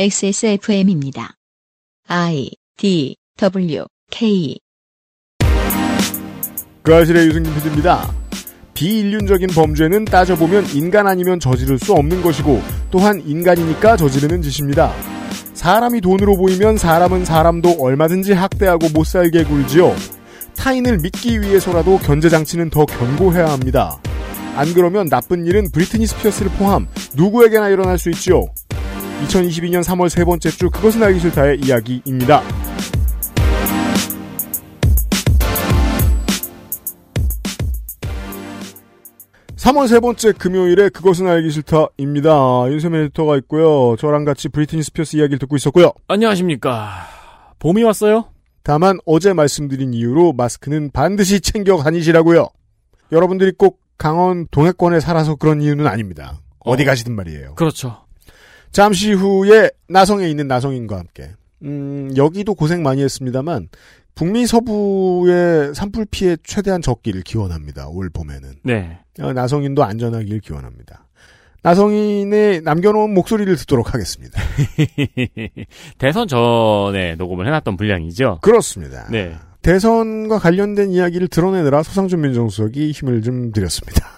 XSFM입니다. 0.00 1.34
I 2.06 2.52
D 2.76 3.16
W 3.36 3.84
K 4.12 4.56
그 6.84 6.94
아실의 6.94 7.26
유승균 7.26 7.52
PD입니다. 7.52 8.14
비인륜적인 8.74 9.48
범죄는 9.48 10.04
따져보면 10.04 10.66
인간 10.72 11.08
아니면 11.08 11.40
저지를 11.40 11.80
수 11.80 11.94
없는 11.94 12.22
것이고 12.22 12.62
또한 12.92 13.20
인간이니까 13.26 13.96
저지르는 13.96 14.40
짓입니다. 14.40 14.94
사람이 15.54 16.00
돈으로 16.00 16.36
보이면 16.36 16.76
사람은 16.76 17.24
사람도 17.24 17.78
얼마든지 17.80 18.34
학대하고 18.34 18.90
못살게 18.90 19.42
굴지요. 19.42 19.96
타인을 20.56 20.98
믿기 20.98 21.40
위해서라도 21.40 21.98
견제장치는 21.98 22.70
더 22.70 22.86
견고해야 22.86 23.48
합니다. 23.48 24.00
안 24.54 24.72
그러면 24.74 25.08
나쁜 25.08 25.44
일은 25.44 25.72
브리트니 25.72 26.06
스피어스를 26.06 26.52
포함 26.52 26.86
누구에게나 27.16 27.68
일어날 27.70 27.98
수 27.98 28.10
있지요. 28.10 28.46
2022년 29.26 29.82
3월 29.82 30.08
세 30.08 30.24
번째 30.24 30.50
주 30.50 30.70
그것은 30.70 31.02
알기 31.02 31.20
싫다의 31.20 31.60
이야기입니다. 31.60 32.42
3월 39.56 39.88
세 39.88 40.00
번째 40.00 40.32
금요일에 40.32 40.88
그것은 40.88 41.26
알기 41.26 41.50
싫다입니다. 41.50 42.30
윤세민 42.70 43.00
에디터가 43.02 43.36
있고요. 43.38 43.96
저랑 43.96 44.24
같이 44.24 44.48
브리트니 44.48 44.82
스피어스 44.82 45.16
이야기를 45.16 45.38
듣고 45.40 45.56
있었고요. 45.56 45.92
안녕하십니까. 46.06 47.06
봄이 47.58 47.82
왔어요? 47.82 48.28
다만 48.62 48.98
어제 49.04 49.32
말씀드린 49.32 49.92
이유로 49.94 50.32
마스크는 50.32 50.90
반드시 50.92 51.40
챙겨 51.40 51.76
다니시라고요. 51.76 52.48
여러분들이 53.12 53.52
꼭 53.58 53.80
강원 53.98 54.46
동해권에 54.50 55.00
살아서 55.00 55.34
그런 55.34 55.60
이유는 55.60 55.86
아닙니다. 55.86 56.38
어디 56.60 56.84
어. 56.84 56.86
가시든 56.86 57.14
말이에요. 57.14 57.54
그렇죠. 57.56 58.07
잠시 58.72 59.12
후에 59.12 59.70
나성에 59.88 60.28
있는 60.28 60.48
나성인과 60.48 60.98
함께 60.98 61.30
음, 61.62 62.12
여기도 62.16 62.54
고생 62.54 62.82
많이 62.82 63.02
했습니다만 63.02 63.68
북미 64.14 64.46
서부의 64.46 65.74
산불 65.74 66.06
피해 66.10 66.36
최대한 66.42 66.82
적기를 66.82 67.22
기원합니다. 67.22 67.88
올 67.88 68.10
봄에는 68.10 68.54
네. 68.64 68.98
어, 69.20 69.32
나성인도 69.32 69.84
안전하길 69.84 70.40
기원합니다. 70.40 71.06
나성인의 71.62 72.62
남겨놓은 72.62 73.14
목소리를 73.14 73.54
듣도록 73.56 73.94
하겠습니다. 73.94 74.40
대선 75.98 76.28
전에 76.28 77.16
녹음을 77.16 77.46
해놨던 77.46 77.76
분량이죠. 77.76 78.38
그렇습니다. 78.42 79.06
네. 79.10 79.36
대선과 79.62 80.38
관련된 80.38 80.90
이야기를 80.90 81.28
드러내느라 81.28 81.82
소상준 81.82 82.20
민정수석이 82.20 82.92
힘을 82.92 83.22
좀 83.22 83.52
들였습니다. 83.52 84.17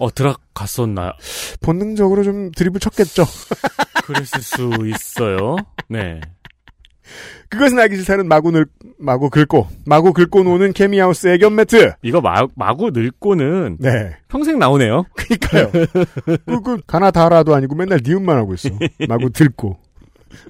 어, 0.00 0.10
들어갔었나요? 0.12 1.12
본능적으로 1.60 2.24
좀 2.24 2.50
드립을 2.52 2.80
쳤겠죠. 2.80 3.24
그랬을 4.04 4.40
수 4.40 4.70
있어요. 4.86 5.56
네. 5.88 6.20
그것은 7.50 7.78
알기 7.78 7.96
싫다는 7.96 8.26
마구 8.26 8.50
늘, 8.50 8.64
마구 8.98 9.28
긁고, 9.28 9.68
마구 9.84 10.12
긁고 10.14 10.42
노는 10.44 10.72
케미하우스 10.72 11.28
애견 11.28 11.54
매트. 11.54 11.92
이거 12.02 12.22
마, 12.22 12.46
마구 12.54 12.90
늙고는 12.92 13.76
네. 13.78 14.16
평생 14.28 14.58
나오네요. 14.58 15.04
그니까요. 15.14 15.70
그, 15.70 16.62
그, 16.62 16.80
가나다라도 16.86 17.54
아니고 17.54 17.74
맨날 17.74 18.00
니은만 18.02 18.36
하고 18.36 18.54
있어. 18.54 18.70
마구 19.06 19.30
들고, 19.30 19.78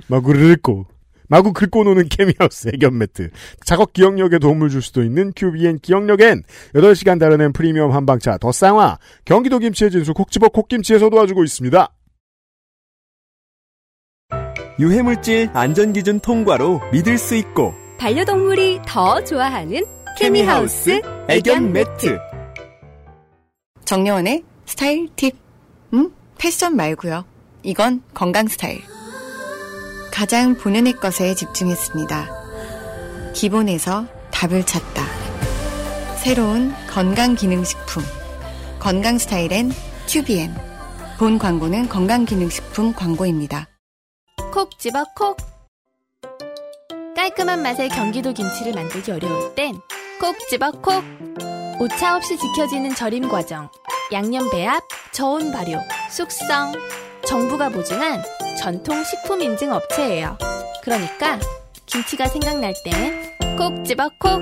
마구 0.07 0.33
긁고, 0.33 0.87
마구 1.31 1.53
긁고 1.53 1.85
노는 1.85 2.09
케미하우스 2.09 2.69
애견 2.75 2.99
매트. 2.99 3.31
작업 3.65 3.93
기억력에 3.93 4.39
도움을 4.41 4.69
줄 4.69 4.83
수도 4.83 5.05
있는 5.05 5.33
QBN 5.35 5.79
기억력엔 5.79 6.43
8시간 6.75 7.21
다려낸 7.21 7.53
프리미엄 7.53 7.93
한방차 7.93 8.37
더 8.39 8.51
쌍화, 8.51 8.99
경기도 9.25 9.61
김치의 9.61 9.93
진수 9.93 10.13
콕집어 10.13 10.49
콕김치에서 10.49 11.09
도와주고 11.09 11.45
있습니다. 11.45 11.89
유해물질 14.81 15.51
안전기준 15.53 16.21
통과로 16.21 16.81
믿을 16.93 17.17
수 17.17 17.37
있고 17.37 17.75
반려동물이 17.99 18.81
더 18.87 19.23
좋아하는 19.23 19.85
케미하우스 20.19 21.01
애견 21.29 21.73
매트. 21.73 22.19
정려원의 23.85 24.43
스타일 24.67 25.09
팁. 25.15 25.37
음? 25.93 26.11
패션 26.39 26.75
말고요. 26.75 27.25
이건 27.63 28.03
건강 28.15 28.49
스타일. 28.49 28.81
가장 30.13 30.55
본연의 30.55 30.95
것에 30.95 31.35
집중했습니다. 31.35 32.29
기본에서 33.35 34.07
답을 34.31 34.65
찾다. 34.67 35.05
새로운 36.23 36.75
건강기능식품. 36.89 38.03
건강 38.79 39.19
스타일엔 39.19 39.73
튜비엔. 40.07 40.55
본 41.19 41.39
광고는 41.39 41.89
건강기능식품 41.89 42.95
광고입니다. 42.95 43.69
콕 44.53 44.79
집어 44.79 45.05
콕 45.15 45.37
깔끔한 47.15 47.63
맛의 47.63 47.91
경기도 47.91 48.33
김치를 48.33 48.73
만들기 48.73 49.13
어려울 49.13 49.55
땐 49.55 49.79
콕 50.19 50.37
집어 50.49 50.71
콕 50.73 51.05
오차 51.79 52.17
없이 52.17 52.37
지켜지는 52.39 52.95
절임 52.95 53.29
과정 53.29 53.69
양념 54.13 54.51
배합, 54.51 54.83
저온 55.13 55.53
발효, 55.53 55.79
숙성 56.11 56.73
정부가 57.25 57.69
보증한 57.69 58.23
전통 58.61 59.03
식품 59.05 59.41
인증 59.41 59.73
업체예요 59.73 60.37
그러니까 60.83 61.39
김치가 61.87 62.27
생각날 62.27 62.75
땐 62.85 63.31
콕 63.57 63.85
집어 63.85 64.09
콕 64.19 64.41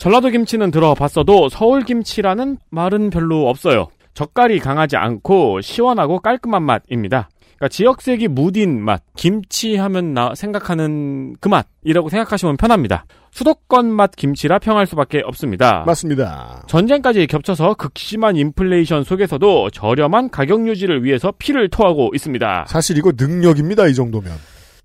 전라도 0.00 0.28
김치는 0.30 0.70
들어봤어도 0.70 1.48
서울 1.48 1.84
김치라는 1.84 2.58
말은 2.70 3.10
별로 3.10 3.48
없어요. 3.48 3.88
젓갈이 4.14 4.60
강하지 4.60 4.96
않고 4.96 5.60
시원하고 5.60 6.20
깔끔한 6.20 6.62
맛입니다. 6.62 7.28
그러니까 7.58 7.68
지역색이 7.68 8.28
무딘 8.28 8.82
맛, 8.82 9.02
김치 9.16 9.76
하면 9.76 10.14
나 10.14 10.34
생각하는 10.34 11.36
그 11.40 11.48
맛이라고 11.48 12.08
생각하시면 12.08 12.56
편합니다. 12.56 13.04
수도권 13.32 13.92
맛 13.92 14.16
김치라 14.16 14.60
평할 14.60 14.86
수밖에 14.86 15.20
없습니다. 15.24 15.82
맞습니다. 15.84 16.62
전쟁까지 16.68 17.26
겹쳐서 17.26 17.74
극심한 17.74 18.36
인플레이션 18.36 19.02
속에서도 19.02 19.70
저렴한 19.70 20.30
가격 20.30 20.68
유지를 20.68 21.02
위해서 21.04 21.32
피를 21.36 21.68
토하고 21.68 22.12
있습니다. 22.14 22.66
사실 22.68 22.96
이거 22.96 23.10
능력입니다, 23.16 23.88
이 23.88 23.94
정도면. 23.94 24.32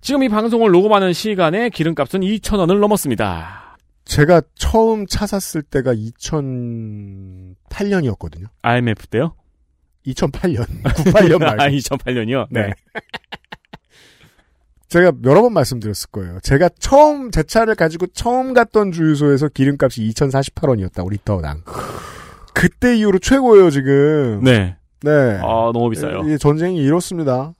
지금 0.00 0.24
이 0.24 0.28
방송을 0.28 0.70
녹음하는 0.70 1.12
시간에 1.12 1.70
기름값은 1.70 2.20
2,000원을 2.20 2.80
넘었습니다. 2.80 3.78
제가 4.04 4.42
처음 4.54 5.06
차 5.06 5.26
샀을 5.26 5.62
때가 5.62 5.94
2008년이었거든요. 5.94 8.46
IMF 8.62 9.06
때요? 9.06 9.34
2008년. 10.06 10.66
98년 10.82 11.38
말고. 11.38 11.62
아, 11.62 11.68
2008년이요? 11.68 12.46
네. 12.50 12.70
제가 14.88 15.12
여러 15.24 15.42
번 15.42 15.52
말씀드렸을 15.54 16.10
거예요. 16.10 16.38
제가 16.42 16.68
처음 16.78 17.30
제 17.32 17.42
차를 17.42 17.74
가지고 17.74 18.06
처음 18.08 18.54
갔던 18.54 18.92
주유소에서 18.92 19.48
기름값이 19.48 20.02
2,048원이었다고 20.10 21.10
리터당. 21.10 21.62
그때 22.54 22.96
이후로 22.96 23.18
최고예요 23.18 23.70
지금. 23.70 24.40
네. 24.44 24.76
네. 25.02 25.10
아, 25.42 25.72
너무 25.74 25.90
비싸요. 25.90 26.22
이 26.28 26.38
전쟁이 26.38 26.78
이렇습니다. 26.78 27.52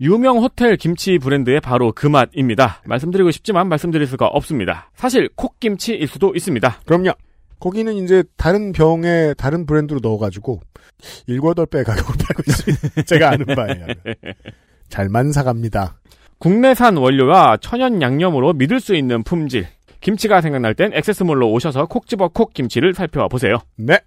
유명 0.00 0.38
호텔 0.38 0.76
김치 0.76 1.18
브랜드의 1.18 1.60
바로 1.60 1.92
그 1.92 2.06
맛입니다. 2.06 2.80
말씀드리고 2.86 3.32
싶지만 3.32 3.68
말씀드릴 3.68 4.06
수가 4.06 4.26
없습니다. 4.28 4.90
사실 4.94 5.28
콕김치일 5.34 6.06
수도 6.06 6.32
있습니다. 6.34 6.80
그럼요. 6.86 7.12
거기는 7.60 7.92
이제 7.94 8.22
다른 8.36 8.72
병에 8.72 9.34
다른 9.34 9.66
브랜드로 9.66 10.00
넣어가지고 10.02 10.60
일과덟 11.26 11.66
배 11.66 11.82
가격으로 11.82 12.14
팔고 12.26 12.42
있습니다. 12.46 13.02
제가 13.02 13.30
아는 13.30 13.46
바에요. 13.46 13.86
잘만 14.88 15.32
사갑니다. 15.32 15.98
국내산 16.38 16.96
원료와 16.96 17.58
천연 17.60 18.00
양념으로 18.00 18.52
믿을 18.52 18.80
수 18.80 18.94
있는 18.94 19.22
품질. 19.24 19.66
김치가 20.00 20.40
생각날 20.40 20.74
땐 20.74 20.92
액세스몰로 20.94 21.50
오셔서 21.50 21.86
콕 21.86 22.06
집어 22.06 22.28
콕 22.28 22.54
김치를 22.54 22.94
살펴보세요. 22.94 23.58
네. 23.76 23.98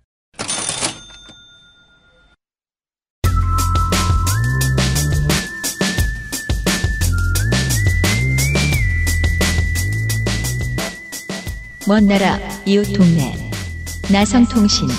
먼 11.88 12.08
나라 12.08 12.40
이웃 12.66 12.86
동네 12.94 13.34
나성통신 14.12 14.90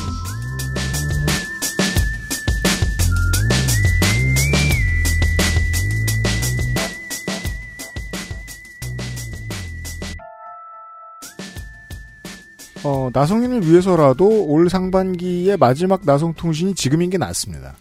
어, 12.85 13.11
나성인을 13.13 13.67
위해서라도 13.69 14.47
올 14.47 14.71
상반기의 14.71 15.59
마지막 15.59 16.01
나성통신이 16.07 16.75
지금인 16.75 17.11
게 17.11 17.19
낫습니다. 17.19 17.75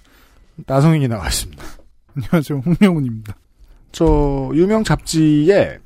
나성인이 0.68 1.08
나왔습니다. 1.08 1.64
안녕하세요. 2.14 2.60
홍명훈입니다. 2.66 3.38
저 3.94 4.52
유명 4.54 4.84
잡지에 4.84 5.80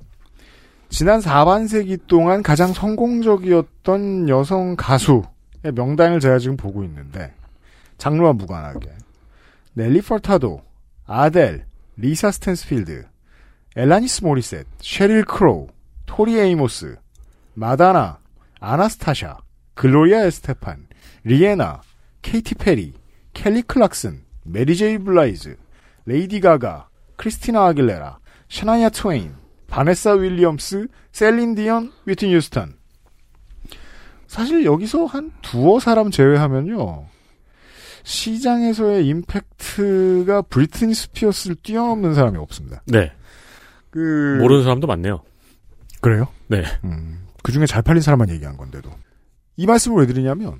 지난 0.89 1.19
4반세기 1.19 2.07
동안 2.07 2.41
가장 2.41 2.73
성공적이었던 2.73 4.27
여성 4.27 4.75
가수의 4.75 5.34
명단을 5.71 6.19
제가 6.19 6.39
지금 6.39 6.57
보고 6.57 6.83
있는데 6.83 7.33
장르와 7.97 8.33
무관하게 8.33 8.91
넬리 9.73 10.01
퍼타도, 10.01 10.61
아델, 11.05 11.65
리사 11.97 12.31
스탠스필드, 12.31 13.05
엘라니스 13.75 14.23
모리셋, 14.23 14.65
셰릴 14.79 15.25
크로우, 15.25 15.67
토리 16.05 16.39
에이모스, 16.39 16.97
마다나, 17.53 18.19
아나스타샤, 18.59 19.37
글로리아 19.73 20.25
에스테판, 20.25 20.87
리에나, 21.25 21.81
케이티 22.21 22.55
페리, 22.55 22.93
켈리 23.33 23.61
클락슨, 23.63 24.23
메리 24.43 24.77
제이 24.77 24.97
블라이즈, 24.97 25.57
레이디 26.05 26.39
가가, 26.39 26.87
크리스티나 27.17 27.65
아길레라, 27.67 28.19
샤나야 28.49 28.89
트웨인, 28.89 29.33
바네사 29.67 30.13
윌리엄스, 30.13 30.87
셀린 31.11 31.55
디언, 31.55 31.91
휘트니 32.05 32.31
휴스턴. 32.31 32.74
사실 34.35 34.65
여기서 34.65 35.05
한 35.05 35.31
두어 35.41 35.79
사람 35.79 36.11
제외하면요. 36.11 37.05
시장에서의 38.03 39.07
임팩트가 39.07 40.41
브리트니 40.41 40.93
스피어스를 40.93 41.55
뛰어넘는 41.63 42.13
사람이 42.13 42.37
없습니다. 42.39 42.83
네. 42.85 43.13
그 43.91 44.37
모르는 44.41 44.63
사람도 44.63 44.87
많네요. 44.87 45.21
그래요? 46.01 46.27
네. 46.47 46.65
음, 46.83 47.25
그 47.43 47.53
중에 47.53 47.65
잘 47.65 47.81
팔린 47.81 48.01
사람만 48.01 48.29
얘기한 48.29 48.57
건데도. 48.57 48.91
이 49.55 49.65
말씀을 49.65 50.01
왜 50.01 50.05
드리냐면, 50.05 50.59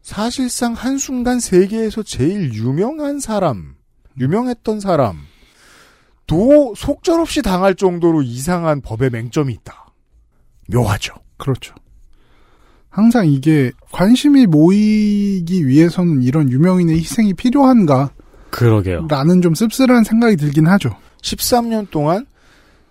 사실상 0.00 0.72
한순간 0.72 1.40
세계에서 1.40 2.02
제일 2.02 2.54
유명한 2.54 3.20
사람, 3.20 3.74
유명했던 4.18 4.80
사람, 4.80 5.18
도 6.26 6.74
속절없이 6.74 7.42
당할 7.42 7.74
정도로 7.74 8.22
이상한 8.22 8.80
법의 8.80 9.10
맹점이 9.10 9.52
있다. 9.52 9.92
묘하죠. 10.70 11.12
그렇죠. 11.36 11.74
항상 12.98 13.28
이게 13.28 13.70
관심이 13.92 14.46
모이기 14.46 15.68
위해서는 15.68 16.20
이런 16.22 16.50
유명인의 16.50 16.96
희생이 16.96 17.32
필요한가? 17.34 18.10
그러게요. 18.50 19.06
라는 19.08 19.40
좀 19.40 19.54
씁쓸한 19.54 20.02
생각이 20.02 20.34
들긴 20.34 20.66
하죠. 20.66 20.90
13년 21.22 21.88
동안 21.92 22.26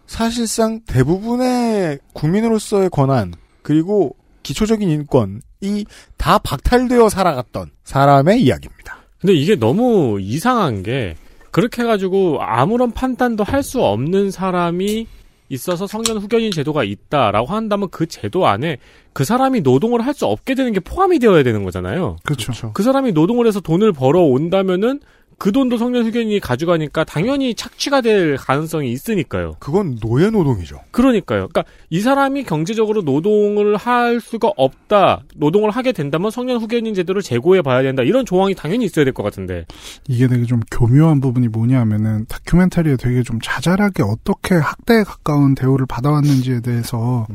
사실상 0.06 0.80
대부분의 0.88 2.00
국민으로서의 2.14 2.90
권한, 2.90 3.34
그리고 3.62 4.16
기초적인 4.44 4.90
인권이 4.90 5.84
다 6.16 6.38
박탈되어 6.38 7.10
살아갔던 7.10 7.72
사람의 7.84 8.42
이야기입니다. 8.42 9.00
근데 9.20 9.34
이게 9.34 9.58
너무 9.58 10.20
이상한 10.22 10.84
게 10.84 11.18
그렇게 11.52 11.82
해가지고 11.82 12.38
아무런 12.42 12.92
판단도 12.92 13.44
할 13.44 13.62
수 13.62 13.82
없는 13.82 14.32
사람이 14.32 15.06
있어서 15.50 15.88
성년 15.88 16.18
후견인 16.18 16.52
제도가 16.52 16.84
있다라고 16.84 17.48
한다면 17.48 17.90
그 17.90 18.06
제도 18.08 18.48
안에 18.48 18.78
그 19.14 19.24
사람이 19.24 19.62
노동을 19.62 20.02
할 20.06 20.14
수 20.14 20.26
없게 20.26 20.56
되는 20.56 20.74
게 20.74 20.80
포함이 20.80 21.20
되어야 21.20 21.44
되는 21.44 21.64
거잖아요. 21.64 22.18
그렇죠. 22.24 22.72
그 22.74 22.82
사람이 22.84 23.12
노동을 23.12 23.46
해서 23.46 23.60
돈을 23.60 23.94
벌어 23.94 24.22
온다면은 24.22 25.00
그 25.40 25.52
돈도 25.52 25.78
성년 25.78 26.04
후견인이 26.06 26.40
가져가니까 26.40 27.04
당연히 27.04 27.54
착취가 27.54 28.02
될 28.02 28.38
가능성이 28.38 28.92
있으니까요. 28.92 29.56
그건 29.60 29.98
노예 30.00 30.32
노동이죠. 30.32 30.80
그러니까요. 30.90 31.48
그러니까 31.50 31.64
이 31.92 32.00
사람이 32.02 32.44
경제적으로 32.44 33.04
노동을 33.04 33.76
할 33.78 34.20
수가 34.20 34.52
없다. 34.58 35.22
노동을 35.36 35.70
하게 35.70 35.92
된다면 35.92 36.32
성년 36.32 36.58
후견인 36.60 36.96
제도를 36.96 37.22
제고해 37.22 37.62
봐야 37.62 37.84
된다. 37.84 38.02
이런 38.02 38.26
조항이 38.26 38.56
당연히 38.56 38.86
있어야 38.86 39.06
될 39.06 39.14
것 39.14 39.22
같은데. 39.24 39.66
이게 40.08 40.28
되게 40.28 40.44
좀 40.46 40.60
교묘한 40.72 41.22
부분이 41.22 41.50
뭐냐면은 41.50 42.26
다큐멘터리에 42.28 42.96
되게 42.98 43.22
좀 43.22 43.40
자잘하게 43.42 44.04
어떻게 44.04 44.56
학대에 44.56 45.04
가까운 45.04 45.54
대우를 45.54 45.86
받아왔는지에 45.86 46.62
대해서 46.62 47.28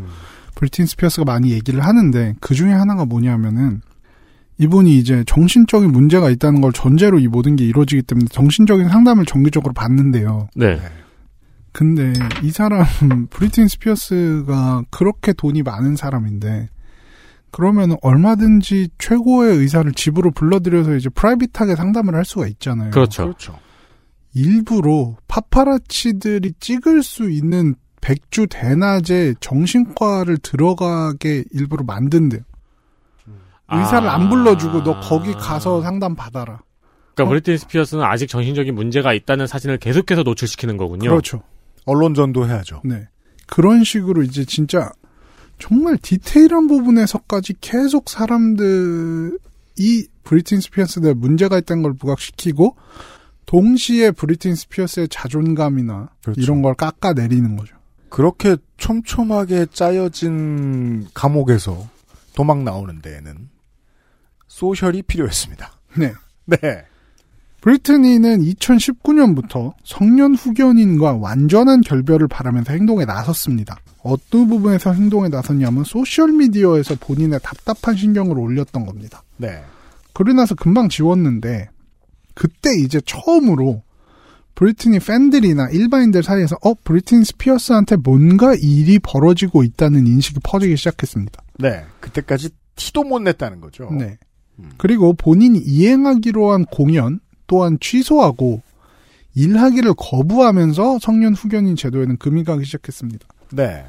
브리틴 0.57 0.87
스피어스가 0.87 1.25
많이 1.25 1.53
얘기를 1.53 1.85
하는데 1.85 2.35
그 2.41 2.55
중에 2.55 2.73
하나가 2.73 3.05
뭐냐면은 3.05 3.81
이분이 4.63 4.97
이제 4.97 5.25
정신적인 5.27 5.91
문제가 5.91 6.31
있다는 6.31 6.61
걸 6.61 6.73
전제로 6.73 7.19
이 7.19 7.27
모든 7.27 7.57
게 7.57 7.65
이루어지기 7.65 8.03
때문에 8.03 8.27
정신적인 8.31 8.89
상담을 8.89 9.27
정기적으로 9.27 9.73
받는데요. 9.75 10.49
네. 10.55 10.81
근데 11.73 12.13
이 12.43 12.51
사람 12.51 12.85
브리트니 13.31 13.67
스피어스가 13.67 14.85
그렇게 14.91 15.33
돈이 15.33 15.63
많은 15.63 15.97
사람인데 15.97 16.69
그러면 17.51 17.97
얼마든지 18.03 18.91
최고의 18.99 19.57
의사를 19.59 19.91
집으로 19.93 20.31
불러들여서 20.31 20.95
이제 20.97 21.09
private하게 21.11 21.75
상담을 21.75 22.15
할 22.15 22.25
수가 22.25 22.47
있잖아요. 22.47 22.91
그렇죠. 22.91 23.25
그렇죠. 23.25 23.59
일부러 24.35 25.17
파파라치들이 25.29 26.55
찍을 26.61 27.03
수 27.03 27.31
있는 27.31 27.75
백주 28.01 28.47
대낮에 28.49 29.35
정신과를 29.41 30.39
들어가게 30.39 31.45
일부러 31.51 31.85
만든대요. 31.85 32.41
의사를 33.73 34.09
아. 34.09 34.15
안 34.15 34.29
불러주고 34.29 34.83
너 34.83 35.01
거기 35.01 35.33
가서 35.35 35.83
상담 35.83 36.15
받아라. 36.15 36.61
그러니까 37.15 37.31
브리트니 37.31 37.59
스피어스는 37.59 38.05
아직 38.05 38.29
정신적인 38.29 38.75
문제가 38.75 39.13
있다는 39.13 39.47
사진을 39.47 39.79
계속해서 39.79 40.23
노출시키는 40.23 40.77
거군요. 40.77 41.11
그렇죠. 41.11 41.43
언론 41.85 42.15
전도 42.15 42.47
해야죠. 42.47 42.83
네. 42.85 43.09
그런 43.47 43.85
식으로 43.85 44.23
이제 44.23 44.45
진짜 44.45 44.91
정말 45.59 45.97
디테일한 45.99 46.67
부분에서까지 46.67 47.55
계속 47.61 48.09
사람들이 48.09 49.37
브리트니 50.25 50.61
스피어스에 50.61 51.15
문제가 51.15 51.59
있다는 51.59 51.83
걸 51.83 51.95
부각시키고 51.95 52.77
동시에 53.47 54.13
브리트니 54.13 54.55
스피어스의 54.55 55.09
자존감이나 55.09 56.09
그렇죠. 56.23 56.41
이런 56.41 56.63
걸 56.63 56.75
깎아내리는 56.75 57.57
거죠. 57.57 57.77
그렇게 58.09 58.57
촘촘하게 58.77 59.67
짜여진 59.73 61.09
감옥에서 61.15 61.87
도망 62.35 62.65
나오는 62.65 63.01
데에는 63.01 63.52
소셜이 64.53 65.03
필요했습니다. 65.03 65.73
네. 65.97 66.13
네. 66.45 66.59
브리트니는 67.63 68.41
2019년부터 68.41 69.73
성년 69.85 70.35
후견인과 70.35 71.15
완전한 71.15 71.81
결별을 71.81 72.29
바라면서 72.29 72.73
행동에 72.73 73.05
나섰습니다. 73.05 73.79
어떤 74.03 74.49
부분에서 74.49 74.93
행동에 74.93 75.29
나섰냐면 75.29 75.85
소셜미디어에서 75.85 76.97
본인의 77.01 77.41
답답한 77.43 77.97
신경을 77.97 78.39
올렸던 78.39 78.85
겁니다. 78.85 79.23
네. 79.37 79.63
그러고 80.13 80.35
나서 80.35 80.55
금방 80.55 80.89
지웠는데 80.89 81.71
그때 82.35 82.71
이제 82.79 83.01
처음으로 83.07 83.83
브리트니 84.55 84.99
팬들이나 84.99 85.71
일반인들 85.71 86.23
사이에서 86.23 86.57
어 86.63 86.75
브리트니 86.75 87.25
스피어스한테 87.25 87.97
뭔가 87.97 88.55
일이 88.55 88.99
벌어지고 88.99 89.63
있다는 89.63 90.07
인식이 90.07 90.41
퍼지기 90.45 90.77
시작했습니다. 90.77 91.43
네. 91.59 91.85
그때까지 92.01 92.51
티도 92.77 93.05
못 93.05 93.21
냈다는 93.21 93.61
거죠. 93.61 93.89
네. 93.93 94.19
그리고 94.77 95.13
본인이 95.15 95.59
이행하기로 95.59 96.53
한 96.53 96.65
공연 96.67 97.21
또한 97.47 97.79
취소하고 97.81 98.63
일하기를 99.35 99.95
거부하면서 99.97 100.99
성년 101.01 101.35
후견인 101.35 101.77
제도에는 101.77 102.19
금이 102.19 102.45
가기 102.45 102.65
시작했습니다. 102.65 103.27
네. 103.53 103.85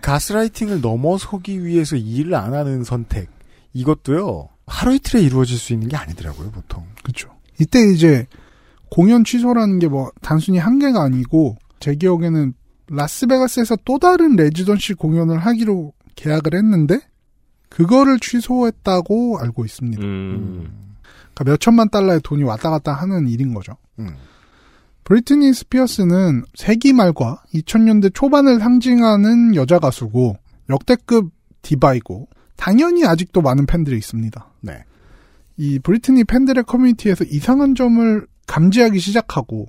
가스라이팅을 0.00 0.80
넘어서기 0.80 1.64
위해서 1.64 1.96
일을 1.96 2.34
안 2.34 2.54
하는 2.54 2.84
선택. 2.84 3.28
이것도요. 3.74 4.48
하루 4.66 4.94
이틀에 4.94 5.22
이루어질 5.22 5.58
수 5.58 5.72
있는 5.72 5.88
게 5.88 5.96
아니더라고요, 5.96 6.50
보통. 6.50 6.84
그렇죠. 7.02 7.30
이때 7.60 7.80
이제 7.92 8.26
공연 8.90 9.24
취소라는 9.24 9.78
게 9.78 9.88
뭐 9.88 10.10
단순히 10.22 10.58
한 10.58 10.78
개가 10.78 11.02
아니고 11.02 11.56
제 11.80 11.94
기억에는 11.94 12.54
라스베가스에서 12.90 13.76
또 13.84 13.98
다른 13.98 14.36
레지던시 14.36 14.94
공연을 14.94 15.38
하기로 15.38 15.92
계약을 16.16 16.54
했는데 16.54 17.00
그거를 17.68 18.18
취소했다고 18.20 19.38
알고 19.40 19.64
있습니다. 19.64 20.02
음. 20.02 20.68
그러니까 21.34 21.44
몇 21.44 21.60
천만 21.60 21.88
달러의 21.88 22.20
돈이 22.22 22.42
왔다 22.42 22.70
갔다 22.70 22.92
하는 22.92 23.28
일인 23.28 23.54
거죠. 23.54 23.76
음. 23.98 24.10
브리트니 25.04 25.54
스피어스는 25.54 26.44
세기 26.54 26.92
말과 26.92 27.42
2000년대 27.54 28.12
초반을 28.12 28.58
상징하는 28.58 29.54
여자 29.54 29.78
가수고 29.78 30.36
역대급 30.68 31.30
디바이고 31.62 32.28
당연히 32.56 33.06
아직도 33.06 33.40
많은 33.40 33.64
팬들이 33.66 33.96
있습니다. 33.96 34.52
네. 34.60 34.84
이 35.56 35.78
브리트니 35.78 36.24
팬들의 36.24 36.64
커뮤니티에서 36.64 37.24
이상한 37.24 37.74
점을 37.74 38.26
감지하기 38.46 38.98
시작하고 38.98 39.66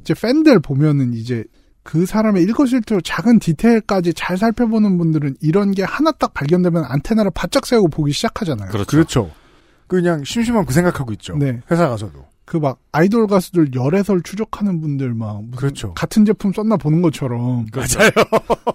이제 0.00 0.14
팬들 0.14 0.58
보면은 0.60 1.14
이제 1.14 1.44
그 1.82 2.06
사람의 2.06 2.42
일거실투 2.44 3.00
작은 3.02 3.38
디테일까지 3.40 4.14
잘 4.14 4.36
살펴보는 4.36 4.98
분들은 4.98 5.36
이런 5.40 5.72
게 5.72 5.82
하나 5.82 6.12
딱 6.12 6.32
발견되면 6.34 6.84
안테나를 6.84 7.32
바짝 7.34 7.66
세우고 7.66 7.88
보기 7.88 8.12
시작하잖아요. 8.12 8.70
그렇죠. 8.70 8.86
그렇죠. 8.86 9.30
그냥 9.88 10.22
심심한 10.24 10.64
그 10.64 10.72
생각하고 10.72 11.12
있죠. 11.12 11.36
네. 11.36 11.60
회사 11.70 11.88
가서도. 11.88 12.24
그 12.44 12.58
막 12.58 12.78
아이돌 12.92 13.26
가수들 13.28 13.74
열애설 13.74 14.22
추적하는 14.22 14.80
분들 14.80 15.14
막 15.14 15.42
무슨 15.42 15.56
그렇죠. 15.56 15.94
같은 15.94 16.24
제품 16.24 16.52
썼나 16.52 16.76
보는 16.76 17.00
것처럼 17.00 17.66
맞아요. 17.74 18.10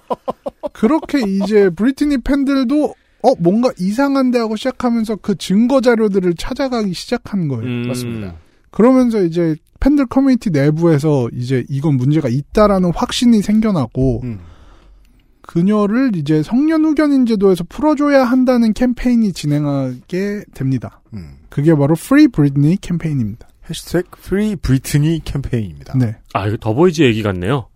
그렇게 0.73 1.19
이제 1.21 1.69
브리트니 1.69 2.19
팬들도 2.19 2.95
어 3.23 3.35
뭔가 3.39 3.71
이상한데 3.77 4.39
하고 4.39 4.55
시작하면서 4.55 5.17
그 5.17 5.35
증거 5.37 5.81
자료들을 5.81 6.35
찾아가기 6.35 6.93
시작한 6.93 7.47
거예요. 7.47 7.63
음. 7.65 7.87
맞습니다. 7.87 8.35
그러면서 8.71 9.23
이제 9.23 9.55
팬들 9.79 10.07
커뮤니티 10.07 10.49
내부에서 10.49 11.29
이제 11.33 11.63
이건 11.69 11.97
문제가 11.97 12.29
있다라는 12.29 12.91
확신이 12.93 13.41
생겨나고 13.41 14.21
음. 14.23 14.39
그녀를 15.41 16.15
이제 16.15 16.43
성년 16.43 16.83
후견인 16.83 17.25
제도에서 17.25 17.63
풀어줘야 17.63 18.23
한다는 18.25 18.73
캠페인이 18.73 19.31
진행하게 19.31 20.43
됩니다. 20.53 21.01
음. 21.13 21.37
그게 21.49 21.73
바로 21.73 21.95
Free 21.97 22.27
Britney 22.27 22.77
캠페인입니다. 22.77 23.47
해시태그 23.69 24.19
Free 24.21 24.55
Britney 24.55 25.21
캠페인입니다. 25.23 25.97
네. 25.97 26.17
아, 26.33 26.47
이거 26.47 26.57
더보이즈 26.57 27.01
얘기 27.01 27.23
같네요. 27.23 27.67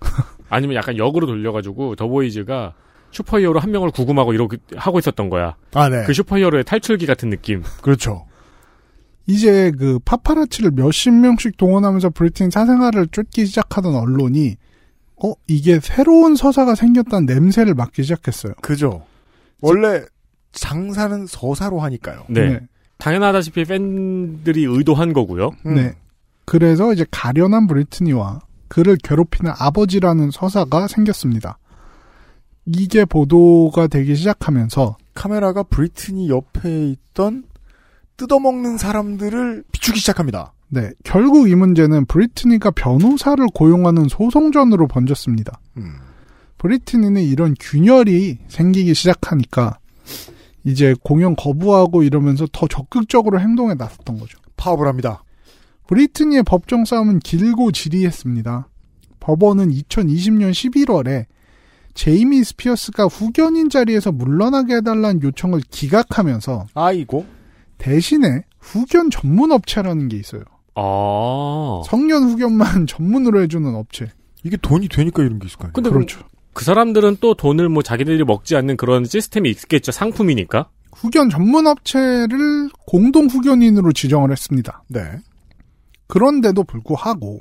아니면 0.48 0.76
약간 0.76 0.96
역으로 0.96 1.26
돌려가지고 1.26 1.96
더보이즈가 1.96 2.74
슈퍼히어로 3.10 3.58
한 3.60 3.70
명을 3.70 3.90
구금하고 3.90 4.32
이러고 4.32 4.56
하고 4.76 4.98
있었던 4.98 5.28
거야. 5.30 5.56
아, 5.74 5.88
네. 5.88 6.04
그 6.06 6.12
슈퍼히어로의 6.12 6.64
탈출기 6.64 7.06
같은 7.06 7.30
느낌. 7.30 7.62
그렇죠. 7.82 8.26
이제 9.28 9.70
그 9.78 9.98
파파라치를 10.00 10.70
몇십 10.70 11.12
명씩 11.12 11.58
동원하면서 11.58 12.10
브리튼 12.10 12.50
사생활을 12.50 13.08
쫓기 13.08 13.44
시작하던 13.44 13.94
언론이 13.94 14.56
어 15.22 15.34
이게 15.46 15.78
새로운 15.80 16.34
서사가 16.34 16.74
생겼다는 16.74 17.26
냄새를 17.26 17.74
맡기 17.74 18.02
시작했어요. 18.04 18.54
그죠. 18.62 19.04
원래 19.60 20.02
장사는 20.52 21.26
서사로 21.26 21.78
하니까요. 21.80 22.24
네. 22.30 22.60
당연하다시피 22.96 23.64
팬들이 23.64 24.64
의도한 24.64 25.12
거고요. 25.12 25.50
음. 25.66 25.74
네. 25.74 25.94
그래서 26.46 26.94
이제 26.94 27.04
가련한 27.10 27.66
브리트니와 27.66 28.40
그를 28.68 28.96
괴롭히는 28.96 29.52
아버지라는 29.58 30.30
서사가 30.30 30.88
생겼습니다. 30.88 31.58
이게 32.64 33.04
보도가 33.04 33.88
되기 33.88 34.14
시작하면서 34.14 34.96
카메라가 35.12 35.64
브리트니 35.64 36.30
옆에 36.30 36.88
있던 36.88 37.44
뜯어먹는 38.18 38.76
사람들을 38.76 39.64
비추기 39.72 40.00
시작합니다. 40.00 40.52
네, 40.68 40.90
결국 41.02 41.48
이 41.48 41.54
문제는 41.54 42.04
브리트니가 42.04 42.72
변호사를 42.72 43.42
고용하는 43.54 44.08
소송전으로 44.08 44.86
번졌습니다. 44.88 45.58
음. 45.78 45.94
브리트니는 46.58 47.22
이런 47.22 47.54
균열이 47.58 48.38
생기기 48.48 48.92
시작하니까 48.92 49.78
이제 50.64 50.94
공연 51.02 51.34
거부하고 51.36 52.02
이러면서 52.02 52.46
더 52.52 52.66
적극적으로 52.66 53.40
행동에 53.40 53.74
나섰던 53.74 54.18
거죠. 54.18 54.38
파업을 54.56 54.86
합니다. 54.86 55.22
브리트니의 55.86 56.42
법정 56.42 56.84
싸움은 56.84 57.20
길고 57.20 57.72
지리했습니다. 57.72 58.68
법원은 59.20 59.70
2020년 59.70 60.50
11월에 60.50 61.24
제이미 61.94 62.44
스피어스가 62.44 63.06
후견인 63.06 63.70
자리에서 63.70 64.12
물러나게 64.12 64.76
해달라는 64.76 65.22
요청을 65.22 65.62
기각하면서 65.70 66.66
아이고. 66.74 67.37
대신에 67.78 68.42
후견 68.60 69.10
전문 69.10 69.52
업체라는 69.52 70.08
게 70.08 70.16
있어요. 70.16 70.42
아. 70.74 71.82
성년 71.86 72.24
후견만 72.24 72.86
전문으로 72.88 73.42
해주는 73.42 73.74
업체. 73.74 74.08
이게 74.44 74.56
돈이 74.56 74.88
되니까 74.88 75.22
이런 75.22 75.38
게 75.38 75.46
있을 75.46 75.58
거 75.58 75.64
아니에요. 75.64 75.72
근데 75.72 75.90
그렇죠. 75.90 76.20
그 76.52 76.64
사람들은 76.64 77.18
또 77.20 77.34
돈을 77.34 77.68
뭐 77.68 77.82
자기들이 77.82 78.24
먹지 78.24 78.56
않는 78.56 78.76
그런 78.76 79.04
시스템이 79.04 79.50
있겠죠. 79.50 79.92
상품이니까. 79.92 80.68
후견 80.92 81.30
전문 81.30 81.66
업체를 81.66 82.70
공동 82.86 83.26
후견인으로 83.26 83.92
지정을 83.92 84.32
했습니다. 84.32 84.82
네. 84.88 85.00
그런데도 86.08 86.64
불구하고 86.64 87.40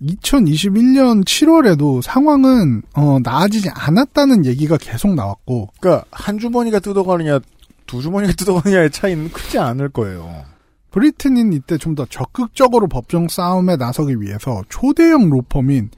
2021년 0.00 1.24
7월에도 1.24 2.00
상황은 2.00 2.82
어, 2.94 3.18
나아지지 3.22 3.68
않았다는 3.74 4.46
얘기가 4.46 4.78
계속 4.78 5.14
나왔고 5.14 5.68
그러니까 5.78 6.06
한 6.10 6.38
주머니가 6.38 6.78
뜯어가느냐 6.78 7.40
두 7.90 8.00
주머니가 8.00 8.32
뜯어가느냐의 8.38 8.90
차이는 8.90 9.32
크지 9.32 9.58
않을 9.58 9.88
거예요. 9.88 10.44
브리트니는 10.92 11.52
이때 11.52 11.76
좀 11.76 11.94
더 11.96 12.04
적극적으로 12.06 12.86
법정 12.86 13.26
싸움에 13.28 13.76
나서기 13.76 14.20
위해서 14.20 14.62
초대형 14.68 15.28
로펌인 15.28 15.90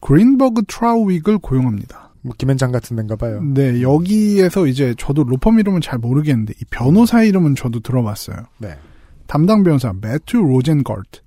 그린버그 0.00 0.64
트라우릭을 0.68 1.38
고용합니다. 1.40 2.10
뭐 2.20 2.34
김앤장 2.36 2.72
같은 2.72 2.96
데인가 2.96 3.16
봐요. 3.16 3.42
네, 3.42 3.80
여기에서 3.80 4.66
이제 4.66 4.94
저도 4.98 5.24
로펌 5.24 5.58
이름은 5.60 5.80
잘 5.80 5.98
모르겠는데 5.98 6.54
이 6.60 6.64
변호사 6.70 7.22
이름은 7.22 7.54
저도 7.54 7.80
들어봤어요. 7.80 8.36
네. 8.58 8.76
담당 9.26 9.62
변호사 9.62 9.94
매튜 9.98 10.36
로젠가트. 10.36 11.20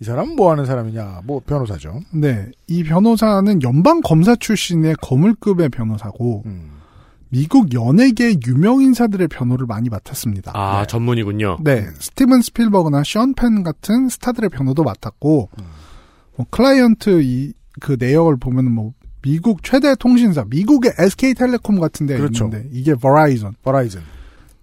이 0.00 0.04
사람은 0.04 0.34
뭐 0.34 0.50
하는 0.50 0.66
사람이냐? 0.66 1.22
뭐 1.24 1.40
변호사죠. 1.46 2.00
네, 2.12 2.50
이 2.66 2.82
변호사는 2.82 3.62
연방 3.62 4.00
검사 4.00 4.34
출신의 4.34 4.96
거물급의 5.00 5.68
변호사고 5.68 6.42
음. 6.46 6.70
미국 7.30 7.72
연예계 7.74 8.38
유명 8.46 8.80
인사들의 8.82 9.28
변호를 9.28 9.66
많이 9.66 9.88
맡았습니다. 9.88 10.52
아, 10.54 10.80
네. 10.80 10.86
전문이군요. 10.86 11.58
네, 11.62 11.86
스티븐 11.98 12.42
스필버그나 12.42 13.02
숀 13.04 13.37
펜 13.37 13.62
같은 13.64 14.08
스타들의 14.08 14.50
변호도 14.50 14.82
맡았고, 14.84 15.50
음. 15.58 15.64
뭐 16.36 16.46
클라이언트 16.50 17.22
이 17.22 17.52
그 17.80 17.96
내역을 17.98 18.36
보면 18.36 18.72
뭐 18.72 18.92
미국 19.22 19.62
최대 19.62 19.94
통신사, 19.94 20.44
미국의 20.48 20.92
SK텔레콤 20.98 21.80
같은 21.80 22.06
데 22.06 22.16
그렇죠. 22.16 22.44
있는데 22.44 22.68
이게 22.72 22.94
버라이전. 22.94 23.54
버라이즌. 23.62 24.02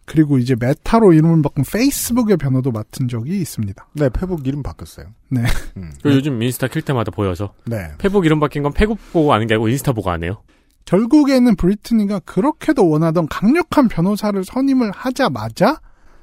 그리고 0.06 0.38
이제 0.38 0.56
메타로 0.60 1.14
이름을 1.14 1.42
바꾼 1.42 1.64
페이스북의 1.64 2.38
변호도 2.38 2.72
맡은 2.72 3.08
적이 3.08 3.40
있습니다. 3.40 3.88
네, 3.94 4.10
페북 4.10 4.46
이름 4.46 4.62
바뀌었어요. 4.62 5.08
네. 5.30 5.42
음. 5.78 5.92
그 6.04 6.14
요즘 6.14 6.42
인스타 6.42 6.68
킬 6.68 6.82
때마다 6.82 7.12
보여서. 7.12 7.54
네. 7.66 7.92
페북 7.98 8.26
이름 8.26 8.40
바뀐 8.40 8.62
건 8.62 8.74
페북 8.74 9.00
보고 9.14 9.34
아는 9.34 9.48
게 9.48 9.54
아니고 9.56 9.70
인스타 9.70 9.94
보고 9.94 10.10
아네요. 10.12 10.42
결국에는 10.86 11.56
브리트니가 11.56 12.20
그렇게도 12.20 12.88
원하던 12.90 13.28
강력한 13.28 13.88
변호사를 13.88 14.44
선임을 14.44 14.92
하자마자 14.92 15.80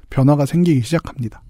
변화가 0.09 0.45
생기기 0.45 0.81
시작합니다. 0.81 1.41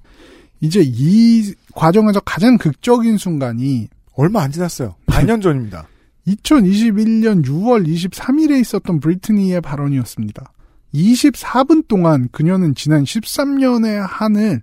이제 0.61 0.81
이 0.83 1.53
과정에서 1.73 2.19
가장 2.19 2.57
극적인 2.57 3.17
순간이 3.17 3.87
얼마 4.15 4.41
안 4.41 4.51
지났어요. 4.51 4.95
반년 5.05 5.39
전입니다. 5.41 5.87
2021년 6.27 7.45
6월 7.45 7.87
23일에 7.87 8.59
있었던 8.59 8.99
브리트니의 8.99 9.61
발언이었습니다. 9.61 10.51
24분 10.93 11.87
동안 11.87 12.27
그녀는 12.31 12.75
지난 12.75 13.03
13년의 13.03 14.05
한을 14.05 14.61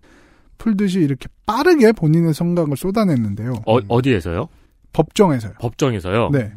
풀듯이 0.58 1.00
이렇게 1.00 1.28
빠르게 1.46 1.92
본인의 1.92 2.34
생각을 2.34 2.76
쏟아냈는데요. 2.76 3.62
어, 3.66 3.78
어디에서요? 3.88 4.48
법정에서요. 4.92 5.54
법정에서요? 5.60 6.30
네. 6.32 6.52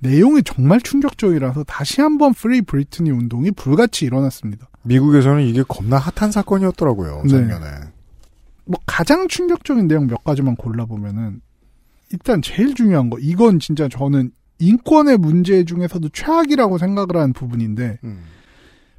내용이 0.00 0.42
정말 0.42 0.80
충격적이라서 0.80 1.64
다시 1.64 2.00
한번 2.00 2.32
Free 2.34 2.62
Britney 2.62 3.10
운동이 3.10 3.50
불같이 3.50 4.04
일어났습니다. 4.04 4.68
미국에서는 4.82 5.42
이게 5.46 5.62
겁나 5.66 5.98
핫한 5.98 6.32
사건이었더라고요. 6.32 7.22
네. 7.24 7.28
작년에. 7.28 7.66
뭐 8.64 8.80
가장 8.86 9.28
충격적인 9.28 9.88
내용 9.88 10.06
몇 10.06 10.24
가지만 10.24 10.56
골라보면은 10.56 11.40
일단 12.12 12.42
제일 12.42 12.74
중요한 12.74 13.10
거 13.10 13.18
이건 13.18 13.58
진짜 13.58 13.88
저는 13.88 14.32
인권의 14.58 15.18
문제 15.18 15.64
중에서도 15.64 16.08
최악이라고 16.10 16.78
생각을 16.78 17.16
하는 17.16 17.32
부분인데 17.32 17.98
음. 18.04 18.22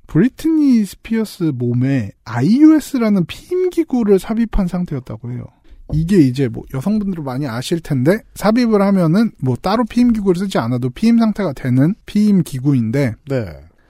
브리트니 0.08 0.84
스피어스 0.86 1.52
몸에 1.56 2.12
IUS라는 2.26 3.26
피임 3.26 3.70
기구를 3.70 4.20
삽입한 4.20 4.68
상태였다고 4.68 5.32
해요. 5.32 5.46
이게 5.94 6.18
이제 6.18 6.48
뭐 6.48 6.64
여성분들은 6.74 7.24
많이 7.24 7.48
아실 7.48 7.80
텐데 7.80 8.20
삽입을 8.36 8.82
하면은 8.82 9.32
뭐 9.40 9.56
따로 9.56 9.84
피임 9.86 10.14
기구를 10.14 10.40
쓰지 10.40 10.58
않아도 10.58 10.90
피임 10.90 11.18
상태가 11.18 11.54
되는 11.54 11.94
피임 12.06 12.44
기구인데 12.44 13.16
네. 13.28 13.46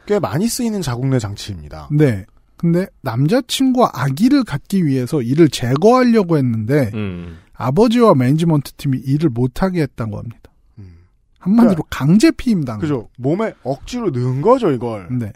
꽤 0.05 0.19
많이 0.19 0.47
쓰이는 0.47 0.81
자궁 0.81 1.07
내 1.07 1.19
장치입니다. 1.19 1.89
네. 1.91 2.25
근데 2.57 2.85
남자친구와 3.01 3.91
아기를 3.93 4.43
갖기 4.43 4.85
위해서 4.85 5.21
이를 5.21 5.49
제거하려고 5.49 6.37
했는데 6.37 6.91
음. 6.93 7.37
아버지와 7.53 8.13
매니지먼트 8.13 8.73
팀이 8.73 8.99
이를 8.99 9.29
못하게 9.29 9.81
했다고 9.81 10.17
합니다. 10.17 10.51
음. 10.77 10.93
한마디로 11.39 11.83
강제 11.89 12.29
피임 12.31 12.63
당. 12.63 12.79
그죠. 12.79 13.09
몸에 13.17 13.53
억지로 13.63 14.11
넣은 14.11 14.41
거죠, 14.41 14.71
이걸. 14.71 15.07
네. 15.09 15.31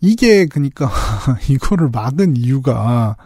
이게 0.00 0.46
그니까 0.46 0.90
이거를 1.48 1.88
막은 1.90 2.36
이유가 2.36 3.16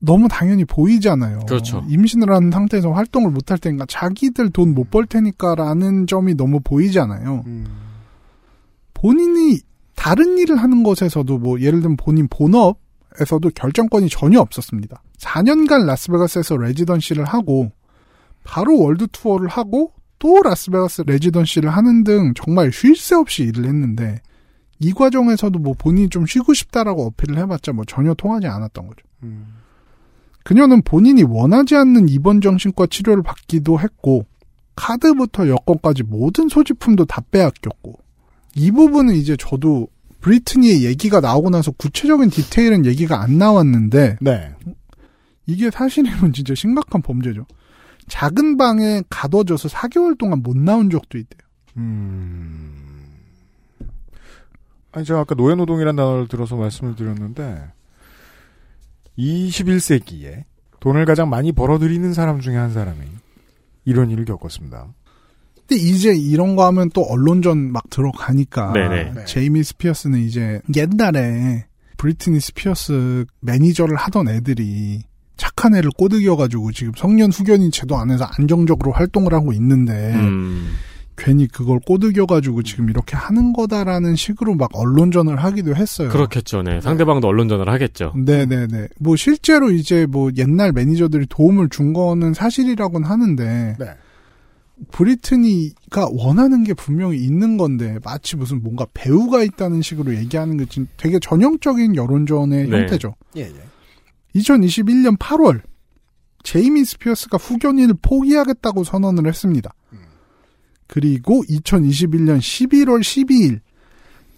너무 0.00 0.28
당연히 0.28 0.64
보이잖아요. 0.64 1.40
그렇죠. 1.46 1.84
임신을 1.88 2.30
하는 2.32 2.50
상태에서 2.50 2.90
활동을 2.92 3.30
못할 3.30 3.58
테니까 3.58 3.84
자기들 3.88 4.50
돈 4.50 4.74
못 4.74 4.90
벌 4.90 5.06
테니까라는 5.06 6.06
점이 6.06 6.34
너무 6.34 6.60
보이잖아요. 6.60 7.44
음. 7.46 7.66
본인이 8.94 9.58
다른 9.94 10.38
일을 10.38 10.56
하는 10.56 10.82
것에서도 10.82 11.38
뭐 11.38 11.60
예를 11.60 11.80
들면 11.80 11.96
본인 11.96 12.28
본업에서도 12.28 13.50
결정권이 13.54 14.08
전혀 14.08 14.40
없었습니다. 14.40 15.02
4년간 15.18 15.84
라스베가스에서 15.84 16.56
residency를 16.56 17.24
하고 17.24 17.70
바로 18.44 18.78
월드 18.78 19.06
투어를 19.08 19.48
하고 19.48 19.92
또 20.18 20.40
라스베가스 20.42 21.02
residency를 21.06 21.68
하는 21.70 22.04
등 22.04 22.32
정말 22.34 22.72
쉴 22.72 22.96
새 22.96 23.14
없이 23.14 23.42
일을 23.42 23.66
했는데 23.66 24.20
이 24.78 24.92
과정에서도 24.92 25.58
뭐 25.58 25.74
본인이 25.76 26.08
좀 26.08 26.24
쉬고 26.24 26.54
싶다라고 26.54 27.06
어필을 27.06 27.36
해봤자 27.38 27.72
뭐 27.72 27.84
전혀 27.84 28.14
통하지 28.14 28.46
않았던 28.46 28.86
거죠. 28.86 29.06
음. 29.24 29.46
그녀는 30.50 30.82
본인이 30.82 31.22
원하지 31.22 31.76
않는 31.76 32.08
입원 32.08 32.40
정신과 32.40 32.88
치료를 32.90 33.22
받기도 33.22 33.78
했고 33.78 34.26
카드부터 34.74 35.46
여권까지 35.46 36.02
모든 36.02 36.48
소지품도 36.48 37.04
다 37.04 37.22
빼앗겼고 37.30 37.94
이 38.56 38.72
부분은 38.72 39.14
이제 39.14 39.36
저도 39.36 39.86
브리트니의 40.18 40.82
얘기가 40.86 41.20
나오고 41.20 41.50
나서 41.50 41.70
구체적인 41.70 42.30
디테일은 42.30 42.84
얘기가 42.84 43.22
안 43.22 43.38
나왔는데 43.38 44.16
네. 44.20 44.52
이게 45.46 45.70
사실이면 45.70 46.32
진짜 46.32 46.52
심각한 46.56 47.00
범죄죠. 47.00 47.46
작은 48.08 48.56
방에 48.56 49.04
가둬져서 49.08 49.68
4개월 49.68 50.18
동안 50.18 50.42
못 50.42 50.56
나온 50.56 50.90
적도 50.90 51.16
있대요. 51.16 51.48
음. 51.76 53.06
아니, 54.90 55.04
제가 55.04 55.20
아까 55.20 55.36
노예노동이라는 55.36 55.94
단어를 55.94 56.26
들어서 56.26 56.56
말씀을 56.56 56.96
드렸는데, 56.96 57.70
21세기에 59.20 60.44
돈을 60.80 61.04
가장 61.04 61.28
많이 61.28 61.52
벌어들이는 61.52 62.14
사람 62.14 62.40
중에 62.40 62.56
한 62.56 62.72
사람이 62.72 62.98
이런 63.84 64.10
일을 64.10 64.24
겪었습니다. 64.24 64.86
근데 65.66 65.82
이제 65.82 66.14
이런 66.14 66.56
거 66.56 66.66
하면 66.66 66.90
또 66.90 67.02
언론전 67.02 67.70
막 67.72 67.88
들어가니까 67.90 68.72
네네. 68.72 69.12
네. 69.12 69.24
제이미 69.26 69.62
스피어스는 69.62 70.18
이제 70.20 70.60
옛날에 70.74 71.66
브리트니 71.96 72.40
스피어스 72.40 73.26
매니저를 73.40 73.94
하던 73.96 74.28
애들이 74.28 75.02
착한 75.36 75.74
애를 75.74 75.90
꼬드겨가지고 75.96 76.72
지금 76.72 76.92
성년 76.96 77.30
후견인 77.30 77.70
제도 77.70 77.96
안에서 77.96 78.26
안정적으로 78.38 78.92
활동을 78.92 79.32
하고 79.32 79.52
있는데 79.52 80.12
음. 80.14 80.72
괜히 81.20 81.46
그걸 81.46 81.78
꼬드겨가지고 81.80 82.62
지금 82.62 82.88
이렇게 82.88 83.14
하는 83.14 83.52
거다라는 83.52 84.16
식으로 84.16 84.54
막 84.54 84.70
언론전을 84.72 85.36
하기도 85.36 85.76
했어요. 85.76 86.08
그렇겠죠. 86.08 86.62
네. 86.62 86.80
상대방도 86.80 87.28
언론전을 87.28 87.68
하겠죠. 87.68 88.14
네네네. 88.16 88.88
뭐 88.98 89.16
실제로 89.16 89.70
이제 89.70 90.06
뭐 90.06 90.30
옛날 90.38 90.72
매니저들이 90.72 91.26
도움을 91.26 91.68
준 91.68 91.92
거는 91.92 92.32
사실이라고는 92.32 93.06
하는데 93.08 93.76
네. 93.78 93.86
브리트니가 94.90 96.08
원하는 96.10 96.64
게 96.64 96.72
분명히 96.72 97.18
있는 97.18 97.58
건데 97.58 97.98
마치 98.02 98.36
무슨 98.36 98.62
뭔가 98.62 98.86
배우가 98.94 99.42
있다는 99.42 99.82
식으로 99.82 100.16
얘기하는 100.16 100.56
게 100.56 100.64
지금 100.64 100.88
되게 100.96 101.18
전형적인 101.18 101.96
여론전의 101.96 102.68
네. 102.68 102.78
형태죠. 102.78 103.14
예, 103.36 103.42
예. 103.42 103.54
2021년 104.36 105.18
8월 105.18 105.60
제이미 106.42 106.82
스피어스가 106.86 107.36
후견인을 107.36 107.96
포기하겠다고 108.00 108.84
선언을 108.84 109.26
했습니다. 109.26 109.74
그리고 110.90 111.44
2021년 111.48 112.38
11월 112.38 112.98
12일 113.00 113.60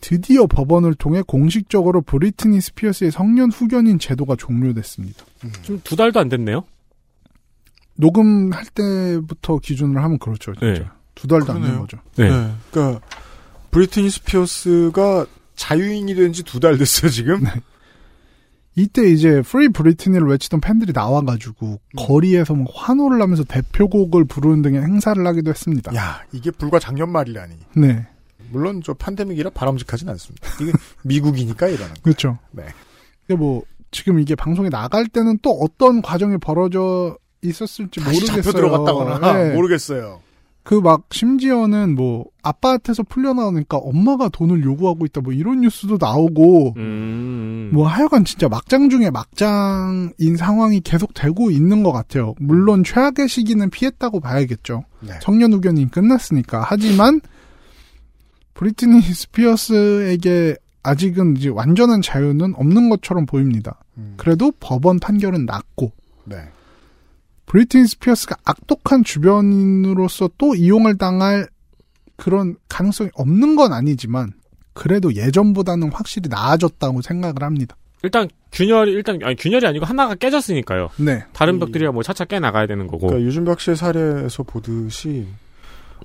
드디어 0.03 0.47
법원을 0.47 0.95
통해 0.97 1.23
공식적으로 1.27 2.03
브리트니 2.03 2.61
스피어스의 2.61 3.11
성년 3.11 3.51
후견인 3.51 3.99
제도가 3.99 4.37
종료됐습니다. 4.37 5.25
좀 5.63 5.83
두 5.83 5.97
달도 5.97 6.21
안 6.21 6.29
됐네요. 6.29 6.65
녹음할 7.97 8.67
때부터 8.75 9.59
기준으로 9.59 10.03
하면 10.03 10.19
그렇죠. 10.19 10.53
진짜. 10.55 10.67
네. 10.81 10.87
두 11.15 11.27
달도 11.27 11.53
안 11.55 11.63
된. 11.63 11.79
거죠. 11.79 11.99
네. 12.17 12.29
네. 12.29 12.53
그러니까 12.71 13.01
브리트니 13.71 14.11
스피어스가 14.11 15.25
자유인이 15.57 16.15
된 16.15 16.33
지 16.33 16.43
두 16.43 16.61
달 16.61 16.77
됐어요 16.77 17.11
지금. 17.11 17.45
이때 18.75 19.07
이제 19.09 19.43
Free 19.43 19.69
Britney를 19.69 20.27
외치던 20.29 20.61
팬들이 20.61 20.93
나와가지고 20.95 21.79
거리에서 21.97 22.55
뭐 22.55 22.73
환호를 22.75 23.21
하면서 23.21 23.45
대표곡을 23.45 24.25
부르는 24.25 24.63
등의 24.63 24.81
행사를 24.83 25.25
하기도 25.27 25.51
했습니다. 25.51 25.95
야 25.95 26.23
이게 26.33 26.51
불과 26.51 26.79
작년 26.79 27.11
말이라니. 27.11 27.55
네, 27.77 28.07
물론 28.51 28.81
저 28.85 28.95
팬데믹이라 28.95 29.51
바람직하진 29.51 30.09
않습니다. 30.09 30.49
이게 30.61 30.73
미국이니까 31.05 31.69
이러는. 31.69 31.95
거. 31.95 32.01
그렇죠. 32.03 32.39
네. 32.53 32.65
근데 33.27 33.39
뭐 33.39 33.63
지금 33.91 34.19
이게 34.19 34.35
방송에 34.35 34.71
나갈 34.71 35.07
때는 35.07 35.39
또 35.43 35.51
어떤 35.61 36.01
과정이 36.01 36.39
벌어져 36.39 37.19
있었을지 37.43 38.01
모르겠어요. 38.01 38.43
잡혀 38.43 38.53
들어갔다거나 38.53 39.33
네. 39.35 39.55
모르겠어요. 39.55 40.21
그 40.65 40.81
막 40.81 41.07
심지어는 41.11 41.95
뭐 41.97 42.27
아빠한테서 42.43 43.03
풀려 43.05 43.35
나오니까 43.35 43.79
엄마가 43.79 44.29
돈을 44.29 44.63
요구하고 44.65 45.07
있다 45.07 45.21
뭐 45.21 45.33
이런 45.33 45.61
뉴스도 45.61 45.97
나오고 46.01 46.75
음. 46.77 47.71
뭐 47.73 47.87
하여간 47.89 48.25
진짜 48.25 48.49
막장 48.49 48.89
중에 48.89 49.11
막장인 49.11 50.37
상황이 50.37 50.81
계속 50.81 51.15
되고 51.15 51.51
있는 51.51 51.83
것 51.83 51.93
같아요. 51.93 52.35
물론 52.39 52.85
최악의 52.85 53.29
시기는 53.29 53.71
피했다고 53.71 54.21
봐야겠죠. 54.21 54.85
네. 55.01 55.15
성년 55.21 55.53
후견이 55.53 55.91
끝났으니까. 55.91 56.65
하지만 56.67 57.21
브리트니 58.55 59.01
스피어스에게 59.01 60.57
아직은 60.85 61.37
이제 61.37 61.49
완전한 61.49 62.03
자유는 62.03 62.55
없는 62.57 62.89
것처럼 62.89 63.27
보입니다. 63.27 63.79
음. 63.99 64.15
그래도 64.17 64.53
법원 64.61 64.99
판결은 65.01 65.47
났고 65.47 65.93
네. 66.25 66.37
브리트니 67.47 67.87
스피어스가 67.87 68.37
악독한 68.45 69.05
주변인으로서 69.05 70.31
또 70.39 70.55
이용을 70.55 70.97
당할 70.99 71.47
그런 72.17 72.57
가능성이 72.69 73.11
없는 73.15 73.57
건 73.57 73.73
아니지만 73.73 74.33
그래도 74.75 75.15
예전보다는 75.15 75.91
확실히 75.93 76.29
나아졌다고 76.29 77.03
생각을 77.03 77.43
합니다. 77.43 77.77
일단 78.03 78.29
균열이 78.53 78.93
일단 78.93 79.19
아니 79.23 79.37
균열이 79.37 79.67
아니고 79.67 79.85
하나가 79.85 80.15
깨졌으니까요. 80.15 80.91
네. 80.97 81.25
다른 81.33 81.59
벽들이야 81.59 81.93
뭐 81.93 82.03
차차 82.03 82.25
깨 82.25 82.41
나가야 82.41 82.67
되는 82.67 82.87
거고. 82.87 83.07
그러니까 83.09 83.27
유준박 83.27 83.61
씨의 83.61 83.77
사례에서 83.77 84.43
보듯이 84.43 85.27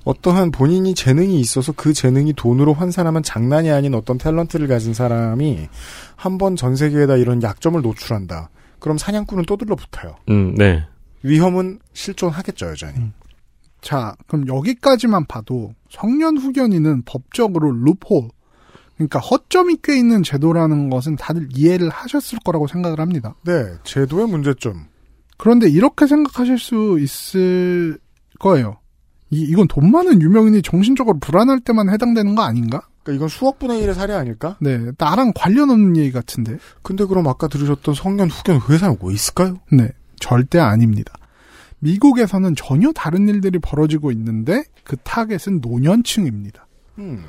어떠한 0.04 0.52
본인이 0.52 0.94
재능이 0.94 1.40
있어서 1.40 1.72
그 1.72 1.92
재능이 1.92 2.34
돈으로 2.34 2.72
환산하면 2.72 3.22
장난이 3.24 3.70
아닌 3.70 3.94
어떤 3.94 4.16
탤런트를 4.18 4.68
가진 4.68 4.94
사람이 4.94 5.68
한 6.14 6.38
번 6.38 6.54
전 6.56 6.76
세계에다 6.76 7.16
이런 7.16 7.42
약점을 7.42 7.80
노출한다. 7.82 8.50
그럼 8.78 8.96
사냥꾼은 8.96 9.44
또 9.46 9.56
들러붙어요. 9.56 10.16
음, 10.30 10.54
네. 10.56 10.84
위험은 11.22 11.80
실존하겠죠 11.92 12.66
여전히. 12.66 13.10
자, 13.80 14.14
그럼 14.26 14.48
여기까지만 14.48 15.26
봐도 15.26 15.74
성년 15.90 16.36
후견인은 16.36 17.02
법적으로 17.04 17.70
루폴, 17.70 18.28
그러니까 18.96 19.20
허점이 19.20 19.78
꽤 19.82 19.96
있는 19.96 20.22
제도라는 20.22 20.90
것은 20.90 21.16
다들 21.16 21.48
이해를 21.54 21.88
하셨을 21.88 22.40
거라고 22.44 22.66
생각을 22.66 22.98
합니다. 22.98 23.34
네, 23.44 23.52
제도의 23.84 24.26
문제점. 24.26 24.86
그런데 25.36 25.68
이렇게 25.68 26.06
생각하실 26.06 26.58
수 26.58 26.98
있을 27.00 27.98
거예요. 28.40 28.78
이, 29.30 29.42
이건 29.42 29.68
돈 29.68 29.90
많은 29.90 30.20
유명인이 30.20 30.62
정신적으로 30.62 31.18
불안할 31.20 31.60
때만 31.60 31.90
해당되는 31.90 32.34
거 32.34 32.42
아닌가? 32.42 32.82
그러니까 33.02 33.12
이건 33.16 33.28
수억 33.28 33.58
분의 33.60 33.82
1의 33.82 33.94
사례 33.94 34.14
아닐까? 34.14 34.56
네, 34.60 34.90
나랑 34.98 35.32
관련 35.34 35.70
없는 35.70 35.96
얘기 35.96 36.10
같은데. 36.10 36.58
근데 36.82 37.04
그럼 37.04 37.28
아까 37.28 37.46
들으셨던 37.46 37.94
성년 37.94 38.28
후견 38.28 38.60
회사는 38.68 38.96
왜 39.02 39.14
있을까요? 39.14 39.60
네, 39.70 39.90
절대 40.20 40.58
아닙니다. 40.58 41.12
미국에서는 41.80 42.54
전혀 42.56 42.92
다른 42.92 43.28
일들이 43.28 43.58
벌어지고 43.58 44.10
있는데 44.12 44.64
그 44.84 44.96
타겟은 44.96 45.60
노년층입니다. 45.60 46.66
음. 46.98 47.24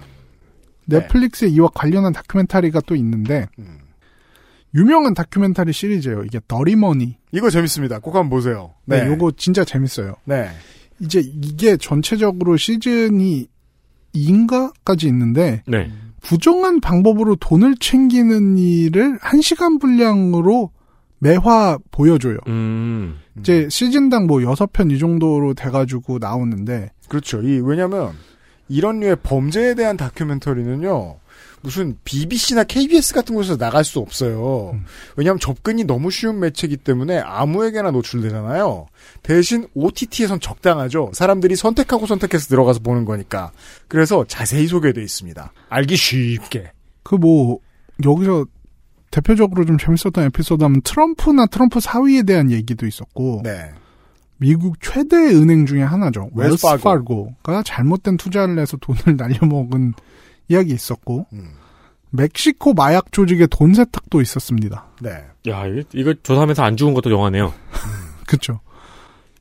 넷플릭스에 0.85 1.49
이와 1.49 1.69
관련한 1.73 2.13
다큐멘터리가 2.13 2.81
또 2.81 2.95
있는데 2.95 3.47
음. 3.59 3.79
유명한 4.73 5.13
다큐멘터리 5.13 5.73
시리즈예요. 5.73 6.23
이게 6.23 6.39
더리머니. 6.47 7.17
이거 7.31 7.49
재밌습니다. 7.49 7.99
꼭 7.99 8.15
한번 8.15 8.29
보세요. 8.29 8.73
네, 8.85 9.05
요거 9.05 9.33
진짜 9.37 9.63
재밌어요. 9.63 10.15
네. 10.25 10.49
이제 10.99 11.19
이게 11.19 11.77
전체적으로 11.77 12.57
시즌이 12.57 13.47
2인가까지 14.13 15.05
있는데 15.05 15.63
네. 15.67 15.91
부정한 16.21 16.81
방법으로 16.81 17.35
돈을 17.37 17.77
챙기는 17.79 18.57
일을 18.57 19.17
1시간 19.19 19.79
분량으로 19.79 20.71
매화 21.19 21.77
보여줘요. 21.91 22.37
음. 22.47 23.19
이제 23.39 23.67
시즌당 23.69 24.27
뭐 24.27 24.39
6편 24.39 24.91
이 24.91 24.99
정도로 24.99 25.53
돼가지고 25.53 26.17
나오는데 26.19 26.91
그렇죠. 27.07 27.41
이 27.41 27.59
왜냐면 27.59 28.13
이런 28.67 28.99
류의 28.99 29.17
범죄에 29.23 29.73
대한 29.75 29.97
다큐멘터리는요. 29.97 31.17
무슨 31.61 31.97
BBC나 32.05 32.63
KBS 32.63 33.13
같은 33.13 33.35
곳에서 33.35 33.57
나갈 33.57 33.83
수 33.83 33.99
없어요. 33.99 34.79
왜냐하면 35.17 35.39
접근이 35.39 35.83
너무 35.83 36.09
쉬운 36.09 36.39
매체이기 36.39 36.77
때문에 36.77 37.19
아무에게나 37.19 37.91
노출되잖아요. 37.91 38.87
대신 39.23 39.67
OTT에선 39.73 40.39
적당하죠. 40.39 41.11
사람들이 41.13 41.57
선택하고 41.57 42.05
선택해서 42.05 42.47
들어가서 42.47 42.79
보는 42.79 43.03
거니까. 43.03 43.51
그래서 43.89 44.23
자세히 44.25 44.67
소개되어 44.67 45.03
있습니다. 45.03 45.51
알기 45.69 45.97
쉽게. 45.97 46.71
그 47.03 47.15
뭐 47.15 47.59
여기서 48.05 48.45
대표적으로 49.11 49.65
좀 49.65 49.77
재밌었던 49.77 50.25
에피소드 50.25 50.63
하면 50.63 50.81
트럼프나 50.81 51.47
트럼프 51.47 51.79
사위에 51.79 52.23
대한 52.23 52.51
얘기도 52.51 52.85
있었고 52.85 53.41
네. 53.43 53.71
미국 54.37 54.81
최대 54.81 55.17
은행 55.17 55.65
중에 55.65 55.81
하나죠. 55.83 56.29
웰스 56.33 56.65
웰스 56.65 56.83
파고. 56.83 57.33
파고가 57.43 57.63
잘못된 57.63 58.17
투자를 58.17 58.57
해서 58.59 58.77
돈을 58.77 59.15
날려먹은 59.17 59.93
이야기 60.47 60.73
있었고 60.73 61.27
음. 61.33 61.49
멕시코 62.11 62.73
마약 62.73 63.11
조직의 63.11 63.47
돈 63.51 63.73
세탁도 63.73 64.21
있었습니다. 64.21 64.87
네. 65.01 65.09
야, 65.47 65.65
이거, 65.67 65.83
이거 65.93 66.13
조사하면서 66.23 66.63
안 66.63 66.75
죽은 66.77 66.93
것도 66.93 67.11
영화네요. 67.11 67.53
그쵸. 68.27 68.59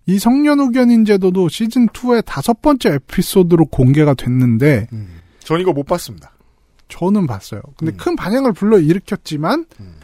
이 0.06 0.18
성년 0.18 0.60
후견인 0.60 1.04
제도도 1.04 1.48
시즌 1.48 1.86
2의 1.88 2.24
다섯 2.24 2.60
번째 2.60 2.94
에피소드로 2.94 3.66
공개가 3.66 4.14
됐는데, 4.14 4.86
음. 4.92 5.20
전 5.40 5.60
이거 5.60 5.72
못 5.72 5.84
봤습니다. 5.84 6.32
저는 6.88 7.26
봤어요. 7.26 7.60
근데 7.76 7.92
음. 7.92 7.96
큰 7.96 8.16
반향을 8.16 8.52
불러 8.52 8.78
일으켰지만, 8.78 9.66
음. 9.80 9.94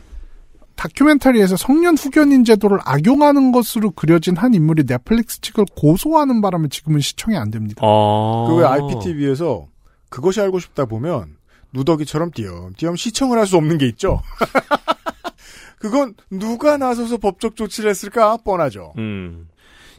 다큐멘터리에서 0.77 1.57
성년 1.57 1.97
후견인 1.97 2.45
제도를 2.45 2.79
악용하는 2.85 3.53
것으로 3.53 3.93
그려진 3.93 4.37
한 4.37 4.55
인물이 4.55 4.85
넷플릭스 4.85 5.41
측을 5.41 5.67
고소하는 5.77 6.41
바람에 6.41 6.69
지금은 6.69 7.01
시청이 7.01 7.37
안 7.37 7.51
됩니다. 7.51 7.81
어. 7.83 8.49
그 8.49 8.58
왜 8.58 8.67
IPTV에서 8.67 9.67
그것이 10.11 10.41
알고 10.41 10.59
싶다 10.59 10.85
보면 10.85 11.37
누더기처럼 11.73 12.33
띄엄띄엄 12.33 12.97
시청을 12.97 13.39
할 13.39 13.47
수 13.47 13.57
없는 13.57 13.79
게 13.79 13.87
있죠. 13.87 14.21
그건 15.79 16.15
누가 16.31 16.77
나서서 16.77 17.19
법적 17.19 17.57
조치를 17.57 17.91
했을까 17.91 18.37
뻔하죠. 18.39 18.93
음. 18.99 19.49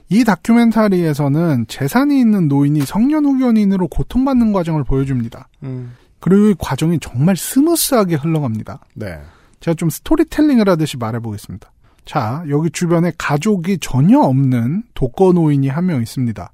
이 0.10 0.24
다큐멘터리에서는 0.24 1.66
재산이 1.68 2.20
있는 2.20 2.48
노인이 2.48 2.82
성년 2.82 3.26
후견인으로 3.26 3.88
고통받는 3.88 4.52
과정을 4.52 4.84
보여줍니다. 4.84 5.48
음. 5.64 5.96
그리고 6.26 6.48
이 6.50 6.56
과정이 6.58 6.98
정말 7.00 7.38
smooth하게 7.38 8.16
흘러갑니다. 8.16 8.80
네. 8.96 9.22
제가 9.60 9.76
좀 9.76 9.92
스토리텔링을 9.92 10.68
하듯이 10.68 10.98
말해보겠습니다. 10.98 11.72
자, 12.04 12.44
여기 12.50 12.72
주변에 12.72 13.12
가족이 13.16 13.78
전혀 13.80 14.20
없는 14.22 14.86
독거 14.96 15.34
노인이 15.34 15.68
한 15.68 15.86
명 15.86 16.02
있습니다. 16.02 16.50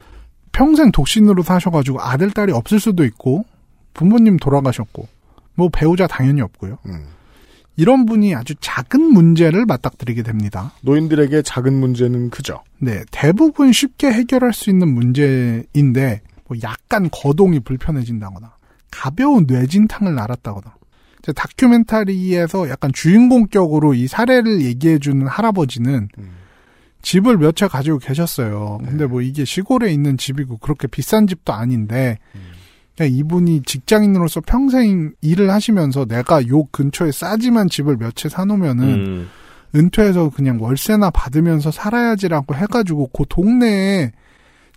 평생 0.51 0.91
독신으로 0.91 1.43
사셔가지고 1.43 2.01
아들, 2.01 2.31
딸이 2.31 2.51
없을 2.51 2.81
수도 2.81 3.05
있고, 3.05 3.45
부모님 3.93 4.35
돌아가셨고, 4.35 5.07
뭐 5.55 5.69
배우자 5.69 6.05
당연히 6.05 6.41
없고요. 6.41 6.77
음. 6.87 7.05
이런 7.77 8.05
분이 8.05 8.35
아주 8.35 8.55
작은 8.59 9.01
문제를 9.01 9.65
맞닥뜨리게 9.65 10.23
됩니다. 10.23 10.73
노인들에게 10.81 11.43
작은 11.43 11.73
문제는 11.73 12.29
크죠. 12.29 12.61
네, 12.77 13.05
대부분 13.09 13.71
쉽게 13.71 14.11
해결할 14.11 14.51
수 14.51 14.69
있는 14.69 14.93
문제인데, 14.93 16.21
뭐 16.49 16.57
약간 16.61 17.09
거동이 17.09 17.61
불편해진다거나, 17.61 18.51
가벼운 18.91 19.45
뇌진탕을 19.47 20.19
앓았다거나, 20.19 20.75
이제 21.19 21.31
다큐멘터리에서 21.33 22.69
약간 22.69 22.91
주인공격으로 22.93 23.93
이 23.93 24.07
사례를 24.07 24.61
얘기해주는 24.61 25.25
할아버지는 25.27 26.09
음. 26.17 26.29
집을 27.01 27.37
몇 27.37 27.55
채 27.55 27.67
가지고 27.67 27.97
계셨어요. 27.97 28.79
근데 28.85 29.05
뭐 29.07 29.21
이게 29.21 29.43
시골에 29.45 29.91
있는 29.91 30.17
집이고 30.17 30.57
그렇게 30.57 30.87
비싼 30.87 31.25
집도 31.25 31.53
아닌데, 31.53 32.19
그냥 32.95 33.13
이분이 33.13 33.63
직장인으로서 33.65 34.41
평생 34.41 35.13
일을 35.21 35.49
하시면서 35.49 36.05
내가 36.05 36.45
요 36.47 36.65
근처에 36.65 37.11
싸지만 37.11 37.69
집을 37.69 37.97
몇 37.97 38.13
채 38.15 38.29
사놓으면은 38.29 38.85
음. 38.85 39.29
은퇴해서 39.73 40.29
그냥 40.29 40.61
월세나 40.61 41.09
받으면서 41.11 41.71
살아야지라고 41.71 42.55
해가지고 42.55 43.07
그 43.13 43.23
동네에 43.29 44.11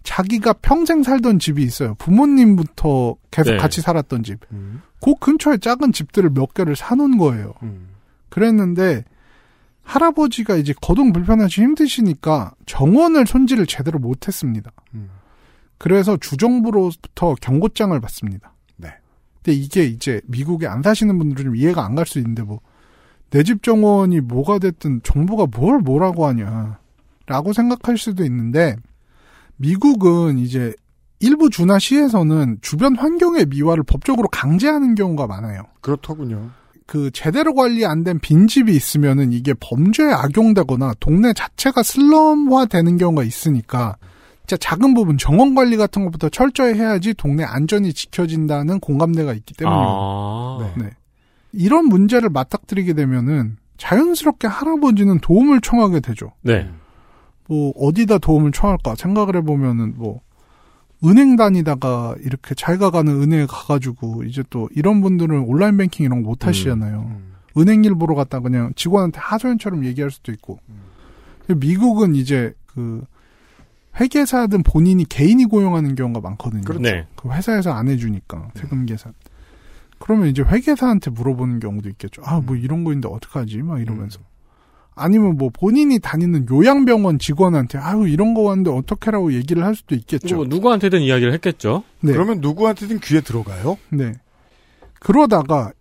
자기가 0.05 0.53
평생 0.55 1.03
살던 1.03 1.39
집이 1.41 1.63
있어요. 1.63 1.95
부모님부터 1.97 3.17
계속 3.31 3.53
네. 3.53 3.57
같이 3.57 3.81
살았던 3.81 4.23
집. 4.23 4.39
음. 4.53 4.83
그 5.01 5.15
근처에 5.19 5.57
작은 5.59 5.93
집들을 5.93 6.31
몇 6.31 6.55
개를 6.55 6.77
사놓은 6.77 7.19
거예요. 7.19 7.55
음. 7.63 7.89
그랬는데 8.29 9.05
할아버지가 9.83 10.57
이제 10.57 10.73
거동 10.81 11.13
불편하시 11.13 11.61
힘드시니까 11.61 12.55
정원을 12.67 13.27
손질을 13.27 13.67
제대로 13.67 13.99
못했습니다. 13.99 14.71
음. 14.95 15.11
그래서 15.79 16.17
주정부로부터 16.17 17.35
경고장을 17.41 17.99
받습니다. 18.01 18.55
네. 18.77 18.89
근데 19.43 19.53
이게 19.59 19.85
이제 19.85 20.21
미국에 20.27 20.67
안 20.67 20.83
사시는 20.83 21.19
분들은 21.19 21.45
좀 21.45 21.57
이해가 21.57 21.85
안 21.85 21.95
갈 21.95 22.07
수 22.07 22.19
있는데 22.19 22.43
뭐 22.43 22.61
내 23.31 23.43
집 23.43 23.63
정원이 23.65 24.21
뭐가 24.21 24.59
됐든 24.61 25.01
정부가 25.03 25.47
뭘 25.51 25.81
뭐라고 25.81 26.27
하냐 26.27 26.79
라고 27.27 27.53
생각할 27.53 27.99
수도 27.99 28.25
있는데 28.25 28.77
미국은 29.57 30.39
이제 30.39 30.75
일부 31.21 31.49
주나 31.49 31.79
시에서는 31.79 32.59
주변 32.61 32.97
환경의 32.97 33.47
미화를 33.47 33.85
법적으로 33.85 34.29
강제하는 34.29 34.95
경우가 34.95 35.27
많아요. 35.27 35.63
그렇더군요. 35.81 36.51
그 36.87 37.11
제대로 37.13 37.55
관리 37.55 37.87
안 37.87 38.05
된 38.05 38.19
빈집이 38.19 38.75
있으면은 38.75 39.33
이게 39.33 39.55
범죄에 39.59 40.13
악용되거나 40.13 40.95
동네 41.01 41.33
자체가 41.33 41.83
슬럼화 41.83 42.67
되는 42.67 42.99
경우가 42.99 43.23
있으니까 43.25 43.97
진짜 44.47 44.59
작은 44.59 44.93
부분 44.93 45.17
정원 45.17 45.55
관리 45.55 45.79
같은 45.79 46.05
것부터 46.05 46.29
철저히 46.29 46.75
해야지 46.75 47.15
동네 47.15 47.45
안전이 47.45 47.95
지켜진다는 47.95 48.81
공감대가 48.81 49.33
있기 49.33 49.55
때문이에요. 49.55 49.89
아. 49.89 50.59
네. 50.77 50.85
네. 50.85 50.91
이런 51.53 51.87
문제를 51.87 52.29
맞닥뜨리게 52.29 52.93
되면은 52.93 53.57
자연스럽게 53.79 54.47
할아버지는 54.47 55.21
도움을 55.21 55.63
청하게 55.63 56.01
되죠. 56.01 56.33
네. 56.43 56.71
뭐 57.49 57.73
어디다 57.77 58.19
도움을 58.19 58.53
청할까 58.53 58.95
생각을 58.97 59.37
해보면은 59.37 59.95
뭐 59.97 60.21
은행 61.05 61.37
다니다가 61.37 62.15
이렇게 62.21 62.55
자기가 62.55 62.91
가는 62.91 63.21
은행에 63.21 63.47
가가지고 63.47 64.25
이제 64.25 64.43
또 64.49 64.69
이런 64.75 65.01
분들은 65.03 65.41
온라인 65.41 65.77
뱅킹 65.77 66.07
이런 66.07 66.23
거 66.23 66.31
못 66.31 66.47
하시잖아요. 66.47 67.01
음. 67.01 67.35
은행 67.59 67.85
일 67.85 67.95
보러 67.95 68.15
갔다 68.15 68.41
그냥 68.41 68.73
직원한테 68.75 69.19
하소연처럼 69.21 69.85
얘기할 69.85 70.11
수도 70.11 70.33
있고. 70.33 70.59
미국은 71.49 72.15
이제 72.15 72.55
그 72.67 73.05
회계사든 74.01 74.63
본인이 74.63 75.05
개인이 75.05 75.45
고용하는 75.45 75.95
경우가 75.95 76.21
많거든요. 76.21 76.63
네. 76.81 77.07
그 77.17 77.31
회사에서 77.31 77.73
안 77.73 77.89
해주니까 77.89 78.51
세금 78.55 78.87
계산. 78.87 79.13
그러면 79.99 80.29
이제 80.29 80.43
회계사한테 80.43 81.11
물어보는 81.11 81.61
경우도 81.61 81.89
있겠죠. 81.91 82.23
아 82.25 82.41
뭐 82.41 82.57
이런 82.57 82.83
거인데 82.83 83.09
어떡하지? 83.09 83.59
막 83.63 83.81
이러면서. 83.81 84.21
아니면 84.97 85.37
뭐 85.37 85.51
본인이 85.53 85.99
다니는 85.99 86.47
요양병원 86.51 87.19
직원한테 87.19 87.79
아유 87.79 88.07
이런 88.09 88.33
거 88.35 88.43
왔는데 88.43 88.71
어떻게라고 88.71 89.33
얘기를 89.33 89.65
할 89.65 89.75
수도 89.75 89.95
있겠죠. 89.95 90.37
뭐 90.37 90.45
누구한테든 90.47 91.01
이야기를 91.03 91.33
했겠죠. 91.35 91.83
네. 92.01 92.13
그러면 92.13 92.41
누구한테든 92.41 93.01
귀에 93.01 93.21
들어가요? 93.21 93.77
네. 93.91 94.15
그러다가 95.01 95.73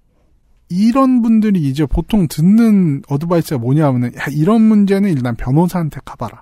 이런 0.69 1.21
분들이 1.21 1.61
이제 1.61 1.85
보통 1.85 2.27
듣는 2.27 3.03
어드바이스가 3.07 3.59
뭐냐면은 3.59 4.15
야 4.15 4.25
이런 4.31 4.61
문제는 4.63 5.11
일단 5.11 5.35
변호사한테 5.35 5.99
가봐라. 6.03 6.41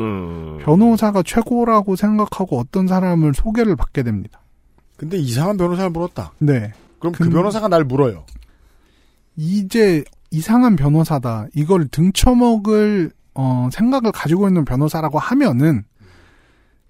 음. 0.00 0.58
변호사가 0.62 1.22
최고라고 1.22 1.96
생각하고 1.96 2.58
어떤 2.58 2.86
사람을 2.86 3.32
소개를 3.34 3.76
받게 3.76 4.02
됩니다. 4.02 4.40
근데 4.96 5.16
이상한 5.16 5.56
변호사를 5.56 5.90
물었다. 5.90 6.32
네. 6.38 6.72
그럼 6.98 7.12
그 7.14 7.24
근- 7.24 7.30
변호사가 7.32 7.68
날 7.68 7.84
물어요. 7.84 8.24
이제 9.36 10.04
이상한 10.30 10.76
변호사다. 10.76 11.46
이걸 11.54 11.88
등쳐먹을 11.88 13.10
어, 13.34 13.68
생각을 13.72 14.12
가지고 14.12 14.48
있는 14.48 14.64
변호사라고 14.64 15.18
하면은 15.18 15.84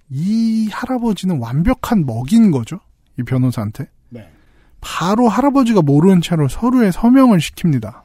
이 0.09 0.69
할아버지는 0.73 1.39
완벽한 1.39 2.05
먹인 2.05 2.51
거죠. 2.51 2.81
이 3.19 3.23
변호사한테. 3.23 3.89
네. 4.09 4.29
바로 4.81 5.29
할아버지가 5.29 5.83
모르는 5.83 6.21
채로 6.21 6.49
서류에 6.49 6.91
서명을 6.91 7.39
시킵니다. 7.39 8.03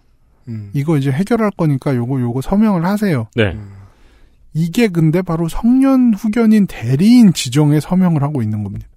음. 0.48 0.69
이거 0.74 0.98
이제 0.98 1.12
해결할 1.12 1.52
거니까 1.52 1.95
요거 1.95 2.21
요거 2.21 2.41
서명을 2.41 2.86
하세요. 2.86 3.28
네. 3.36 3.54
음. 3.54 3.74
이게 4.54 4.88
근데 4.88 5.21
바로 5.21 5.50
성년 5.50 6.13
후견인 6.13 6.67
대리인 6.67 7.34
지정에 7.34 7.80
서명을 7.80 8.24
하고 8.24 8.41
있는 8.41 8.63
겁니다. 8.63 8.88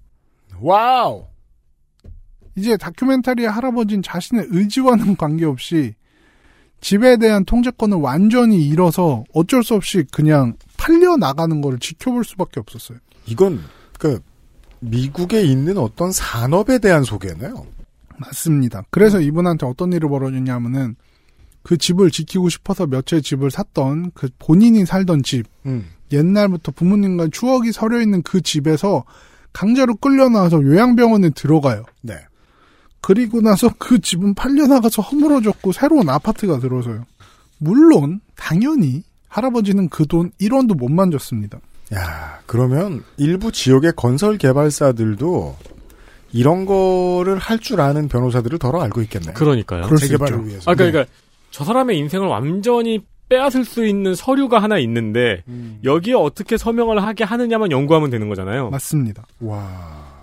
wow. 0.61 1.25
이제 2.55 2.77
다큐멘터리의 2.77 3.49
할아버지는 3.49 4.01
자신의 4.01 4.47
의지와는 4.49 5.15
관계없이 5.15 5.95
집에 6.81 7.17
대한 7.17 7.43
통제권을 7.45 7.97
완전히 7.97 8.65
잃어서 8.67 9.23
어쩔 9.33 9.63
수 9.63 9.75
없이 9.75 10.05
그냥 10.11 10.55
팔려 10.77 11.17
나가는 11.17 11.59
거를 11.61 11.79
지켜볼 11.79 12.23
수밖에 12.23 12.59
없었어요. 12.59 12.97
이건 13.25 13.59
그 13.97 14.19
미국에 14.79 15.41
있는 15.41 15.77
어떤 15.77 16.11
산업에 16.11 16.79
대한 16.79 17.03
소개네요. 17.03 17.65
맞습니다. 18.17 18.83
그래서 18.89 19.19
이분한테 19.19 19.65
어떤 19.65 19.91
일이 19.93 20.07
벌어졌냐면은 20.07 20.95
그 21.63 21.77
집을 21.77 22.11
지키고 22.11 22.49
싶어서 22.49 22.87
몇 22.87 23.05
채 23.05 23.21
집을 23.21 23.51
샀던 23.51 24.11
그 24.13 24.29
본인이 24.39 24.85
살던 24.85 25.23
집 25.23 25.45
음. 25.65 25.85
옛날부터 26.11 26.71
부모님과 26.71 27.27
추억이 27.31 27.71
서려 27.71 28.01
있는 28.01 28.21
그 28.23 28.41
집에서 28.41 29.03
강제로 29.53 29.95
끌려 29.95 30.29
나와서 30.29 30.61
요양병원에 30.61 31.31
들어가요. 31.31 31.83
네. 32.01 32.15
그리고 33.01 33.41
나서 33.41 33.69
그 33.77 33.99
집은 33.99 34.33
팔려나가서 34.33 35.01
허물어졌고 35.01 35.71
새로운 35.71 36.09
아파트가 36.09 36.59
들어서요. 36.59 37.05
물론 37.57 38.19
당연히 38.35 39.03
할아버지는 39.27 39.89
그 39.89 40.05
돈 40.05 40.31
1원도 40.41 40.75
못 40.77 40.89
만졌습니다. 40.89 41.59
야, 41.93 42.39
그러면 42.45 43.03
일부 43.17 43.51
지역의 43.51 43.93
건설 43.95 44.37
개발사들도 44.37 45.55
이런 46.33 46.65
거를 46.65 47.37
할 47.39 47.59
줄 47.59 47.81
아는 47.81 48.07
변호사들을 48.07 48.59
덜어 48.59 48.81
알고 48.81 49.01
있겠네요. 49.03 49.33
그러니까요. 49.33 49.95
재개발을 49.97 50.37
있죠. 50.37 50.47
위해서. 50.47 50.71
아, 50.71 50.75
그러니까 50.75 51.05
저 51.51 51.63
사람의 51.63 51.97
인생을 51.97 52.27
완전히 52.27 52.99
빼앗을 53.29 53.65
수 53.65 53.85
있는 53.85 54.13
서류가 54.15 54.59
하나 54.61 54.77
있는데 54.79 55.43
음. 55.47 55.79
여기에 55.83 56.13
어떻게 56.15 56.57
서명을 56.57 57.01
하게 57.03 57.23
하느냐만 57.23 57.71
연구하면 57.71 58.09
되는 58.09 58.27
거잖아요. 58.29 58.69
맞습니다. 58.69 59.25
와. 59.39 60.18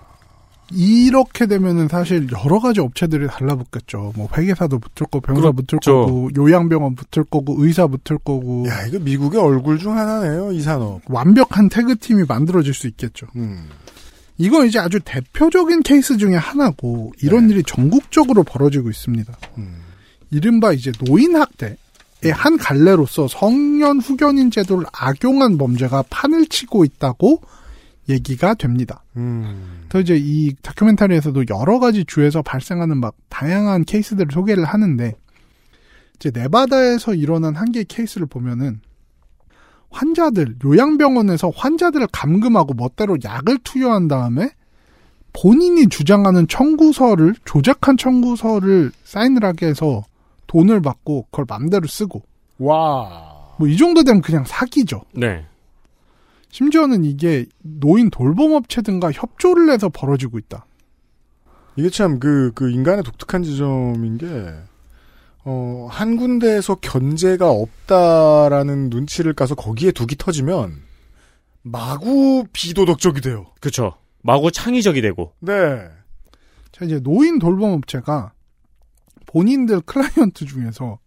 이렇게 0.72 1.46
되면은 1.46 1.88
사실 1.88 2.26
여러 2.32 2.58
가지 2.58 2.80
업체들이 2.80 3.28
달라붙겠죠. 3.28 4.12
뭐 4.16 4.28
회계사도 4.36 4.78
붙을 4.78 5.08
거고 5.10 5.20
붙을 5.20 5.52
그렇죠. 5.66 6.06
거고 6.06 6.30
요양병원 6.36 6.96
붙을 6.96 7.24
거고 7.24 7.54
의사 7.58 7.86
붙을 7.86 8.18
거고 8.18 8.66
야, 8.68 8.84
이거 8.86 8.98
미국의 8.98 9.40
얼굴 9.40 9.78
중 9.78 9.96
하나네요, 9.96 10.52
이 10.52 10.60
산업. 10.60 11.02
완벽한 11.06 11.68
태그 11.68 11.96
팀이 11.96 12.24
만들어질 12.26 12.74
수 12.74 12.88
있겠죠. 12.88 13.26
음. 13.36 13.68
이건 14.38 14.66
이제 14.66 14.78
아주 14.78 14.98
대표적인 15.04 15.82
케이스 15.82 16.16
중에 16.16 16.34
하나고 16.34 17.12
이런 17.22 17.46
네. 17.46 17.54
일이 17.54 17.62
전국적으로 17.64 18.42
벌어지고 18.42 18.90
있습니다. 18.90 19.32
음. 19.58 19.76
이른바 20.30 20.72
이제 20.72 20.92
노인 21.04 21.36
학대의 21.36 21.76
한 22.32 22.58
갈래로서 22.58 23.28
성년 23.28 24.00
후견인 24.00 24.50
제도를 24.50 24.84
악용한 24.92 25.56
범죄가 25.58 26.04
판을 26.10 26.46
치고 26.46 26.84
있다고 26.84 27.40
얘기가 28.08 28.54
됩니다. 28.54 29.02
음. 29.16 29.86
또 29.88 30.00
이제 30.00 30.16
이 30.20 30.54
다큐멘터리에서도 30.62 31.44
여러 31.50 31.78
가지 31.78 32.04
주에서 32.04 32.42
발생하는 32.42 32.98
막 32.98 33.14
다양한 33.28 33.84
케이스들을 33.84 34.28
소개를 34.32 34.64
하는데 34.64 35.14
이제 36.16 36.30
네바다에서 36.32 37.14
일어난 37.14 37.54
한 37.56 37.72
개의 37.72 37.84
케이스를 37.86 38.26
보면은 38.26 38.80
환자들 39.90 40.56
요양병원에서 40.64 41.50
환자들을 41.54 42.08
감금하고 42.12 42.74
멋대로 42.74 43.16
약을 43.24 43.58
투여한 43.64 44.08
다음에 44.08 44.50
본인이 45.32 45.88
주장하는 45.88 46.48
청구서를 46.48 47.34
조작한 47.44 47.96
청구서를 47.96 48.90
사인을 49.04 49.44
하게 49.44 49.66
해서 49.66 50.02
돈을 50.46 50.80
받고 50.80 51.26
그걸 51.30 51.44
맘대로 51.48 51.86
쓰고 51.86 52.22
와. 52.58 53.34
뭐 53.58 53.68
이 53.68 53.76
정도 53.76 54.02
되면 54.04 54.20
그냥 54.22 54.44
사기죠. 54.44 55.02
네. 55.14 55.44
심지어는 56.50 57.04
이게 57.04 57.44
노인 57.62 58.10
돌봄업체 58.10 58.82
등과 58.82 59.12
협조를 59.12 59.70
해서 59.72 59.88
벌어지고 59.88 60.38
있다. 60.38 60.66
이게 61.76 61.90
참 61.90 62.18
그 62.18 62.52
그 62.54 62.70
인간의 62.70 63.02
독특한 63.04 63.42
지점인 63.42 64.16
게 64.18 64.26
어, 65.44 65.86
한 65.90 66.16
군데에서 66.16 66.76
견제가 66.76 67.50
없다라는 67.50 68.88
눈치를 68.90 69.34
까서 69.34 69.54
거기에 69.54 69.92
둑이 69.92 70.16
터지면 70.18 70.82
마구 71.62 72.44
비도덕적이 72.52 73.20
돼요. 73.20 73.46
그쵸. 73.60 73.94
마구 74.22 74.50
창의적이 74.50 75.02
되고. 75.02 75.32
네. 75.40 75.52
자, 76.72 76.84
이제 76.84 76.98
노인 77.00 77.38
돌봄업체가 77.38 78.32
본인들 79.26 79.82
클라이언트 79.82 80.46
중에서 80.46 80.98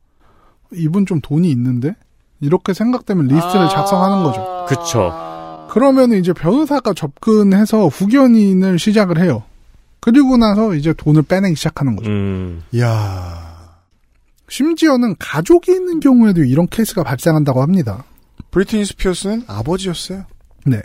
이분 0.74 1.06
좀 1.06 1.20
돈이 1.22 1.50
있는데? 1.52 1.96
이렇게 2.42 2.74
생각되면 2.74 3.28
리스트를 3.28 3.66
아. 3.66 3.70
작성하는 3.70 4.24
거죠. 4.24 4.66
그쵸. 4.70 5.12
그러면 5.70 6.14
이제 6.14 6.34
변호사가 6.34 6.94
접근해서 6.94 7.88
후견인을 7.88 8.80
시작을 8.80 9.20
해요. 9.20 9.44
그리고 10.00 10.36
나서 10.36 10.74
이제 10.74 10.94
돈을 10.94 11.22
빼내기 11.24 11.56
시작하는 11.56 11.96
거죠. 11.96 12.10
음. 12.10 12.64
이야. 12.72 13.50
심지어는 14.48 15.16
가족이 15.20 15.72
있는 15.72 16.00
경우에도 16.00 16.44
이런 16.44 16.68
케이스가 16.68 17.04
발생한다고 17.04 17.62
합니다. 17.62 18.04
브리트니 18.50 18.84
스피어스는 18.86 19.44
아버지였어요. 19.46 20.24
네. 20.66 20.82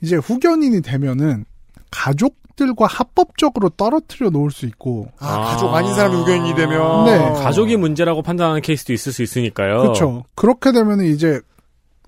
이제 0.00 0.14
후견인이 0.14 0.80
되면은 0.82 1.44
가족들과 1.90 2.86
합법적으로 2.86 3.70
떨어뜨려 3.70 4.30
놓을 4.30 4.52
수 4.52 4.66
있고. 4.66 5.08
아, 5.18 5.26
아. 5.26 5.40
가족 5.46 5.74
아닌 5.74 5.92
사람이 5.92 6.18
의견이 6.18 6.54
되면. 6.54 7.04
네. 7.06 7.18
가족이 7.42 7.76
문제라고 7.76 8.22
판단하는 8.22 8.60
케이스도 8.60 8.92
있을 8.92 9.12
수 9.12 9.24
있으니까요. 9.24 9.82
그렇죠. 9.82 10.24
그렇게 10.36 10.70
되면은 10.70 11.06
이제 11.06 11.40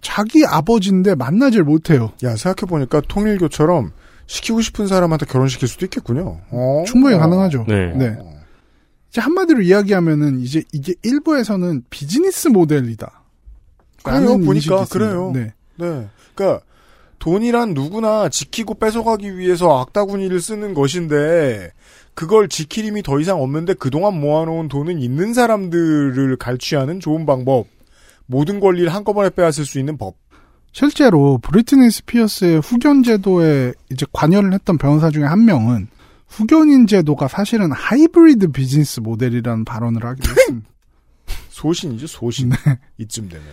자기 0.02 0.44
아버지인데 0.46 1.14
만나질 1.14 1.62
못해요. 1.64 2.12
야, 2.22 2.36
생각해보니까 2.36 3.02
통일교처럼 3.08 3.92
시키고 4.26 4.60
싶은 4.60 4.86
사람한테 4.86 5.26
결혼시킬 5.26 5.66
수도 5.68 5.86
있겠군요. 5.86 6.40
어? 6.50 6.84
충분히 6.86 7.16
어. 7.16 7.18
가능하죠. 7.18 7.64
네. 7.68 7.92
네. 7.94 8.16
이제 9.10 9.20
한마디로 9.20 9.62
이야기하면은 9.62 10.40
이제 10.40 10.62
이게 10.72 10.94
일부에서는 11.02 11.84
비즈니스 11.90 12.48
모델이다. 12.48 13.24
그래요, 14.02 14.38
보니까. 14.38 14.84
그래요. 14.90 15.32
네. 15.34 15.52
네. 15.76 16.08
그러니까 16.34 16.64
돈이란 17.18 17.74
누구나 17.74 18.28
지키고 18.28 18.74
뺏어가기 18.74 19.36
위해서 19.36 19.80
악다구니를 19.80 20.40
쓰는 20.40 20.74
것인데 20.74 21.72
그걸 22.14 22.48
지킬 22.48 22.84
힘이 22.86 23.02
더 23.02 23.20
이상 23.20 23.42
없는데 23.42 23.74
그동안 23.74 24.20
모아놓은 24.20 24.68
돈은 24.68 25.00
있는 25.00 25.34
사람들을 25.34 26.36
갈취하는 26.36 27.00
좋은 27.00 27.26
방법. 27.26 27.66
모든 28.30 28.60
권리를 28.60 28.94
한꺼번에 28.94 29.28
빼앗을 29.28 29.66
수 29.66 29.80
있는 29.80 29.98
법. 29.98 30.14
실제로 30.72 31.38
브리트니 31.38 31.90
스피어스의 31.90 32.60
후견 32.60 33.02
제도에 33.02 33.72
이제 33.90 34.06
관여를 34.12 34.52
했던 34.52 34.78
변호사 34.78 35.10
중에 35.10 35.24
한 35.24 35.44
명은 35.44 35.88
후견인 36.28 36.86
제도가 36.86 37.26
사실은 37.26 37.72
하이브리드 37.72 38.52
비즈니스 38.52 39.00
모델이라는 39.00 39.64
발언을 39.64 40.04
하기도 40.04 40.30
했습니다. 40.30 40.70
소신이죠, 41.48 42.06
소신. 42.06 42.50
네. 42.50 42.56
이쯤 42.98 43.28
되면. 43.28 43.44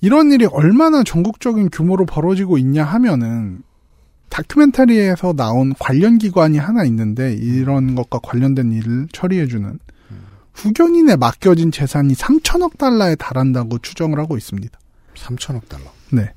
이런 0.00 0.30
일이 0.30 0.46
얼마나 0.46 1.02
전국적인 1.02 1.70
규모로 1.70 2.06
벌어지고 2.06 2.56
있냐 2.56 2.84
하면은 2.84 3.62
다큐멘터리에서 4.28 5.32
나온 5.32 5.74
관련 5.80 6.18
기관이 6.18 6.56
하나 6.56 6.84
있는데 6.84 7.34
이런 7.34 7.96
것과 7.96 8.20
관련된 8.22 8.70
일을 8.70 9.08
처리해주는 9.12 9.80
후견인에 10.52 11.16
맡겨진 11.16 11.70
재산이 11.72 12.14
3천억 12.14 12.78
달러에 12.78 13.14
달한다고 13.14 13.78
추정을 13.78 14.18
하고 14.18 14.36
있습니다. 14.36 14.78
3천억 15.14 15.68
달러. 15.68 15.84
네. 16.12 16.32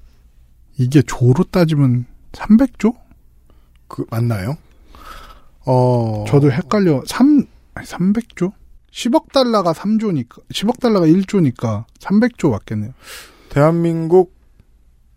이게 0.77 1.01
조로 1.01 1.43
따지면 1.45 2.05
300조? 2.31 2.95
그, 3.87 4.05
맞나요? 4.09 4.57
어. 5.65 6.25
저도 6.27 6.51
헷갈려. 6.51 7.03
3, 7.05 7.45
아니, 7.75 7.87
300조? 7.87 8.51
10억 8.91 9.31
달러가 9.31 9.73
3조니까, 9.73 10.43
10억 10.49 10.79
달러가 10.79 11.07
1조니까 11.07 11.85
300조 11.99 12.51
맞겠네요. 12.51 12.93
대한민국 13.49 14.35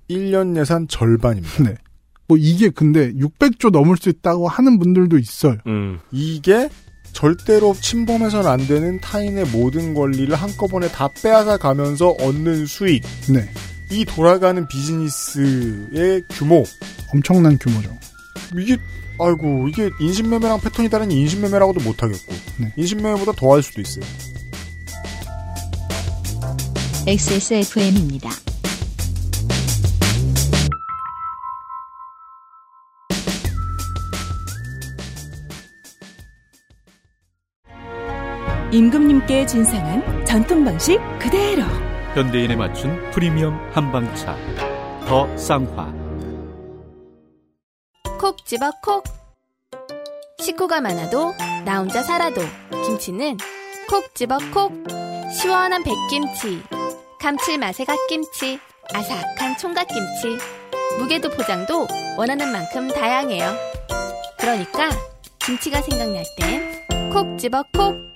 1년 0.09 0.59
예산 0.59 0.89
절반입니다. 0.89 1.65
네. 1.65 1.77
뭐 2.29 2.37
이게 2.39 2.71
근데 2.71 3.13
600조 3.13 3.71
넘을 3.71 3.97
수 3.97 4.09
있다고 4.09 4.49
하는 4.49 4.79
분들도 4.79 5.19
있어요. 5.19 5.59
음. 5.67 6.01
이게 6.11 6.69
절대로 7.17 7.75
침범해서는 7.81 8.47
안 8.47 8.67
되는 8.67 9.01
타인의 9.01 9.47
모든 9.47 9.95
권리를 9.95 10.37
한꺼번에 10.37 10.87
다 10.89 11.09
빼앗아 11.09 11.57
가면서 11.57 12.11
얻는 12.11 12.67
수익. 12.67 13.03
네. 13.31 13.49
이 13.91 14.05
돌아가는 14.05 14.69
비즈니스의 14.69 16.25
규모. 16.29 16.63
엄청난 17.15 17.57
규모죠. 17.59 17.89
이게, 18.59 18.77
아이고, 19.19 19.67
이게 19.67 19.89
인신매매랑 19.99 20.61
패턴이 20.61 20.91
다른 20.91 21.11
인신매매라고도 21.11 21.81
못하겠고. 21.81 22.35
네. 22.59 22.73
인신매매보다 22.77 23.33
더 23.33 23.55
할 23.55 23.63
수도 23.63 23.81
있어요. 23.81 24.05
XSFM입니다. 27.07 28.29
임금님께 38.73 39.47
진상한 39.47 40.25
전통 40.25 40.65
방식 40.65 40.99
그대로 41.19 41.63
현대인에 42.15 42.57
맞춘 42.57 43.11
프리미엄 43.11 43.55
한방차 43.73 44.37
더 45.07 45.37
쌍화 45.37 46.07
콕 48.19 48.45
집어 48.45 48.71
콕. 48.83 49.05
식구가 50.41 50.81
많아도 50.81 51.33
나 51.65 51.79
혼자 51.79 52.03
살아도 52.03 52.41
김치는 52.85 53.37
콕 53.89 54.15
집어 54.15 54.39
콕. 54.53 54.73
시원한 55.39 55.85
백김치, 55.85 56.63
감칠맛의 57.21 57.87
갓김치, 57.87 58.59
아삭한 58.95 59.59
총각김치. 59.59 60.39
무게도 60.99 61.31
포장도 61.31 61.87
원하는 62.17 62.51
만큼 62.51 62.89
다양해요. 62.89 63.53
그러니까 64.39 64.89
김치가 65.39 65.83
생각날 65.83 66.25
땐 66.39 66.87
콕 67.13 67.39
집어 67.39 67.63
콕. 67.75 68.16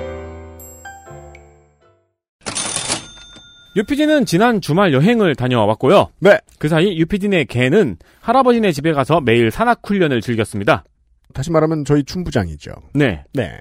유피디는 3.75 4.25
지난 4.25 4.59
주말 4.59 4.93
여행을 4.93 5.35
다녀와 5.35 5.65
봤고요. 5.67 6.09
네. 6.19 6.37
그 6.59 6.67
사이 6.67 6.97
유피디네 6.97 7.45
개는 7.45 7.97
할아버지네 8.19 8.71
집에 8.73 8.91
가서 8.91 9.21
매일 9.21 9.49
산악 9.49 9.81
훈련을 9.83 10.21
즐겼습니다. 10.21 10.83
다시 11.33 11.51
말하면 11.51 11.85
저희 11.85 12.03
춘부장이죠. 12.03 12.73
네. 12.93 13.23
네. 13.33 13.59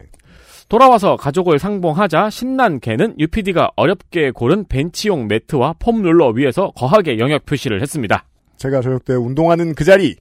돌아와서 0.69 1.17
가족을 1.17 1.59
상봉하자 1.59 2.31
신난 2.31 2.81
개는 2.81 3.17
유피디가 3.19 3.73
어렵게 3.77 4.31
고른 4.33 4.65
벤치용 4.67 5.29
매트와 5.29 5.75
폼 5.79 6.03
롤러 6.03 6.29
위에서 6.29 6.73
거하게 6.77 7.19
영역 7.19 7.45
표시를 7.45 7.81
했습니다. 7.81 8.25
제가 8.57 8.81
저녁 8.81 9.05
때 9.05 9.15
운동하는 9.15 9.75
그 9.75 9.85
자리. 9.85 10.17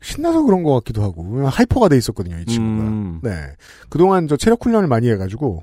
신나서 0.00 0.42
그런 0.42 0.64
것 0.64 0.74
같기도 0.74 1.02
하고. 1.02 1.46
hyper가 1.46 1.88
돼 1.88 1.96
있었거든요, 1.96 2.36
이 2.38 2.44
친구가. 2.44 2.88
음. 2.88 3.20
네. 3.22 3.30
그동안 3.88 4.26
저 4.26 4.36
체력 4.36 4.64
훈련을 4.64 4.88
많이 4.88 5.08
해가지고 5.08 5.62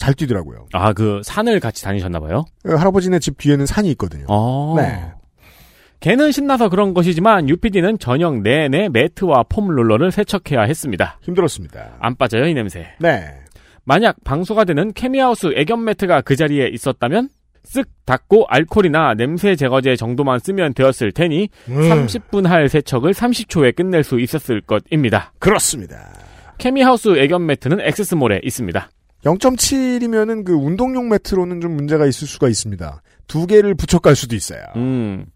잘 0.00 0.14
뛰더라고요. 0.14 0.66
아, 0.72 0.94
그 0.94 1.20
산을 1.22 1.60
같이 1.60 1.84
다니셨나봐요? 1.84 2.38
어, 2.38 2.74
할아버지네 2.74 3.18
집 3.18 3.36
뒤에는 3.36 3.66
산이 3.66 3.90
있거든요. 3.92 4.24
아. 4.28 4.74
네. 4.78 5.12
개는 6.00 6.32
신나서 6.32 6.70
그런 6.70 6.94
것이지만 6.94 7.50
유피디는 7.50 7.98
저녁 7.98 8.40
내내 8.40 8.88
매트와 8.88 9.44
foam 9.50 9.68
roller를 9.68 10.10
세척해야 10.10 10.62
했습니다. 10.62 11.18
힘들었습니다. 11.20 11.98
안 12.00 12.16
빠져요, 12.16 12.46
이 12.46 12.54
냄새. 12.54 12.86
네. 12.98 13.26
만약 13.84 14.16
방수가 14.24 14.64
되는 14.64 14.94
케미하우스 14.94 15.52
애견 15.54 15.84
매트가 15.84 16.22
그 16.22 16.34
자리에 16.34 16.68
있었다면 16.68 17.28
쓱 17.66 17.84
닦고 18.06 18.46
알코올이나 18.48 19.12
냄새 19.14 19.54
제거제 19.54 19.96
정도만 19.96 20.38
쓰면 20.38 20.72
되었을 20.72 21.12
테니 21.12 21.50
음. 21.68 21.74
30분 21.76 22.46
할 22.46 22.70
세척을 22.70 23.12
30초에 23.12 23.76
끝낼 23.76 24.02
수 24.02 24.18
있었을 24.18 24.62
것입니다. 24.62 25.34
그렇습니다. 25.38 26.08
케미하우스 26.56 27.18
애견 27.18 27.44
매트는 27.44 27.80
엑세스몰에 27.82 28.40
있습니다. 28.42 28.88
0.7이면은 29.24 30.44
그 30.44 30.52
운동용 30.52 31.08
매트로는 31.08 31.60
좀 31.60 31.76
문제가 31.76 32.06
있을 32.06 32.26
수가 32.26 32.48
있습니다. 32.48 33.02
두 33.26 33.46
개를 33.46 33.74
붙여갈 33.74 34.16
수도 34.16 34.34
있어요. 34.34 34.62
음. 34.76 35.26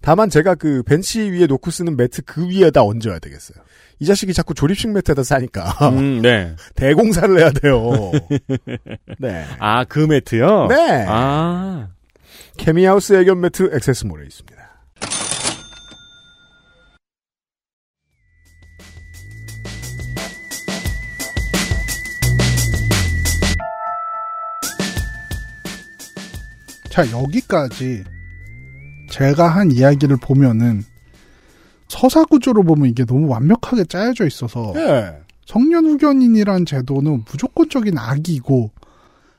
다만 0.00 0.28
제가 0.28 0.54
그 0.54 0.82
벤치 0.82 1.20
위에 1.30 1.46
놓고 1.46 1.70
쓰는 1.70 1.96
매트 1.96 2.22
그 2.22 2.48
위에다 2.48 2.82
얹어야 2.82 3.18
되겠어요. 3.18 3.62
이 4.00 4.04
자식이 4.04 4.34
자꾸 4.34 4.54
조립식 4.54 4.90
매트에다 4.90 5.22
싸니까 5.22 5.90
음, 5.90 6.20
네. 6.22 6.54
대공사를 6.74 7.38
해야 7.38 7.50
돼요. 7.50 8.12
네. 9.18 9.46
아, 9.58 9.84
그 9.84 10.00
매트요? 10.00 10.66
네. 10.68 11.04
아. 11.08 11.88
케미하우스 12.56 13.14
애견 13.14 13.40
매트 13.40 13.70
액세스몰에 13.74 14.26
있습니다. 14.26 14.61
자, 26.92 27.10
여기까지 27.10 28.04
제가 29.08 29.48
한 29.48 29.72
이야기를 29.72 30.18
보면은 30.18 30.84
서사 31.88 32.26
구조로 32.26 32.64
보면 32.64 32.90
이게 32.90 33.06
너무 33.06 33.28
완벽하게 33.28 33.84
짜여져 33.84 34.26
있어서 34.26 34.74
예. 34.76 35.14
성년 35.46 35.86
후견인이란 35.86 36.66
제도는 36.66 37.24
무조건적인 37.30 37.96
악이고 37.96 38.70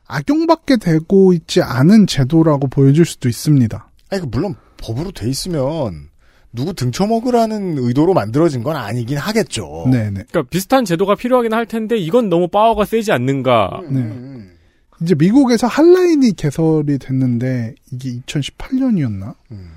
악용받게 0.08 0.78
되고 0.78 1.32
있지 1.34 1.62
않은 1.62 2.08
제도라고 2.08 2.70
보여줄 2.70 3.06
수도 3.06 3.30
있습니다. 3.30 3.88
아니, 4.10 4.22
그 4.22 4.28
물론 4.32 4.56
법으로 4.78 5.12
돼 5.12 5.30
있으면 5.30 6.10
누구 6.52 6.74
등쳐먹으라는 6.74 7.78
의도로 7.78 8.16
만들어진 8.16 8.64
건 8.64 8.78
아니긴 8.78 9.20
하겠죠. 9.20 9.86
네네. 9.92 10.24
그러니까 10.30 10.44
비슷한 10.50 10.86
제도가 10.86 11.14
필요하긴 11.14 11.54
할 11.54 11.68
텐데 11.68 11.98
이건 11.98 12.30
너무 12.30 12.48
파워가 12.48 12.86
세지 12.86 13.12
않는가. 13.12 13.82
음, 13.90 13.94
네. 13.94 14.54
이제 15.02 15.16
미국에서 15.16 15.68
한라인이 15.68 16.34
개설이 16.34 16.98
됐는데 16.98 17.76
이게 17.92 18.20
2018년이었나? 18.22 19.36
음. 19.52 19.72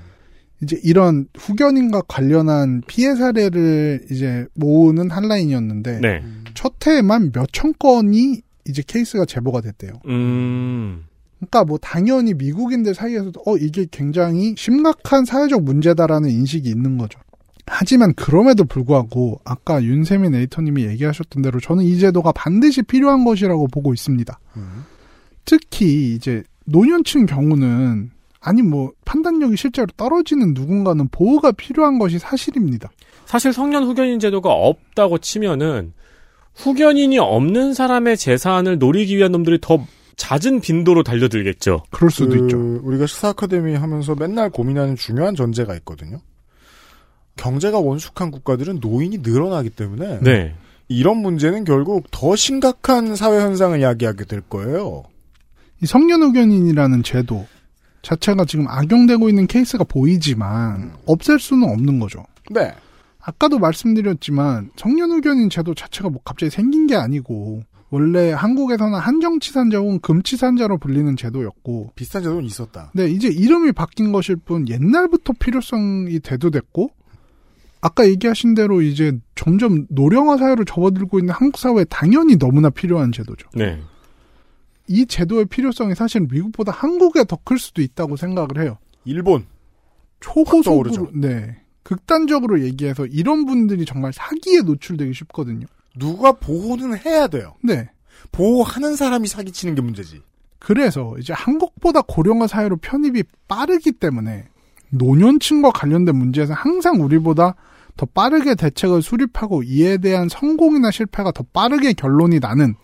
이제 0.61 0.79
이런 0.83 1.27
후견인과 1.37 2.03
관련한 2.07 2.81
피해 2.87 3.15
사례를 3.15 4.05
이제 4.09 4.45
모으는 4.55 5.11
한라인이었는데 5.11 5.99
네. 5.99 6.23
첫 6.55 6.73
해에만 6.85 7.31
몇천 7.33 7.73
건이 7.77 8.41
이제 8.67 8.83
케이스가 8.85 9.25
제보가 9.25 9.61
됐대요. 9.61 9.93
음. 10.07 11.05
그러니까 11.37 11.63
뭐 11.65 11.77
당연히 11.77 12.33
미국인들 12.33 12.95
사이에서도 12.95 13.39
어 13.45 13.57
이게 13.57 13.85
굉장히 13.91 14.55
심각한 14.57 15.25
사회적 15.25 15.63
문제다라는 15.63 16.31
인식이 16.31 16.67
있는 16.67 16.97
거죠. 16.97 17.19
하지만 17.67 18.13
그럼에도 18.15 18.63
불구하고 18.65 19.41
아까 19.43 19.83
윤세민 19.83 20.33
에디터님이 20.33 20.85
얘기하셨던 20.87 21.43
대로 21.43 21.59
저는 21.59 21.83
이 21.83 21.99
제도가 21.99 22.31
반드시 22.31 22.81
필요한 22.81 23.25
것이라고 23.25 23.67
보고 23.67 23.93
있습니다. 23.93 24.39
음. 24.55 24.85
특히 25.47 26.13
이제 26.13 26.43
노년층 26.65 27.25
경우는 27.25 28.11
아니 28.41 28.61
뭐 28.61 28.91
판단력이 29.05 29.55
실제로 29.55 29.87
떨어지는 29.97 30.53
누군가는 30.53 31.07
보호가 31.07 31.53
필요한 31.53 31.97
것이 31.97 32.19
사실입니다. 32.19 32.91
사실 33.25 33.53
성년 33.53 33.85
후견인 33.85 34.19
제도가 34.19 34.51
없다고 34.51 35.17
치면은 35.17 35.93
후견인이 36.53 37.17
없는 37.17 37.73
사람의 37.73 38.17
재산을 38.17 38.77
노리기 38.77 39.15
위한 39.17 39.31
놈들이 39.31 39.59
더 39.61 39.85
잦은 40.17 40.61
빈도로 40.61 41.03
달려들겠죠. 41.03 41.83
그럴 41.91 42.11
수도 42.11 42.31
그, 42.31 42.43
있죠. 42.43 42.79
우리가 42.83 43.07
시사 43.07 43.29
아카데미 43.29 43.75
하면서 43.75 44.15
맨날 44.15 44.49
고민하는 44.49 44.95
중요한 44.95 45.35
전제가 45.35 45.75
있거든요. 45.77 46.19
경제가 47.37 47.79
원숙한 47.79 48.31
국가들은 48.31 48.79
노인이 48.81 49.19
늘어나기 49.19 49.69
때문에 49.69 50.19
네. 50.21 50.55
이런 50.89 51.17
문제는 51.17 51.63
결국 51.63 52.07
더 52.11 52.35
심각한 52.35 53.15
사회 53.15 53.39
현상을 53.39 53.79
이야기하게 53.79 54.25
될 54.25 54.41
거예요. 54.41 55.03
이 55.81 55.85
성년 55.85 56.23
후견인이라는 56.23 57.03
제도 57.03 57.45
자체가 58.01 58.45
지금 58.45 58.67
악용되고 58.67 59.29
있는 59.29 59.47
케이스가 59.47 59.83
보이지만 59.83 60.93
없앨 61.05 61.39
수는 61.39 61.69
없는 61.69 61.99
거죠. 61.99 62.23
네. 62.49 62.73
아까도 63.19 63.59
말씀드렸지만 63.59 64.71
성년 64.77 65.11
후견인 65.11 65.49
제도 65.49 65.73
자체가 65.73 66.09
뭐 66.09 66.21
갑자기 66.23 66.49
생긴 66.49 66.87
게 66.87 66.95
아니고 66.95 67.61
원래 67.89 68.31
한국에서는 68.31 68.97
한정치산자 68.97 69.77
혹은 69.79 69.99
금치산자로 69.99 70.77
불리는 70.77 71.15
제도였고 71.15 71.91
비슷한 71.95 72.23
제도는 72.23 72.43
있었다. 72.45 72.91
네, 72.93 73.07
이제 73.07 73.27
이름이 73.27 73.73
바뀐 73.73 74.11
것일 74.11 74.37
뿐 74.37 74.67
옛날부터 74.67 75.33
필요성이 75.39 76.19
대두됐고 76.19 76.91
아까 77.81 78.07
얘기하신 78.07 78.55
대로 78.55 78.81
이제 78.81 79.17
점점 79.35 79.85
노령화 79.89 80.37
사회로 80.37 80.65
접어들고 80.65 81.19
있는 81.19 81.33
한국 81.33 81.57
사회에 81.59 81.85
당연히 81.85 82.37
너무나 82.37 82.69
필요한 82.69 83.11
제도죠. 83.11 83.47
네. 83.53 83.79
이 84.87 85.05
제도의 85.05 85.45
필요성이 85.45 85.95
사실 85.95 86.21
미국보다 86.21 86.71
한국에 86.71 87.23
더 87.25 87.37
클 87.43 87.59
수도 87.59 87.81
있다고 87.81 88.15
생각을 88.15 88.61
해요. 88.61 88.77
일본. 89.05 89.45
초고속으로. 90.19 91.11
네. 91.13 91.57
극단적으로 91.83 92.61
얘기해서 92.63 93.05
이런 93.05 93.45
분들이 93.45 93.85
정말 93.85 94.11
사기에 94.11 94.61
노출되기 94.61 95.13
쉽거든요. 95.13 95.67
누가 95.97 96.31
보호는 96.33 96.97
해야 97.05 97.27
돼요. 97.27 97.55
네. 97.63 97.89
보호하는 98.31 98.95
사람이 98.95 99.27
사기치는 99.27 99.75
게 99.75 99.81
문제지. 99.81 100.21
그래서 100.59 101.15
이제 101.19 101.33
한국보다 101.33 102.01
고령화 102.01 102.47
사회로 102.47 102.77
편입이 102.77 103.23
빠르기 103.47 103.93
때문에 103.93 104.45
노년층과 104.89 105.71
관련된 105.71 106.15
문제에서 106.15 106.53
항상 106.53 107.01
우리보다 107.01 107.55
더 107.95 108.05
빠르게 108.05 108.55
대책을 108.55 109.01
수립하고 109.01 109.63
이에 109.63 109.97
대한 109.97 110.27
성공이나 110.29 110.91
실패가 110.91 111.31
더 111.31 111.43
빠르게 111.53 111.93
결론이 111.93 112.39
나는 112.39 112.75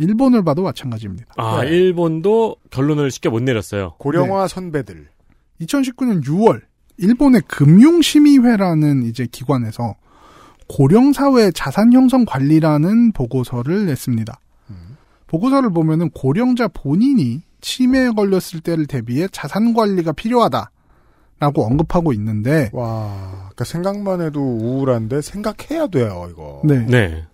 일본을 0.00 0.42
봐도 0.42 0.62
마찬가지입니다. 0.62 1.34
아, 1.36 1.62
네. 1.62 1.70
일본도 1.70 2.56
결론을 2.70 3.10
쉽게 3.10 3.28
못 3.28 3.42
내렸어요. 3.42 3.94
고령화 3.98 4.48
선배들. 4.48 5.08
2019년 5.60 6.24
6월 6.24 6.62
일본의 6.96 7.42
금융심의회라는 7.46 9.04
이제 9.04 9.26
기관에서 9.30 9.94
고령사회 10.68 11.50
자산 11.52 11.92
형성 11.92 12.24
관리라는 12.24 13.12
보고서를 13.12 13.86
냈습니다. 13.86 14.40
보고서를 15.26 15.70
보면은 15.70 16.10
고령자 16.10 16.68
본인이 16.68 17.42
치매에 17.60 18.10
걸렸을 18.10 18.60
때를 18.62 18.86
대비해 18.86 19.28
자산 19.30 19.74
관리가 19.74 20.12
필요하다 20.12 20.70
라고 21.38 21.64
언급하고 21.64 22.12
있는데 22.14 22.70
와, 22.72 23.30
그러니까 23.38 23.64
생각만 23.64 24.20
해도 24.22 24.40
우울한데 24.40 25.22
생각해야 25.22 25.86
돼요, 25.86 26.28
이거. 26.30 26.62
네. 26.64 26.84
네. 26.86 27.24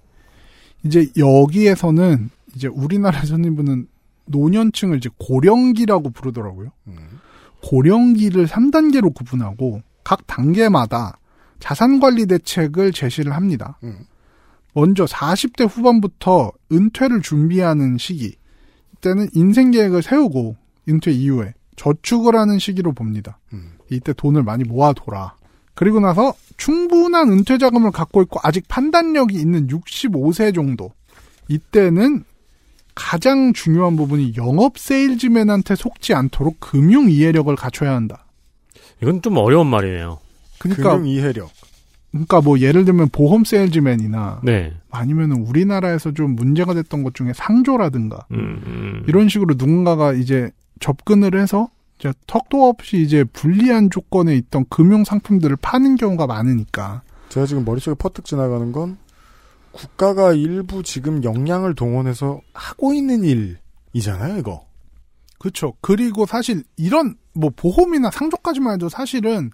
이제 0.85 1.11
여기에서는 1.17 2.31
이제 2.57 2.69
우리나라에서는 2.69 3.53
이분은 3.53 3.87
노년층을 4.27 4.97
이제 4.97 5.11
고령기라고 5.19 6.11
부르더라고요. 6.11 6.71
음. 6.89 6.97
고령기를 7.63 8.47
3단계로 8.47 9.15
구분하고 9.15 9.83
각 10.03 10.27
단계마다 10.27 11.19
자산 11.61 12.01
관리 12.01 12.27
대책을 12.27 12.93
제시를 12.93 13.35
합니다. 13.35 13.79
음. 13.85 13.99
먼저 14.73 15.05
40대 15.05 15.69
후반부터 15.69 16.53
은퇴를 16.73 17.21
준비하는 17.23 17.99
시기. 17.99 18.35
이때는 18.97 19.29
인생 19.35 19.71
계획을 19.71 20.03
세우고 20.03 20.57
은퇴 20.89 21.11
이후에 21.13 21.55
저축을 21.77 22.37
하는 22.37 22.59
시기로 22.59 22.93
봅니다. 22.93 23.39
음. 23.53 23.73
이때 23.91 24.15
돈을 24.15 24.43
많이 24.43 24.65
모아둬라. 24.65 25.35
그리고 25.75 26.01
나서 26.01 26.33
충분한 26.57 27.31
은퇴 27.31 27.59
자금을 27.59 27.91
갖고 27.91 28.23
있고 28.23 28.41
아직 28.43 28.67
판단력이 28.67 29.39
있는 29.39 29.67
65세 29.67 30.55
정도. 30.55 30.93
이때는 31.49 32.25
가장 32.97 33.53
중요한 33.53 33.95
부분이 33.95 34.33
영업 34.37 34.79
세일즈맨한테 34.79 35.77
속지 35.77 36.15
않도록 36.15 36.57
금융 36.59 37.09
이해력을 37.09 37.55
갖춰야 37.55 37.95
한다. 37.95 38.25
이건 39.01 39.23
좀 39.23 39.37
어려운 39.37 39.69
말이네요. 39.69 40.19
그러니까 40.59 40.95
금융 40.95 41.07
이해력. 41.07 41.51
그러니까 42.11 42.41
뭐 42.41 42.59
예를 42.59 42.87
들면 42.87 43.11
보험 43.11 43.45
세일즈맨이나 43.45 44.41
네. 44.43 44.73
아니면은 44.91 45.43
우리나라에서 45.43 46.13
좀 46.13 46.35
문제가 46.35 46.73
됐던 46.73 47.03
것 47.03 47.15
중에 47.15 47.33
상조라든가 47.35 48.27
음, 48.33 48.63
음. 48.67 49.03
이런 49.07 49.29
식으로 49.29 49.55
누군가가 49.59 50.15
이제 50.15 50.51
접근을 50.81 51.39
해서 51.39 51.69
이제 51.99 52.15
턱도 52.27 52.67
없이 52.67 53.03
이제 53.03 53.25
불리한 53.25 53.91
조건에 53.91 54.35
있던 54.37 54.65
금융 54.71 55.05
상품들을 55.05 55.57
파는 55.57 55.97
경우가 55.97 56.27
많으니까 56.27 57.03
제가 57.29 57.45
지금 57.45 57.67
머릿속에 57.67 57.95
퍼뜩 57.99 58.25
지나가는 58.25 58.73
건 58.73 58.97
국가가 59.77 60.33
일부 60.33 60.83
지금 60.83 61.23
역량을 61.23 61.75
동원해서 61.75 62.41
하고 62.55 62.93
있는 62.93 63.23
일이잖아요, 63.93 64.39
이거. 64.39 64.67
그렇죠. 65.39 65.75
그리고 65.81 66.27
사실 66.27 66.65
이런 66.77 67.15
뭐 67.35 67.51
보험이나 67.55 68.11
상조까지만 68.11 68.75
해도 68.75 68.89
사실은 68.89 69.51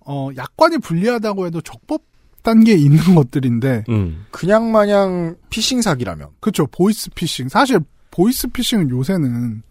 어 0.00 0.28
약관이 0.36 0.78
불리하다고 0.78 1.46
해도 1.46 1.60
적법 1.62 2.02
단계에 2.42 2.76
있는 2.76 3.14
것들인데 3.16 3.84
음. 3.88 4.26
그냥 4.30 4.70
마냥 4.70 5.36
피싱 5.50 5.82
사기라면. 5.82 6.28
그렇죠. 6.40 6.66
보이스 6.66 7.10
피싱. 7.10 7.48
사실 7.48 7.80
보이스 8.10 8.46
피싱은 8.46 8.90
요새는 8.90 9.62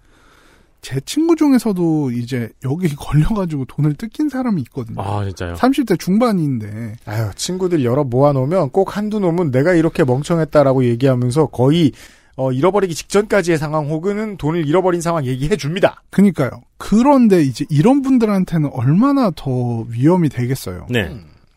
제 0.86 1.00
친구 1.00 1.36
중에서도 1.36 2.12
이제 2.12 2.48
여기 2.64 2.88
걸려가지고 2.96 3.66
돈을 3.66 3.96
뜯긴 3.96 4.30
사람이 4.30 4.62
있거든요. 4.64 5.02
아, 5.02 5.26
진짜요? 5.26 5.56
30대 5.56 6.00
중반인데 6.00 6.98
아유, 7.06 7.32
친구들 7.36 7.84
여러 7.84 8.04
모아놓으면 8.04 8.70
꼭 8.70 8.96
한두 8.96 9.20
놈은 9.20 9.50
내가 9.50 9.74
이렇게 9.74 10.04
멍청했다라고 10.04 10.86
얘기하면서 10.86 11.48
거의 11.48 11.92
어, 12.36 12.52
잃어버리기 12.52 12.94
직전까지의 12.94 13.58
상황 13.58 13.90
혹은 13.90 14.38
돈을 14.38 14.68
잃어버린 14.68 15.02
상황 15.02 15.26
얘기해 15.26 15.56
줍니다. 15.56 16.04
그니까요. 16.12 16.52
그런데 16.78 17.42
이제 17.42 17.66
이런 17.72 18.04
분들한테는 18.04 18.70
얼마나 18.72 19.32
더 19.36 19.86
위험이 19.90 20.30
되겠어요. 20.30 20.86
네. 20.92 21.06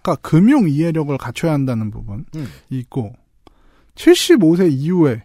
그러니까 0.00 0.16
금융 0.22 0.70
이해력을 0.70 1.18
갖춰야 1.18 1.52
한다는 1.52 1.90
부분 1.90 2.24
음. 2.34 2.48
있고 2.70 3.12
75세 3.94 4.72
이후에 4.72 5.22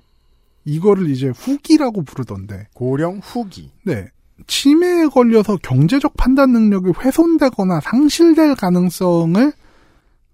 이거를 0.65 1.09
이제 1.09 1.29
후기라고 1.29 2.03
부르던데. 2.03 2.67
고령 2.73 3.19
후기. 3.23 3.71
네. 3.83 4.07
치매에 4.47 5.07
걸려서 5.07 5.57
경제적 5.57 6.15
판단 6.17 6.51
능력이 6.51 6.91
훼손되거나 6.99 7.79
상실될 7.81 8.55
가능성을 8.55 9.53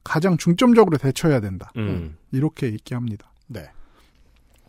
가장 0.04 0.38
중점적으로 0.38 0.98
대처해야 0.98 1.40
된다. 1.40 1.72
음. 1.78 2.16
이렇게 2.32 2.68
얘기합니다. 2.68 3.32
네. 3.48 3.66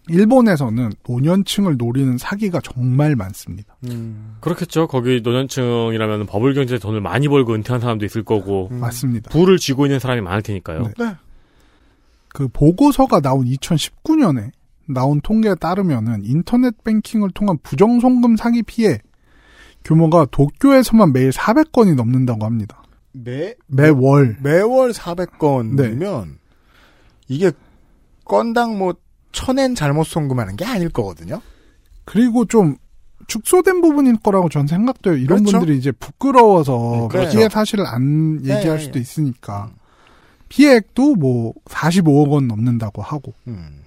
일본에서는 0.09 0.91
노년층을 1.09 1.77
노리는 1.77 2.19
사기가 2.19 2.61
정말 2.61 3.15
많습니다. 3.15 3.77
음. 3.85 4.37
그렇겠죠. 4.41 4.89
거기 4.89 5.21
노년층이라면 5.23 6.27
버블 6.27 6.55
경제에 6.55 6.79
돈을 6.79 7.01
많이 7.01 7.29
벌고 7.29 7.55
은퇴한 7.55 7.81
사람도 7.81 8.05
있을 8.07 8.25
거고 8.25 8.69
음. 8.73 8.81
맞습니다. 8.81 9.31
부를 9.31 9.59
쥐고 9.59 9.87
있는 9.87 9.99
사람이 10.01 10.21
많을 10.23 10.43
테니까요. 10.43 10.83
네. 10.83 10.93
네. 10.99 11.17
그 12.29 12.49
보고서가 12.49 13.21
나온 13.21 13.45
2019년에 13.45 14.51
나온 14.87 15.21
통계에 15.21 15.55
따르면은 15.55 16.25
인터넷 16.25 16.75
뱅킹을 16.85 17.31
통한 17.31 17.59
부정 17.63 18.01
송금 18.01 18.37
사기 18.37 18.63
피해 18.63 18.99
규모가 19.85 20.27
도쿄에서만 20.31 21.13
매일 21.13 21.31
400건이 21.31 21.95
넘는다고 21.95 22.45
합니다. 22.45 22.83
매, 23.13 23.55
매월. 23.67 24.37
매월 24.43 24.93
400건이면 24.93 26.27
네. 26.27 26.33
이게 27.29 27.53
건당 28.25 28.79
뭐 28.79 28.95
천엔 29.33 29.75
잘못 29.75 30.05
송금하는 30.05 30.57
게 30.57 30.65
아닐 30.65 30.89
거거든요. 30.89 31.41
그리고 32.05 32.45
좀 32.45 32.77
축소된 33.27 33.81
부분일 33.81 34.19
거라고 34.19 34.49
전 34.49 34.67
생각돼요. 34.67 35.17
이런 35.17 35.41
그렇죠. 35.41 35.59
분들이 35.59 35.79
이제 35.79 35.93
부끄러워서 35.93 36.99
네, 37.03 37.09
그렇죠. 37.09 37.39
피해 37.39 37.49
사실을 37.49 37.87
안 37.87 38.41
얘기할 38.43 38.79
네, 38.79 38.79
수도 38.79 38.95
네. 38.95 39.01
있으니까 39.01 39.71
피해액도 40.49 41.15
뭐 41.15 41.55
45억 41.67 42.31
원 42.31 42.49
넘는다고 42.49 43.03
하고 43.03 43.33
음. 43.47 43.80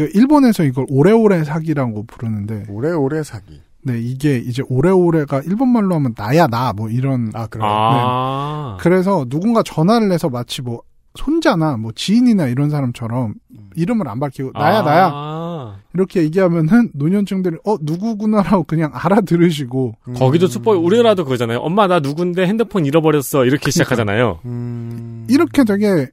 이거 0.00 0.10
일본에서 0.18 0.64
이걸 0.64 0.86
오래오래 0.88 1.44
사기라고 1.44 2.06
부르는데 2.06 2.64
오래오래 2.68 3.22
사기. 3.22 3.60
네 3.82 3.98
이게 3.98 4.36
이제 4.38 4.62
오래오래가 4.68 5.40
일본 5.46 5.68
말로 5.70 5.94
하면 5.94 6.14
나야 6.16 6.46
나 6.46 6.72
뭐 6.76 6.88
이런 6.90 7.30
아, 7.34 7.46
그래요? 7.46 7.66
아. 7.68 8.76
그래서 8.80 9.24
누군가 9.28 9.62
전화를 9.62 10.12
해서 10.12 10.28
마치 10.28 10.60
뭐 10.62 10.82
손자나 11.18 11.76
뭐 11.78 11.90
지인이나 11.94 12.46
이런 12.48 12.68
사람처럼 12.70 13.34
이름을 13.76 14.06
안 14.06 14.20
밝히고 14.20 14.50
나야 14.52 14.80
아. 14.80 14.82
나야 14.82 15.80
이렇게 15.94 16.22
얘기하면은 16.22 16.90
노년층들이 16.94 17.56
어 17.64 17.76
누구구나라고 17.80 18.64
그냥 18.64 18.90
알아들으시고 18.94 19.94
음. 20.08 20.14
거기도 20.14 20.46
수법 20.46 20.76
우리나라도 20.84 21.24
그러잖아요. 21.24 21.58
엄마 21.58 21.86
나 21.86 22.00
누군데 22.00 22.46
핸드폰 22.46 22.84
잃어버렸어 22.86 23.44
이렇게 23.46 23.70
시작하잖아요. 23.70 24.40
음. 24.44 25.26
이렇게 25.28 25.64
되게 25.64 26.08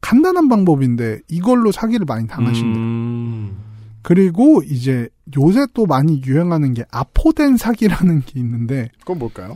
간단한 0.00 0.48
방법인데 0.48 1.20
이걸로 1.28 1.72
사기를 1.72 2.06
많이 2.06 2.26
당하신다. 2.26 2.78
음. 2.78 3.56
그리고 4.02 4.62
이제 4.64 5.08
요새 5.36 5.66
또 5.74 5.86
많이 5.86 6.22
유행하는 6.24 6.72
게 6.74 6.84
아포덴 6.90 7.56
사기라는 7.56 8.22
게 8.24 8.40
있는데 8.40 8.88
그건 9.00 9.18
뭘까요? 9.18 9.52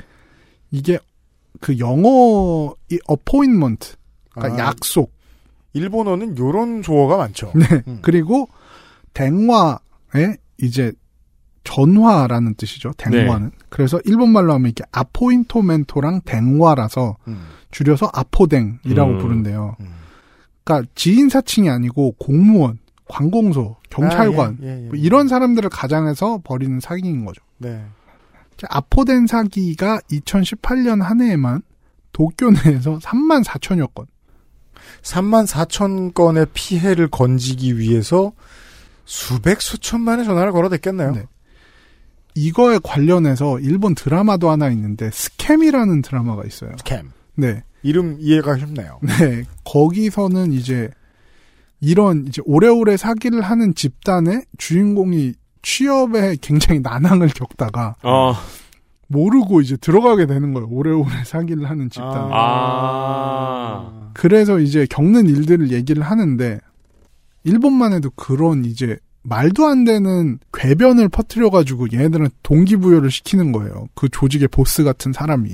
이게 0.70 0.98
그 1.60 1.78
영어 1.78 2.74
이 2.90 2.98
어포인먼트 3.06 3.94
그러니까 4.30 4.62
아. 4.62 4.66
약속 4.68 5.12
일본어는 5.74 6.36
요런 6.36 6.82
조어가 6.82 7.16
많죠. 7.16 7.52
네. 7.54 7.82
음. 7.86 7.98
그리고 8.02 8.48
댕화에 9.14 10.36
이제 10.58 10.92
전화라는 11.64 12.54
뜻이죠. 12.56 12.92
댕화는. 12.96 13.50
네. 13.50 13.56
그래서 13.68 14.00
일본말로 14.04 14.52
하면 14.54 14.70
이게 14.70 14.84
아포인토멘토랑 14.92 16.22
댕화라서 16.24 17.16
음. 17.28 17.46
줄여서 17.70 18.10
아포댕이라고 18.12 19.10
음. 19.12 19.18
부른대요. 19.18 19.76
그러니까 20.64 20.88
지인 20.94 21.28
사칭이 21.28 21.68
아니고 21.68 22.12
공무원, 22.18 22.78
관공서, 23.08 23.76
경찰관 23.90 24.58
아, 24.60 24.64
예, 24.64 24.66
예, 24.66 24.84
예. 24.84 24.88
뭐 24.88 24.96
이런 24.96 25.28
사람들을 25.28 25.68
가장해서 25.70 26.40
벌이는 26.44 26.80
사기인 26.80 27.24
거죠. 27.24 27.42
네. 27.58 27.84
아포덴 28.68 29.26
사기가 29.26 30.00
2018년 30.10 31.02
한 31.02 31.20
해에만 31.20 31.62
도쿄 32.12 32.50
내에서 32.50 32.98
3만 32.98 33.44
4천여 33.44 33.92
건. 33.94 34.06
3만 35.02 35.46
4천 35.46 36.14
건의 36.14 36.46
피해를 36.52 37.08
건지기 37.08 37.78
위해서 37.78 38.32
수백 39.04 39.60
수천만의 39.60 40.24
전화를 40.24 40.52
걸어댔겠네요. 40.52 41.12
네. 41.12 41.24
이거에 42.34 42.78
관련해서 42.82 43.58
일본 43.60 43.94
드라마도 43.94 44.50
하나 44.50 44.70
있는데 44.70 45.10
스캠이라는 45.12 46.02
드라마가 46.02 46.44
있어요. 46.46 46.72
스캠. 46.78 47.10
네. 47.34 47.62
이름 47.82 48.16
이해가 48.20 48.58
쉽네요. 48.58 48.98
네. 49.02 49.44
거기서는 49.64 50.52
이제 50.52 50.90
이런 51.80 52.26
이제 52.28 52.40
오래오래 52.44 52.96
사기를 52.96 53.42
하는 53.42 53.74
집단의 53.74 54.44
주인공이 54.56 55.34
취업에 55.62 56.36
굉장히 56.40 56.80
난항을 56.80 57.28
겪다가 57.28 57.96
어. 58.02 58.34
모르고 59.08 59.60
이제 59.60 59.76
들어가게 59.76 60.26
되는 60.26 60.54
거예요. 60.54 60.68
오래오래 60.70 61.24
사기를 61.24 61.68
하는 61.68 61.90
집단. 61.90 62.30
아. 62.32 64.10
그래서 64.14 64.58
이제 64.58 64.86
겪는 64.88 65.28
일들을 65.28 65.70
얘기를 65.70 66.02
하는데 66.02 66.60
일본만 67.44 67.92
해도 67.92 68.10
그런 68.14 68.64
이제 68.64 68.96
말도 69.24 69.66
안 69.66 69.84
되는 69.84 70.38
궤변을 70.52 71.08
퍼뜨려 71.08 71.50
가지고 71.50 71.86
얘네들은 71.92 72.28
동기부여를 72.42 73.10
시키는 73.10 73.52
거예요. 73.52 73.88
그 73.94 74.08
조직의 74.08 74.48
보스 74.48 74.84
같은 74.84 75.12
사람이. 75.12 75.50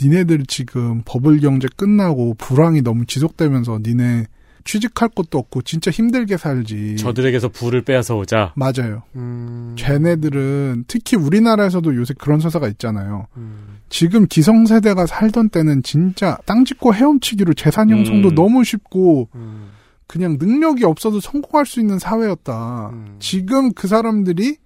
니네들 0.00 0.46
지금 0.46 1.02
버블 1.04 1.40
경제 1.40 1.68
끝나고 1.76 2.34
불황이 2.34 2.82
너무 2.82 3.06
지속되면서 3.06 3.80
니네 3.82 4.26
취직할 4.66 5.08
것도 5.10 5.38
없고 5.38 5.62
진짜 5.62 5.90
힘들게 5.90 6.36
살지. 6.36 6.96
저들에게서 6.96 7.48
부를 7.48 7.82
빼앗아 7.82 8.14
오자. 8.16 8.52
맞아요. 8.56 9.04
음. 9.14 9.74
쟤네들은 9.78 10.84
특히 10.88 11.16
우리나라에서도 11.16 11.94
요새 11.94 12.14
그런 12.18 12.40
서사가 12.40 12.68
있잖아요. 12.70 13.28
음. 13.36 13.78
지금 13.88 14.26
기성세대가 14.26 15.06
살던 15.06 15.50
때는 15.50 15.84
진짜 15.84 16.36
땅 16.44 16.64
짓고 16.64 16.94
헤엄치기로 16.94 17.54
재산 17.54 17.88
형성도 17.88 18.30
음. 18.30 18.34
너무 18.34 18.64
쉽고 18.64 19.28
음. 19.36 19.68
그냥 20.08 20.36
능력이 20.38 20.84
없어도 20.84 21.20
성공할 21.20 21.64
수 21.64 21.80
있는 21.80 21.98
사회였다. 21.98 22.90
음. 22.92 23.16
지금 23.20 23.72
그 23.72 23.86
사람들이 23.86 24.56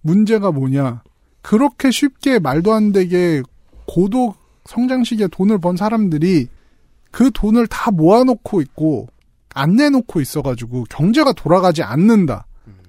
문제가 0.00 0.52
뭐냐. 0.52 1.02
그렇게 1.42 1.90
쉽게 1.90 2.38
말도 2.38 2.72
안 2.72 2.92
되게 2.92 3.42
고도 3.86 4.34
성장 4.64 5.04
시기에 5.04 5.28
돈을 5.28 5.58
번 5.58 5.76
사람들이 5.76 6.48
그 7.10 7.30
돈을 7.32 7.66
다 7.66 7.90
모아놓고 7.90 8.60
있고 8.62 9.08
안 9.54 9.74
내놓고 9.74 10.20
있어가지고 10.20 10.84
경제가 10.90 11.32
돌아가지 11.32 11.82
않는다. 11.82 12.46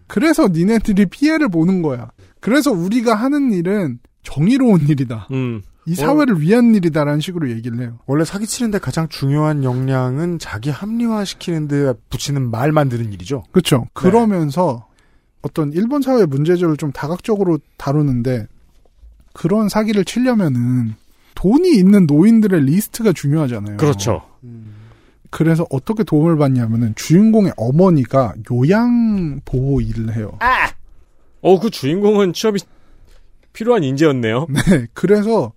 그래서 0.07 0.47
니네들이 0.47 1.05
피해를 1.07 1.49
보는 1.49 1.81
거야. 1.81 2.11
그래서 2.39 2.71
우리가 2.71 3.15
하는 3.15 3.51
일은 3.51 3.99
정의로운 4.23 4.87
일이다. 4.87 5.27
음. 5.31 5.61
이 5.87 5.95
사회를 5.95 6.41
위한 6.41 6.75
일이다라는 6.75 7.21
식으로 7.21 7.49
얘기를 7.49 7.79
해요. 7.79 7.97
원래 8.05 8.23
사기치는데 8.23 8.77
가장 8.79 9.07
중요한 9.07 9.63
역량은 9.63 10.37
자기 10.37 10.69
합리화시키는데 10.69 11.93
붙이는 12.09 12.51
말 12.51 12.71
만드는 12.71 13.11
일이죠. 13.13 13.43
그렇죠. 13.51 13.87
그러면서 13.93 14.87
어떤 15.41 15.73
일본 15.73 16.03
사회 16.03 16.25
문제점을 16.25 16.77
좀 16.77 16.91
다각적으로 16.91 17.57
다루는데 17.77 18.45
그런 19.33 19.69
사기를 19.69 20.05
치려면은 20.05 20.93
돈이 21.41 21.75
있는 21.75 22.05
노인들의 22.05 22.65
리스트가 22.65 23.13
중요하잖아요. 23.13 23.77
그렇죠. 23.77 24.21
그래서 25.31 25.65
어떻게 25.71 26.03
도움을 26.03 26.37
받냐면은 26.37 26.93
주인공의 26.95 27.53
어머니가 27.57 28.35
요양 28.51 29.39
보호 29.43 29.81
일을 29.81 30.15
해요. 30.15 30.37
어, 31.41 31.59
그 31.59 31.71
주인공은 31.71 32.33
취업이 32.33 32.59
필요한 33.53 33.83
인재였네요. 33.83 34.45
네. 34.53 34.85
그래서 34.93 35.51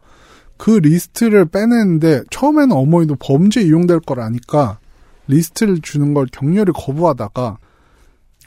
그 0.56 0.70
리스트를 0.70 1.44
빼내는데 1.44 2.22
처음에는 2.30 2.72
어머니도 2.72 3.16
범죄 3.16 3.60
이용될 3.60 4.00
걸 4.00 4.20
아니까 4.20 4.78
리스트를 5.26 5.80
주는 5.82 6.14
걸 6.14 6.26
격렬히 6.32 6.72
거부하다가 6.72 7.58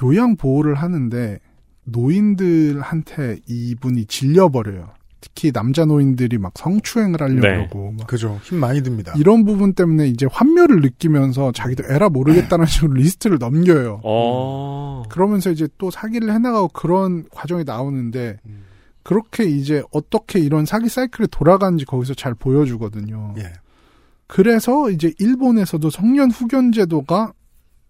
요양 0.01 0.37
보호를 0.37 0.73
하는데 0.73 1.37
노인들한테 1.83 3.41
이분이 3.45 4.05
질려버려요. 4.05 4.96
특히 5.19 5.51
남자 5.51 5.85
노인들이 5.85 6.37
막 6.37 6.53
성추행을 6.55 7.21
하려고 7.21 7.91
막 7.91 8.07
그죠. 8.07 8.39
힘 8.43 8.59
많이 8.59 8.83
듭니다. 8.83 9.13
이런 9.17 9.45
부분 9.45 9.73
때문에 9.73 10.07
이제 10.07 10.27
환멸을 10.29 10.81
느끼면서 10.81 11.51
자기도 11.51 11.83
에라 11.89 12.09
모르겠다는 12.09 12.65
식으로 12.65 12.93
리스트를 12.93 13.37
넘겨요. 13.39 14.01
어. 14.03 15.03
그러면서 15.09 15.51
이제 15.51 15.67
또 15.77 15.89
사기를 15.91 16.31
해나가고 16.31 16.69
그런 16.69 17.25
과정이 17.31 17.63
나오는데 17.63 18.37
그렇게 19.03 19.45
이제 19.45 19.83
어떻게 19.91 20.39
이런 20.39 20.65
사기 20.65 20.89
사이클이 20.89 21.29
돌아가는지 21.31 21.85
거기서 21.85 22.13
잘 22.13 22.33
보여주거든요. 22.33 23.35
예. 23.37 23.53
그래서 24.27 24.91
이제 24.91 25.13
일본에서도 25.19 25.89
성년 25.89 26.29
후견 26.29 26.73
제도가 26.73 27.31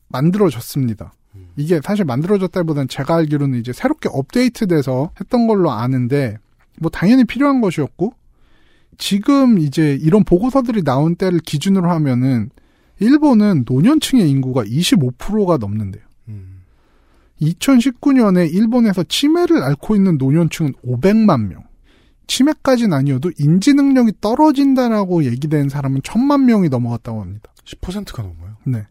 만들어졌습니다. 0.09 1.13
이게 1.55 1.81
사실 1.83 2.05
만들어졌다기보다는 2.05 2.87
제가 2.87 3.15
알기로는 3.15 3.59
이제 3.59 3.73
새롭게 3.73 4.09
업데이트돼서 4.11 5.11
했던 5.19 5.47
걸로 5.47 5.71
아는데 5.71 6.37
뭐 6.79 6.89
당연히 6.89 7.23
필요한 7.25 7.61
것이었고 7.61 8.13
지금 8.97 9.59
이제 9.59 9.97
이런 10.01 10.23
보고서들이 10.23 10.83
나온 10.83 11.15
때를 11.15 11.39
기준으로 11.39 11.89
하면은 11.89 12.49
일본은 12.99 13.63
노년층의 13.67 14.29
인구가 14.29 14.63
25%가 14.63 15.57
넘는데요. 15.57 16.07
2019년에 17.41 18.51
일본에서 18.51 19.03
치매를 19.03 19.61
앓고 19.61 19.95
있는 19.95 20.17
노년층은 20.17 20.73
500만 20.83 21.47
명. 21.47 21.63
치매까지는 22.25 22.93
아니어도 22.93 23.31
인지 23.39 23.73
능력이 23.73 24.13
떨어진다라고 24.19 25.23
얘기된 25.23 25.69
사람은 25.69 26.01
1000만 26.01 26.43
명이 26.43 26.69
넘어갔다고 26.69 27.21
합니다. 27.21 27.53
10%가 27.63 28.23
넘어요. 28.23 28.57
네. 28.65 28.85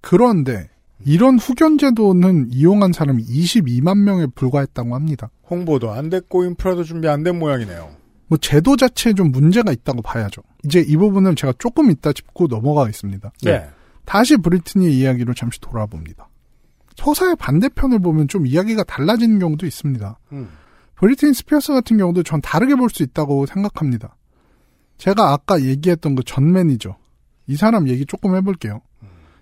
그런데 0.00 0.68
이런 1.04 1.38
후견 1.38 1.78
제도는 1.78 2.48
이용한 2.50 2.92
사람이 2.92 3.24
22만 3.24 3.98
명에 3.98 4.26
불과했다고 4.34 4.94
합니다. 4.94 5.30
홍보도 5.50 5.90
안 5.92 6.08
됐고 6.10 6.44
인프라도 6.44 6.84
준비 6.84 7.08
안 7.08 7.22
된 7.22 7.38
모양이네요. 7.38 7.90
뭐 8.28 8.38
제도 8.38 8.76
자체에 8.76 9.12
좀 9.14 9.30
문제가 9.30 9.70
있다고 9.72 10.02
봐야죠. 10.02 10.42
이제 10.64 10.80
이 10.80 10.96
부분을 10.96 11.36
제가 11.36 11.52
조금 11.58 11.90
이따 11.90 12.12
짚고 12.12 12.48
넘어가겠습니다. 12.48 13.32
네. 13.44 13.68
다시 14.04 14.36
브리트니의 14.36 14.96
이야기로 14.98 15.34
잠시 15.34 15.60
돌아봅니다. 15.60 16.28
서사의 16.96 17.36
반대편을 17.36 17.98
보면 18.00 18.26
좀 18.28 18.46
이야기가 18.46 18.82
달라지는 18.84 19.38
경우도 19.38 19.66
있습니다. 19.66 20.18
음. 20.32 20.48
브리트니 20.96 21.34
스피어스 21.34 21.72
같은 21.72 21.98
경우도 21.98 22.22
전 22.22 22.40
다르게 22.40 22.74
볼 22.74 22.88
수 22.88 23.02
있다고 23.02 23.46
생각합니다. 23.46 24.16
제가 24.98 25.32
아까 25.32 25.60
얘기했던 25.62 26.14
그 26.14 26.22
전 26.24 26.52
매니저 26.52 26.96
이 27.48 27.56
사람 27.56 27.86
얘기 27.88 28.06
조금 28.06 28.34
해볼게요. 28.34 28.80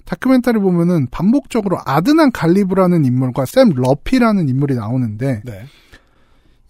다큐멘터리 0.05 0.59
보면은 0.59 1.07
반복적으로 1.11 1.79
아드난 1.87 2.31
갈리브라는 2.33 3.05
인물과 3.07 3.47
샘 3.47 3.71
러피라는 3.71 4.49
인물이 4.51 4.75
나오는데 4.75 5.41
네. 5.45 5.65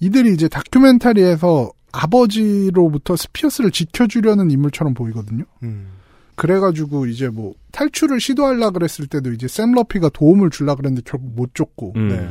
이들이 0.00 0.32
이제 0.32 0.48
다큐멘터리에서 0.48 1.70
아버지로부터 1.92 3.16
스피어스를 3.16 3.70
지켜주려는 3.70 4.50
인물처럼 4.50 4.94
보이거든요. 4.94 5.44
음. 5.62 5.86
그래가지고 6.34 7.06
이제 7.06 7.28
뭐 7.28 7.54
탈출을 7.70 8.20
시도하려 8.20 8.70
그랬을 8.72 9.06
때도 9.06 9.32
이제 9.32 9.46
샘 9.46 9.72
러피가 9.72 10.08
도움을 10.08 10.50
줄라 10.50 10.74
그랬는데 10.74 11.02
결국 11.04 11.32
못 11.34 11.54
줬고 11.54 11.92
음. 11.96 12.08
네. 12.08 12.28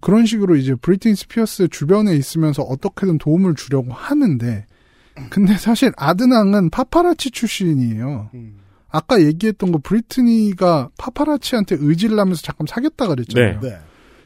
그런 0.00 0.26
식으로 0.26 0.56
이제 0.56 0.74
브리트니 0.74 1.14
스피어스 1.14 1.68
주변에 1.68 2.14
있으면서 2.16 2.62
어떻게든 2.62 3.18
도움을 3.18 3.54
주려고 3.54 3.92
하는데 3.92 4.66
근데 5.30 5.56
사실 5.56 5.92
아드난은 5.96 6.70
파파라치 6.70 7.30
출신이에요. 7.30 8.30
음. 8.34 8.56
아까 8.90 9.20
얘기했던 9.22 9.72
거 9.72 9.78
브리트니가 9.78 10.90
파파라치한테 10.98 11.76
의지를 11.78 12.18
하면서 12.18 12.42
잠깐 12.42 12.66
사귀었다 12.66 13.06
그랬잖아요. 13.06 13.60
네. 13.60 13.78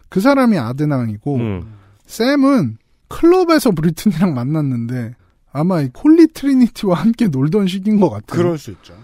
그 0.09 0.21
사람이 0.21 0.59
아드난이고 0.59 1.37
음. 1.37 1.78
샘은 2.09 2.79
클럽에서 3.09 3.71
브리트니랑 3.71 4.35
만났는데 4.35 5.15
아마 5.53 5.81
이 5.81 5.89
Holy 5.93 6.27
Trinity와 6.29 6.97
함께 6.97 7.29
놀던 7.29 7.69
시기인 7.69 8.01
것 8.01 8.11
같아요. 8.11 8.43
그럴 8.43 8.59
수 8.59 8.71
있죠. 8.73 8.95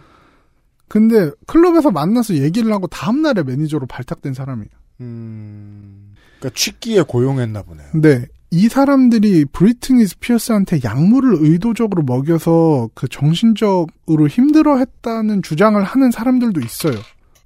근데 0.89 1.31
클럽에서 1.47 1.91
만나서 1.91 2.35
얘기를 2.35 2.73
하고 2.73 2.87
다음날에 2.87 3.43
매니저로 3.43 3.87
발탁된 3.87 4.35
사람이에요. 4.35 4.69
음. 5.01 6.15
그러니까 6.39 6.59
취기에 6.59 7.03
고용했나 7.03 7.63
보네요. 7.63 7.89
근데 7.93 8.27
이 8.51 8.69
사람들이 8.69 9.47
브리트니 9.47 10.07
스피어스한테 10.07 10.81
약물을 10.85 11.39
의도적으로 11.41 12.03
먹여서 12.05 12.91
그 12.95 13.09
정신적으로 13.09 14.29
힘들어했다는 14.29 15.43
주장을 15.43 15.83
하는 15.83 16.11
사람들도 16.11 16.61
있어요. 16.61 16.95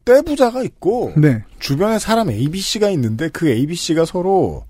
떼부자가 0.05 0.63
있고 0.65 1.13
네, 1.17 1.45
주변에 1.59 1.99
사람 1.99 2.31
ABC가 2.31 2.91
있는데 2.91 3.29
그 3.29 3.49
ABC가 3.49 4.05
서로 4.05 4.65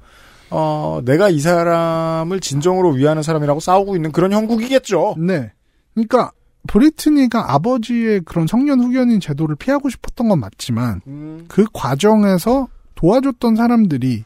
어, 0.50 1.00
내가 1.04 1.28
이 1.28 1.40
사람을 1.40 2.40
진정으로 2.40 2.90
위하는 2.90 3.22
사람이라고 3.22 3.60
싸우고 3.60 3.96
있는 3.96 4.12
그런 4.12 4.32
형국이겠죠. 4.32 5.16
네. 5.18 5.52
그러니까 5.94 6.32
브리트니가 6.66 7.54
아버지의 7.54 8.22
그런 8.24 8.46
성년 8.46 8.80
후견인 8.80 9.20
제도를 9.20 9.56
피하고 9.56 9.88
싶었던 9.88 10.28
건 10.28 10.40
맞지만 10.40 11.00
음. 11.06 11.44
그 11.48 11.64
과정에서 11.72 12.68
도와줬던 12.94 13.56
사람들이 13.56 14.24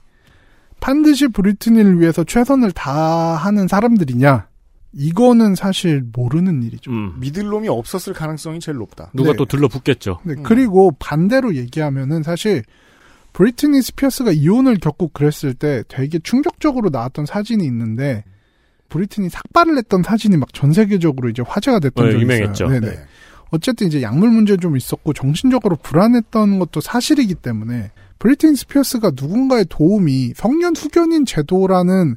반드시 0.81 1.29
브리트니를 1.29 2.01
위해서 2.01 2.25
최선을 2.25 2.73
다하는 2.73 3.68
사람들이냐? 3.68 4.49
이거는 4.95 5.55
사실 5.55 6.05
모르는 6.12 6.62
일이죠. 6.64 6.91
음. 6.91 7.14
믿을 7.20 7.45
놈이 7.45 7.68
없었을 7.68 8.12
가능성이 8.12 8.61
제일 8.61 8.79
높다. 8.79 9.11
누가 9.14 9.31
네. 9.31 9.37
또 9.37 9.47
들러붙겠죠. 9.47 10.18
네, 10.25 10.35
음. 10.35 10.43
그리고 10.43 10.93
반대로 10.99 11.55
얘기하면은 11.55 12.23
사실 12.23 12.62
브리트니 13.33 13.80
스피어스가 13.83 14.33
이혼을 14.33 14.78
겪고 14.78 15.09
그랬을 15.09 15.55
때 15.55 15.83
되게 15.89 16.18
충격적으로 16.18 16.91
나왔던 16.91 17.26
사진이 17.26 17.64
있는데 17.64 18.24
브리트니 18.89 19.30
삭발을 19.30 19.78
했던 19.78 20.03
사진이 20.03 20.37
막 20.37 20.53
전 20.53 20.72
세계적으로 20.72 21.30
이제 21.30 21.43
화제가 21.47 21.78
됐던 21.80 22.07
네, 22.07 22.12
적이 22.12 22.22
유명했죠. 22.24 22.64
있어요. 22.66 22.80
네네. 22.80 22.95
네. 22.95 23.03
어쨌든 23.51 23.87
이제 23.87 24.03
약물 24.03 24.30
문제 24.30 24.57
좀 24.57 24.76
있었고 24.76 25.12
정신적으로 25.12 25.76
불안했던 25.76 26.59
것도 26.59 26.80
사실이기 26.80 27.35
때문에 27.37 27.91
브리트니 28.18 28.57
스피어스가 28.57 29.12
누군가의 29.14 29.66
도움이 29.68 30.35
성년 30.37 30.74
후견인 30.76 31.24
제도라는 31.26 32.16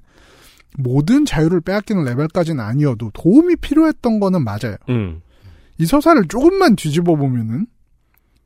모든 0.78 1.26
자유를 1.26 1.61
빼앗기는 1.61 2.03
레벨까지는 2.03 2.61
아니어도 2.63 3.09
도움이 3.13 3.55
필요했던 3.57 4.20
거는 4.20 4.43
맞아요. 4.43 4.76
음. 4.89 5.22
이 5.78 5.86
서사를 5.86 6.22
조금만 6.28 6.76
뒤집어 6.76 7.16
보면은 7.16 7.68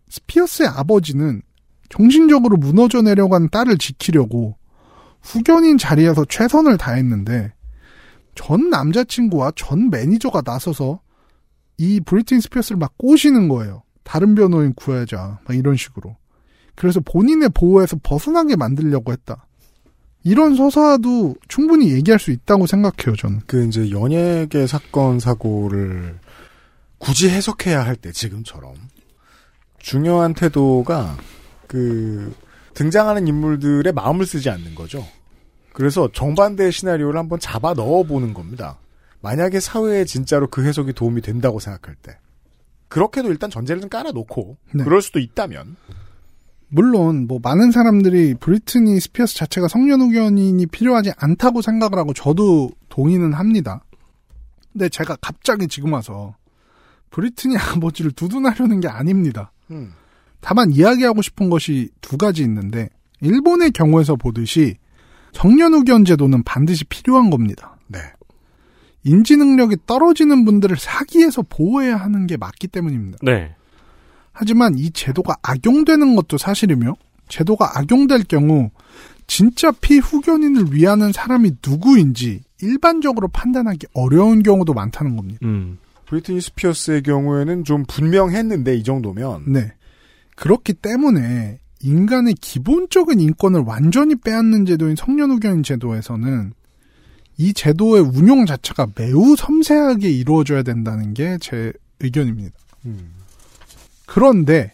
스피어스의 0.10 0.70
아버지는 0.70 1.42
정신적으로 1.90 2.58
무너져 2.58 3.02
내려간 3.02 3.50
딸을 3.50 3.78
지키려고 3.78 4.56
후견인 5.22 5.78
자리에서 5.78 6.26
최선을 6.26 6.78
다했는데 6.78 7.54
전 8.36 8.70
남자친구와 8.70 9.52
전 9.56 9.90
매니저가 9.90 10.44
나서서 10.46 11.02
이 11.78 12.00
브리트니 12.00 12.42
스피어스를 12.42 12.78
막 12.78 12.98
꼬시는 12.98 13.48
거예요. 13.50 13.84
다른 14.04 14.36
변호인 14.36 14.74
구하자. 14.74 15.40
막 15.46 15.58
이런 15.58 15.76
식으로. 15.76 16.16
그래서 16.76 17.00
본인의 17.02 17.50
보호에서 17.54 17.98
벗어나게 18.02 18.56
만들려고 18.56 19.12
했다. 19.12 19.46
이런 20.24 20.56
서사도 20.56 21.36
충분히 21.48 21.92
얘기할 21.92 22.20
수 22.20 22.32
있다고 22.32 22.68
생각해요, 22.68 23.16
저는. 23.18 23.42
그 23.46 23.66
이제 23.66 23.90
연예계 23.90 24.68
사건 24.68 25.20
사고를 25.20 26.20
굳이 26.98 27.30
해석해야 27.30 27.86
할 27.86 27.96
때 27.96 28.12
지금처럼 28.12 28.74
중요한 29.80 30.34
태도가 30.34 31.18
그 31.70 32.34
등장하는 32.74 33.28
인물들의 33.28 33.94
마음을 33.94 34.26
쓰지 34.26 34.50
않는 34.50 34.76
거죠. 34.76 35.06
그래서 35.72 36.10
정반대의 36.12 36.72
시나리오를 36.72 37.18
한번 37.18 37.40
잡아 37.40 37.74
넣어 37.74 38.04
보는 38.04 38.34
겁니다. 38.34 38.80
만약에 39.22 39.60
사회에 39.60 40.04
진짜로 40.04 40.48
그 40.48 40.66
해석이 40.66 40.94
도움이 40.94 41.22
된다고 41.22 41.60
생각할 41.60 41.96
때. 41.96 42.18
그렇게도 42.88 43.30
일단 43.30 43.52
전제를 43.52 43.82
좀 43.82 43.90
깔아놓고 43.90 44.58
네. 44.74 44.84
그럴 44.84 45.04
수도 45.04 45.20
있다면 45.20 45.76
물론 46.70 47.28
뭐 47.28 47.40
많은 47.42 47.72
사람들이 47.72 48.34
브리트니 48.40 49.00
스피어스 49.00 49.36
자체가 49.36 49.68
성년 49.68 50.02
후견인이 50.02 50.66
필요하지 50.66 51.12
않다고 51.18 51.62
생각을 51.62 52.00
하고 52.00 52.14
저도 52.14 52.72
동의는 52.90 53.34
합니다. 53.34 53.84
근데 54.74 54.90
제가 54.90 55.18
갑자기 55.22 55.68
지금 55.68 55.94
와서 55.94 56.36
브리트니 57.12 57.58
아버지를 57.58 58.12
두둔하려는 58.12 58.80
게 58.80 58.88
아닙니다. 58.88 59.52
음, 59.70 59.94
다만 60.42 60.72
이야기하고 60.72 61.22
싶은 61.22 61.50
것이 61.50 61.90
두 62.02 62.18
가지 62.18 62.42
있는데 62.44 62.90
일본의 63.22 63.72
경우에서 63.72 64.16
보듯이 64.16 64.76
성년 65.34 65.74
후견 65.74 66.06
제도는 66.06 66.44
반드시 66.44 66.86
필요한 66.86 67.30
겁니다. 67.30 67.78
네. 67.88 68.00
인지 69.04 69.38
능력이 69.38 69.78
떨어지는 69.86 70.46
분들을 70.46 70.78
사기에서 70.78 71.44
보호해야 71.44 71.96
하는 71.96 72.28
게 72.28 72.38
맞기 72.38 72.68
때문입니다. 72.68 73.20
네. 73.22 73.56
하지만 74.32 74.78
이 74.78 74.92
제도가 74.92 75.36
악용되는 75.42 76.16
것도 76.16 76.38
사실이며 76.38 76.96
제도가 77.28 77.78
악용될 77.78 78.24
경우 78.24 78.72
진짜 79.28 79.72
피후견인을 79.72 80.74
위하는 80.74 81.12
사람이 81.12 81.52
누구인지 81.66 82.42
일반적으로 82.62 83.28
판단하기 83.28 83.88
어려운 83.94 84.44
경우도 84.44 84.74
많다는 84.74 85.16
겁니다. 85.16 85.40
음. 85.44 85.78
브리트니 86.08 86.42
스피어스의 86.42 87.04
경우에는 87.04 87.64
좀 87.64 87.84
분명했는데 87.88 88.76
이 88.76 88.84
정도면 88.84 89.44
네. 89.48 89.72
그렇기 90.40 90.74
때문에 90.74 91.60
인간의 91.82 92.36
기본적인 92.36 93.20
인권을 93.20 93.62
완전히 93.66 94.16
빼앗는 94.16 94.66
제도인 94.66 94.96
성년후견인 94.96 95.64
제도에서는 95.64 96.54
이 97.38 97.54
제도의 97.54 98.04
운용 98.04 98.46
자체가 98.46 98.88
매우 98.96 99.36
섬세하게 99.36 100.10
이루어져야 100.10 100.64
된다는 100.64 101.14
게 101.14 101.38
제 101.42 101.74
의견입니다. 102.00 102.54
음, 102.86 103.12
그런데 104.06 104.72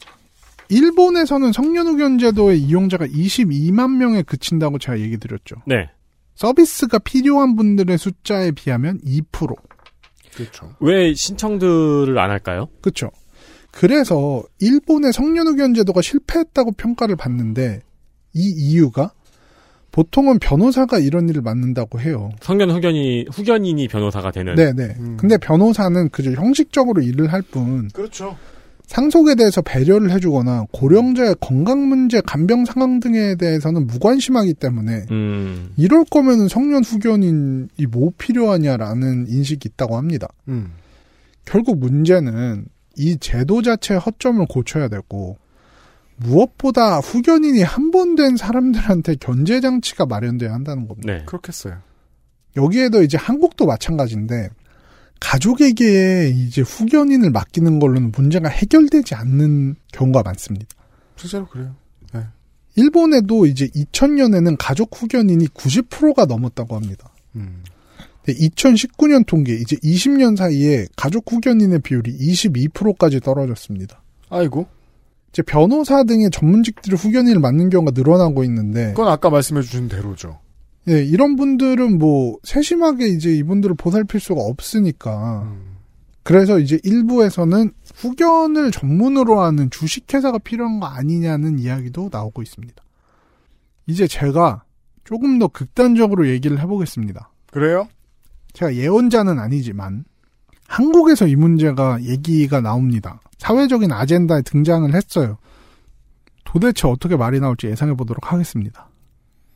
일본에서는 0.69 1.51
성년후견 1.51 2.19
제도의 2.19 2.59
이용자가 2.61 3.07
22만 3.07 3.97
명에 3.97 4.21
그친다고 4.21 4.77
제가 4.77 4.99
얘기 4.99 5.17
드렸죠. 5.17 5.55
네. 5.65 5.89
서비스가 6.35 6.99
필요한 6.99 7.55
분들의 7.55 7.97
숫자에 7.97 8.51
비하면 8.51 8.99
2%. 8.99 9.55
그렇죠. 10.35 10.75
왜 10.79 11.13
신청들을 11.15 12.17
안 12.19 12.29
할까요? 12.29 12.67
그렇죠. 12.81 13.09
그래서 13.75 14.41
일본의 14.59 15.11
성년 15.11 15.47
후견 15.47 15.73
제도가 15.73 16.01
실패했다고 16.01 16.71
평가를 16.73 17.17
받는데 17.17 17.81
이 18.33 18.53
이유가 18.57 19.11
보통은 19.91 20.39
변호사가 20.39 20.99
이런 20.99 21.27
일을 21.29 21.41
맡는다고 21.41 21.99
해요. 21.99 22.31
성년 22.41 22.71
후견이 22.71 23.25
후견인이 23.31 23.87
변호사가 23.89 24.31
되는. 24.31 24.55
네네. 24.55 24.95
근데 25.17 25.37
변호사는 25.37 26.09
그저 26.09 26.31
형식적으로 26.31 27.01
일을 27.01 27.31
할 27.31 27.41
뿐 27.51 27.89
그렇죠. 27.93 28.37
상속에 28.87 29.35
대해서 29.35 29.61
배려를 29.61 30.11
해주거나 30.11 30.65
고령자의 30.71 31.35
건강 31.41 31.87
문제, 31.87 32.21
간병 32.21 32.65
상황 32.65 32.99
등에 32.99 33.35
대해서는 33.35 33.87
무관심하기 33.87 34.53
때문에 34.53 35.05
음. 35.11 35.71
이럴 35.75 36.05
거면은 36.05 36.47
성년 36.47 36.83
후견인이 36.83 37.67
뭐 37.89 38.11
필요하냐라는 38.17 39.25
인식이 39.27 39.69
있다고 39.73 39.97
합니다. 39.97 40.27
음. 40.47 40.73
결국 41.45 41.79
문제는 41.79 42.65
이 42.97 43.17
제도 43.17 43.61
자체의 43.61 43.99
허점을 43.99 44.45
고쳐야 44.47 44.87
되고 44.87 45.37
무엇보다 46.17 46.99
후견인이 46.99 47.61
한 47.63 47.91
번 47.91 48.15
된 48.15 48.37
사람들한테 48.37 49.15
견제 49.19 49.59
장치가 49.61 50.05
마련돼야 50.05 50.53
한다는 50.53 50.87
겁니다. 50.87 51.11
네. 51.11 51.23
그렇겠어요. 51.25 51.77
여기에도 52.55 53.03
이제 53.03 53.17
한국도 53.17 53.65
마찬가지인데 53.65 54.49
가족에게 55.19 56.29
이제 56.29 56.61
후견인을 56.61 57.31
맡기는 57.31 57.79
걸로는 57.79 58.11
문제가 58.11 58.47
해결되지 58.49 59.15
않는 59.15 59.75
경우가 59.91 60.23
많습니다. 60.23 60.67
실제로 61.15 61.47
그래요. 61.47 61.75
일본에도 62.77 63.45
이제 63.45 63.67
2000년에는 63.67 64.57
가족 64.59 65.01
후견인이 65.01 65.47
90%가 65.47 66.25
넘었다고 66.25 66.75
합니다. 66.75 67.09
음. 67.37 67.63
2019년 68.33 69.25
통계 69.25 69.53
이제 69.53 69.75
20년 69.77 70.35
사이에 70.35 70.87
가족 70.95 71.31
후견인의 71.31 71.79
비율이 71.79 72.17
22%까지 72.17 73.19
떨어졌습니다. 73.19 74.01
아이고. 74.29 74.67
이제 75.29 75.41
변호사 75.43 76.03
등의 76.03 76.31
전문직들이 76.31 76.95
후견인을 76.95 77.39
맡는 77.39 77.69
경우가 77.69 77.91
늘어나고 77.93 78.43
있는데 78.45 78.89
그건 78.89 79.09
아까 79.09 79.29
말씀해 79.29 79.61
주신 79.61 79.87
대로죠. 79.89 80.39
예, 80.87 81.03
이런 81.03 81.35
분들은 81.35 81.97
뭐 81.97 82.37
세심하게 82.43 83.07
이제 83.07 83.31
이분들을 83.35 83.75
보살필 83.75 84.19
수가 84.19 84.41
없으니까 84.41 85.43
음. 85.43 85.75
그래서 86.23 86.57
이제 86.57 86.79
일부에서는 86.83 87.71
후견을 87.95 88.71
전문으로 88.71 89.41
하는 89.41 89.69
주식회사가 89.69 90.39
필요한 90.39 90.79
거 90.79 90.87
아니냐는 90.87 91.59
이야기도 91.59 92.09
나오고 92.11 92.41
있습니다. 92.41 92.83
이제 93.87 94.07
제가 94.07 94.63
조금 95.03 95.37
더 95.37 95.47
극단적으로 95.47 96.27
얘기를 96.27 96.59
해보겠습니다. 96.59 97.29
그래요? 97.51 97.87
제가 98.55 98.73
예언자는 98.73 99.37
아니지만 99.37 100.05
한국에서 100.67 101.27
이 101.27 101.35
문제가 101.35 102.01
얘기가 102.01 102.61
나옵니다. 102.61 103.19
사회적인 103.37 103.91
아젠다에 103.91 104.41
등장을 104.41 104.91
했어요. 104.93 105.37
도대체 106.43 106.87
어떻게 106.87 107.15
말이 107.15 107.39
나올지 107.39 107.67
예상해 107.67 107.93
보도록 107.93 108.31
하겠습니다. 108.31 108.89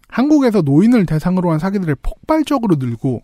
한국에서 0.10 0.62
노인을 0.62 1.06
대상으로 1.06 1.52
한 1.52 1.60
사기들이 1.60 1.96
폭발적으로 2.02 2.76
늘고 2.76 3.22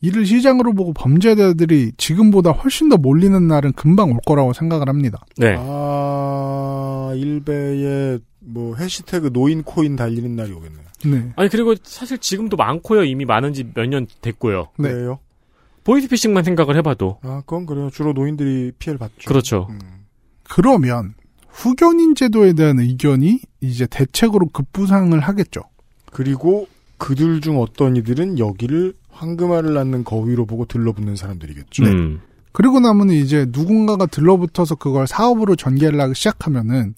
이를 0.00 0.26
시장으로 0.26 0.74
보고 0.74 0.92
범죄자들이 0.92 1.92
지금보다 1.96 2.50
훨씬 2.50 2.88
더 2.88 2.96
몰리는 2.96 3.46
날은 3.48 3.72
금방 3.72 4.10
올 4.10 4.18
거라고 4.26 4.52
생각을 4.52 4.88
합니다. 4.88 5.24
네. 5.36 5.56
아, 5.58 7.12
일베에 7.14 8.18
뭐 8.40 8.76
해시태그 8.76 9.32
노인 9.32 9.62
코인 9.62 9.96
달리는 9.96 10.36
날이 10.36 10.52
오겠네요. 10.52 10.85
네. 11.04 11.32
아니 11.36 11.48
그리고 11.48 11.74
사실 11.82 12.18
지금도 12.18 12.56
많고요. 12.56 13.04
이미 13.04 13.24
많은 13.24 13.52
지 13.52 13.64
몇 13.74 13.86
년 13.88 14.06
됐고요. 14.22 14.68
네. 14.78 14.90
그래요? 14.92 15.18
보이스피싱만 15.84 16.42
생각을 16.44 16.76
해봐도 16.76 17.18
아, 17.22 17.42
그건 17.46 17.66
그래요. 17.66 17.90
주로 17.90 18.12
노인들이 18.12 18.72
피해를 18.78 18.98
받죠. 18.98 19.28
그렇죠. 19.28 19.68
음. 19.70 19.78
그러면 20.48 21.14
후견인 21.48 22.14
제도에 22.14 22.52
대한 22.54 22.78
의견이 22.80 23.40
이제 23.60 23.86
대책으로 23.86 24.48
급부상을 24.48 25.18
하겠죠. 25.20 25.62
그리고 26.12 26.66
그들 26.98 27.40
중 27.40 27.60
어떤 27.60 27.96
이들은 27.96 28.38
여기를 28.38 28.94
황금알을 29.10 29.74
낳는 29.74 30.04
거위로 30.04 30.46
보고 30.46 30.64
들러붙는 30.66 31.16
사람들이겠죠. 31.16 31.84
음. 31.84 32.20
그리고 32.52 32.80
나면 32.80 33.10
이제 33.10 33.46
누군가가 33.50 34.06
들러붙어서 34.06 34.76
그걸 34.76 35.06
사업으로 35.06 35.56
전개를 35.56 36.00
하기 36.00 36.14
시작하면은 36.14 36.94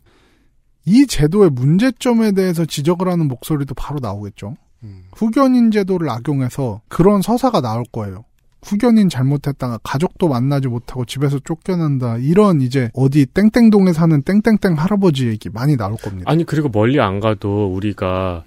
이 0.89 1.07
제도의 1.07 1.51
문제점에 1.51 2.33
대해서 2.33 2.65
지적을 2.65 3.09
하는 3.09 3.29
목소리도 3.29 3.75
바로 3.75 3.99
나오겠죠. 4.01 4.57
음. 4.85 5.03
후견인 5.15 5.71
제도를 5.71 6.09
악용해서 6.09 6.81
그런 6.89 7.21
서사가 7.21 7.61
나올 7.61 7.85
거예요. 7.93 8.25
후견인 8.63 9.09
잘못했다가 9.09 9.79
가족도 9.85 10.29
만나지 10.29 10.67
못하고 10.69 11.05
집에서 11.05 11.39
쫓겨난다. 11.41 12.17
이런 12.19 12.61
이제 12.61 12.91
어디 12.95 13.27
땡땡동에 13.27 13.93
사는 13.93 14.21
땡땡땡 14.23 14.75
할아버지 14.79 15.29
얘기 15.29 15.49
많이 15.51 15.77
나올 15.77 15.97
겁니다. 15.97 16.31
아니 16.31 16.45
그리고 16.45 16.69
멀리 16.69 17.01
안 17.01 17.21
가도 17.21 17.73
우리가 17.73 18.45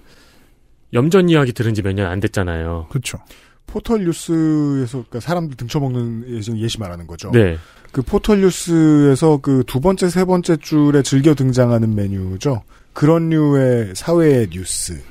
염전 0.92 1.28
이야기 1.30 1.52
들은 1.52 1.74
지 1.74 1.82
몇 1.82 1.94
년 1.94 2.10
안 2.10 2.20
됐잖아요. 2.20 2.86
그렇죠. 2.90 3.18
포털 3.66 4.04
뉴스에서 4.04 4.98
그러니까 5.08 5.20
사람들 5.20 5.56
등쳐먹는 5.56 6.24
예시, 6.28 6.52
예시 6.56 6.78
말하는 6.78 7.06
거죠. 7.06 7.30
네. 7.30 7.56
그 7.92 8.02
포털 8.02 8.40
뉴스에서 8.40 9.38
그 9.38 9.62
두 9.66 9.80
번째 9.80 10.08
세 10.08 10.24
번째 10.24 10.56
줄에 10.56 11.02
즐겨 11.02 11.34
등장하는 11.34 11.94
메뉴죠. 11.94 12.62
그런 12.92 13.28
류의 13.30 13.92
사회 13.94 14.46
뉴스. 14.50 15.02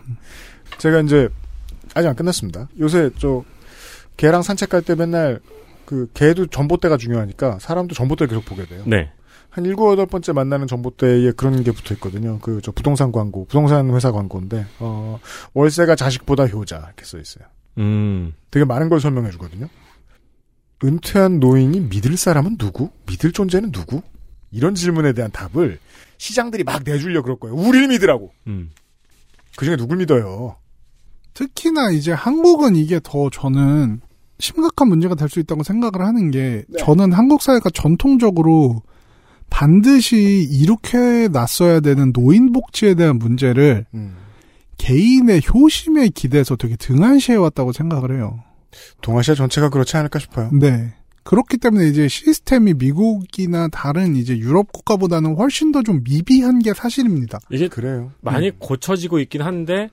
제가 0.77 1.01
이제 1.01 1.29
아직 1.93 2.07
안 2.07 2.15
끝났습니다. 2.15 2.67
요새 2.79 3.09
저 3.17 3.43
개랑 4.17 4.41
산책할 4.41 4.81
때 4.83 4.95
맨날 4.95 5.39
그 5.85 6.09
개도 6.13 6.47
전봇대가 6.47 6.97
중요하니까 6.97 7.59
사람도 7.59 7.93
전봇대를 7.95 8.29
계속 8.29 8.45
보게 8.45 8.65
돼요. 8.65 8.83
네. 8.85 9.11
한 9.49 9.65
일곱 9.65 9.91
여덟 9.91 10.05
번째 10.05 10.31
만나는 10.31 10.65
전봇대에 10.67 11.31
그런 11.33 11.61
게 11.63 11.71
붙어 11.71 11.93
있거든요. 11.95 12.39
그 12.39 12.61
저 12.63 12.71
부동산 12.71 13.11
광고, 13.11 13.45
부동산 13.45 13.93
회사 13.93 14.11
광고인데 14.11 14.65
어 14.79 15.19
월세가 15.53 15.95
자식보다 15.95 16.47
효자 16.47 16.77
이렇게 16.77 17.03
써 17.03 17.19
있어요. 17.19 17.45
음. 17.77 18.33
되게 18.49 18.63
많은 18.63 18.87
걸 18.89 18.99
설명해 19.01 19.29
주거든요. 19.31 19.67
은퇴한 20.83 21.39
노인이 21.39 21.79
믿을 21.81 22.17
사람은 22.17 22.57
누구? 22.57 22.89
믿을 23.07 23.31
존재는 23.31 23.71
누구? 23.71 24.01
이런 24.51 24.75
질문에 24.75 25.13
대한 25.13 25.31
답을 25.31 25.79
시장들이 26.17 26.63
막 26.63 26.81
내주려 26.83 27.21
그럴 27.21 27.37
거예요. 27.37 27.55
우리를 27.55 27.87
믿으라고. 27.87 28.31
음. 28.47 28.71
그 29.55 29.65
중에 29.65 29.75
누굴 29.75 29.97
믿어요? 29.97 30.55
특히나 31.33 31.91
이제 31.91 32.11
한국은 32.11 32.75
이게 32.75 32.99
더 33.03 33.29
저는 33.29 34.01
심각한 34.39 34.87
문제가 34.89 35.15
될 35.15 35.29
수 35.29 35.39
있다고 35.39 35.63
생각을 35.63 36.05
하는 36.05 36.31
게 36.31 36.63
네. 36.67 36.77
저는 36.79 37.13
한국 37.13 37.41
사회가 37.41 37.69
전통적으로 37.69 38.81
반드시 39.49 40.47
이렇게 40.51 41.27
놨어야 41.27 41.79
되는 41.81 42.11
노인 42.13 42.51
복지에 42.51 42.95
대한 42.95 43.17
문제를 43.17 43.85
음. 43.93 44.15
개인의 44.77 45.41
효심에 45.53 46.09
기대서 46.09 46.55
되게 46.55 46.75
등한시해 46.75 47.37
왔다고 47.37 47.71
생각을 47.71 48.15
해요. 48.15 48.43
동아시아 49.01 49.35
전체가 49.35 49.69
그렇지 49.69 49.97
않을까 49.97 50.19
싶어요. 50.19 50.49
네. 50.53 50.93
그렇기 51.23 51.57
때문에 51.57 51.87
이제 51.87 52.07
시스템이 52.07 52.73
미국이나 52.75 53.67
다른 53.67 54.15
이제 54.15 54.35
유럽 54.37 54.71
국가보다는 54.71 55.35
훨씬 55.35 55.71
더 55.71 55.83
좀 55.83 56.03
미비한 56.03 56.59
게 56.59 56.73
사실입니다. 56.73 57.39
이게 57.51 57.67
그래요. 57.67 58.11
많이 58.21 58.49
고쳐지고 58.57 59.19
있긴 59.19 59.41
한데 59.43 59.89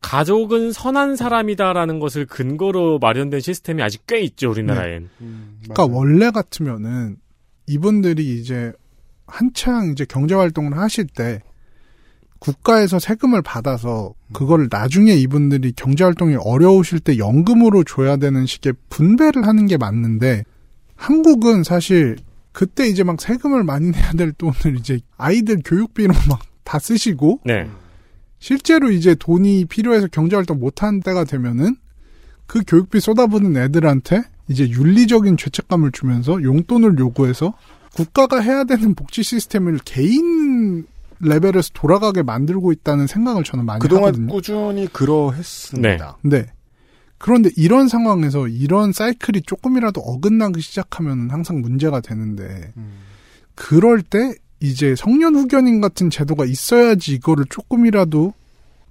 가족은 0.00 0.72
선한 0.72 1.16
사람이다라는 1.16 2.00
것을 2.00 2.26
근거로 2.26 2.98
마련된 2.98 3.40
시스템이 3.40 3.82
아직 3.82 4.02
꽤 4.06 4.20
있죠 4.20 4.50
우리나라엔. 4.50 5.08
음, 5.20 5.58
그러니까 5.62 5.94
원래 5.94 6.30
같으면은 6.30 7.16
이분들이 7.66 8.40
이제 8.40 8.72
한창 9.26 9.90
이제 9.92 10.04
경제 10.08 10.34
활동을 10.34 10.76
하실 10.78 11.06
때 11.06 11.42
국가에서 12.40 12.98
세금을 12.98 13.42
받아서 13.42 14.14
그거를 14.32 14.68
나중에 14.70 15.14
이분들이 15.14 15.72
경제 15.76 16.02
활동이 16.04 16.36
어려우실 16.36 17.00
때 17.00 17.16
연금으로 17.18 17.84
줘야 17.84 18.16
되는 18.16 18.46
식의 18.46 18.72
분배를 18.88 19.46
하는 19.46 19.66
게 19.66 19.76
맞는데 19.76 20.42
한국은 20.96 21.62
사실 21.62 22.16
그때 22.52 22.88
이제 22.88 23.04
막 23.04 23.20
세금을 23.20 23.62
많이 23.62 23.90
내야 23.90 24.12
될 24.12 24.32
돈을 24.32 24.78
이제 24.78 24.98
아이들 25.16 25.60
교육비로 25.64 26.12
막 26.28 26.50
다 26.70 26.78
쓰시고 26.78 27.40
네. 27.44 27.68
실제로 28.38 28.92
이제 28.92 29.16
돈이 29.16 29.64
필요해서 29.64 30.06
경제활동 30.06 30.60
못하는 30.60 31.00
때가 31.00 31.24
되면은 31.24 31.74
그 32.46 32.62
교육비 32.64 33.00
쏟아부는 33.00 33.56
애들한테 33.56 34.22
이제 34.48 34.68
윤리적인 34.68 35.36
죄책감을 35.36 35.90
주면서 35.90 36.40
용돈을 36.42 36.96
요구해서 36.98 37.54
국가가 37.94 38.40
해야 38.40 38.62
되는 38.62 38.94
복지 38.94 39.24
시스템을 39.24 39.80
개인 39.84 40.86
레벨에서 41.20 41.70
돌아가게 41.74 42.22
만들고 42.22 42.72
있다는 42.72 43.06
생각을 43.06 43.44
저는 43.44 43.64
많이 43.66 43.80
그동안 43.80 44.04
하거든요. 44.08 44.28
꾸준히 44.32 44.86
그러했습니다. 44.88 46.18
네. 46.22 46.46
그런데 47.18 47.50
이런 47.56 47.88
상황에서 47.88 48.48
이런 48.48 48.92
사이클이 48.92 49.42
조금이라도 49.42 50.00
어긋나기 50.00 50.60
시작하면 50.62 51.30
항상 51.30 51.60
문제가 51.60 52.00
되는데 52.00 52.72
음. 52.78 52.92
그럴 53.54 54.00
때 54.00 54.32
이제 54.60 54.94
성년 54.96 55.34
후견인 55.34 55.80
같은 55.82 56.08
제도가 56.08 56.46
있어야지 56.46 57.14
이거를 57.14 57.44
조금이라도 57.50 58.32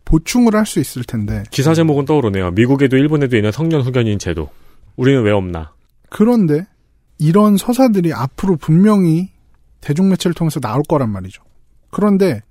보충을 0.05 0.55
할 0.55 0.65
수 0.65 0.79
있을 0.79 1.03
텐데 1.03 1.43
기사 1.51 1.73
제목은 1.73 2.05
떠오르네요. 2.05 2.51
미국에도 2.51 2.97
일본에도 2.97 3.35
있는 3.35 3.51
성년 3.51 3.81
후견인 3.81 4.19
제도. 4.19 4.49
우리는 4.95 5.23
왜 5.23 5.31
없나? 5.31 5.71
그런데 6.09 6.67
이런 7.17 7.57
서사들이 7.57 8.13
앞으로 8.13 8.55
분명히 8.57 9.29
대중매체를 9.81 10.33
통해서 10.33 10.59
나올 10.59 10.83
거란 10.87 11.09
말이죠. 11.11 11.41
그런데 11.91 12.41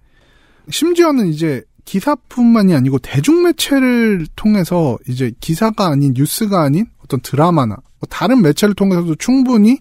심지어는 0.70 1.28
이제 1.28 1.62
기사뿐만이 1.84 2.74
아니고 2.74 2.98
대중매체를 2.98 4.26
통해서 4.36 4.98
이제 5.08 5.32
기사가 5.40 5.88
아닌 5.88 6.12
뉴스가 6.14 6.62
아닌 6.62 6.86
어떤 7.02 7.20
드라마나 7.20 7.76
뭐 7.76 8.08
다른 8.10 8.42
매체를 8.42 8.74
통해서도 8.74 9.14
충분히 9.14 9.78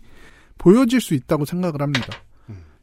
보여질 0.57 1.01
수 1.01 1.13
있다고 1.13 1.45
생각을 1.45 1.81
합니다. 1.81 2.07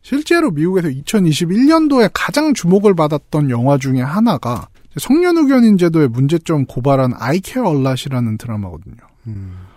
실제로 0.03 0.51
미국에서 0.51 0.89
2021년도에 0.89 2.11
가장 2.13 2.53
주목을 2.53 2.95
받았던 2.95 3.49
영화 3.49 3.79
중에 3.79 4.03
하나가 4.03 4.69
성년 4.99 5.39
후견인 5.39 5.79
제도의 5.79 6.09
문제점 6.09 6.67
고발한 6.67 7.15
아이케어 7.17 7.65
얼랏이라는 7.65 8.39
드라마거든요. 8.39 8.97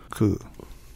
그 0.10 0.38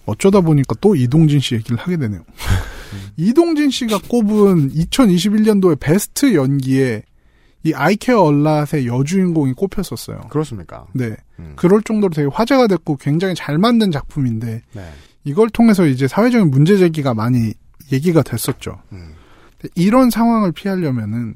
어쩌다 0.05 0.41
보니까 0.41 0.75
또 0.81 0.95
이동진 0.95 1.39
씨 1.39 1.55
얘기를 1.55 1.77
하게 1.77 1.95
되네요. 1.95 2.21
이동진 3.17 3.69
씨가 3.69 3.99
꼽은 4.07 4.71
2021년도에 4.71 5.79
베스트 5.79 6.33
연기에 6.33 7.03
이 7.63 7.73
아이케어 7.73 8.23
얼랏의 8.23 8.85
여주인공이 8.87 9.53
꼽혔었어요. 9.53 10.21
그렇습니까? 10.29 10.87
네. 10.93 11.15
그럴 11.55 11.81
정도로 11.83 12.11
되게 12.13 12.27
화제가 12.31 12.67
됐고 12.67 12.97
굉장히 12.97 13.35
잘 13.35 13.57
만든 13.57 13.91
작품인데 13.91 14.61
네. 14.73 14.89
이걸 15.23 15.49
통해서 15.49 15.85
이제 15.85 16.07
사회적인 16.07 16.49
문제 16.49 16.77
제기가 16.77 17.13
많이 17.13 17.53
얘기가 17.91 18.23
됐었죠. 18.23 18.79
근데 18.89 19.69
이런 19.75 20.09
상황을 20.09 20.51
피하려면은 20.51 21.35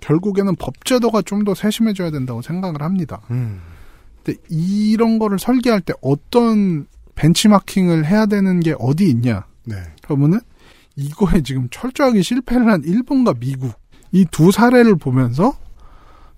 결국에는 0.00 0.54
법제도가 0.56 1.22
좀 1.22 1.44
더 1.44 1.54
세심해져야 1.54 2.10
된다고 2.10 2.42
생각을 2.42 2.82
합니다. 2.82 3.20
음. 3.30 3.60
근데 4.22 4.38
이런 4.48 5.18
거를 5.18 5.38
설계할 5.38 5.80
때 5.80 5.92
어떤 6.00 6.86
벤치마킹을 7.16 8.06
해야 8.06 8.26
되는 8.26 8.60
게 8.60 8.74
어디 8.78 9.08
있냐? 9.08 9.44
네. 9.64 9.76
그러면은 10.02 10.40
이거에 10.96 11.42
지금 11.42 11.68
철저하게 11.70 12.22
실패를 12.22 12.68
한 12.68 12.82
일본과 12.84 13.34
미국 13.34 13.72
이 14.12 14.24
두 14.30 14.52
사례를 14.52 14.96
보면서 14.96 15.56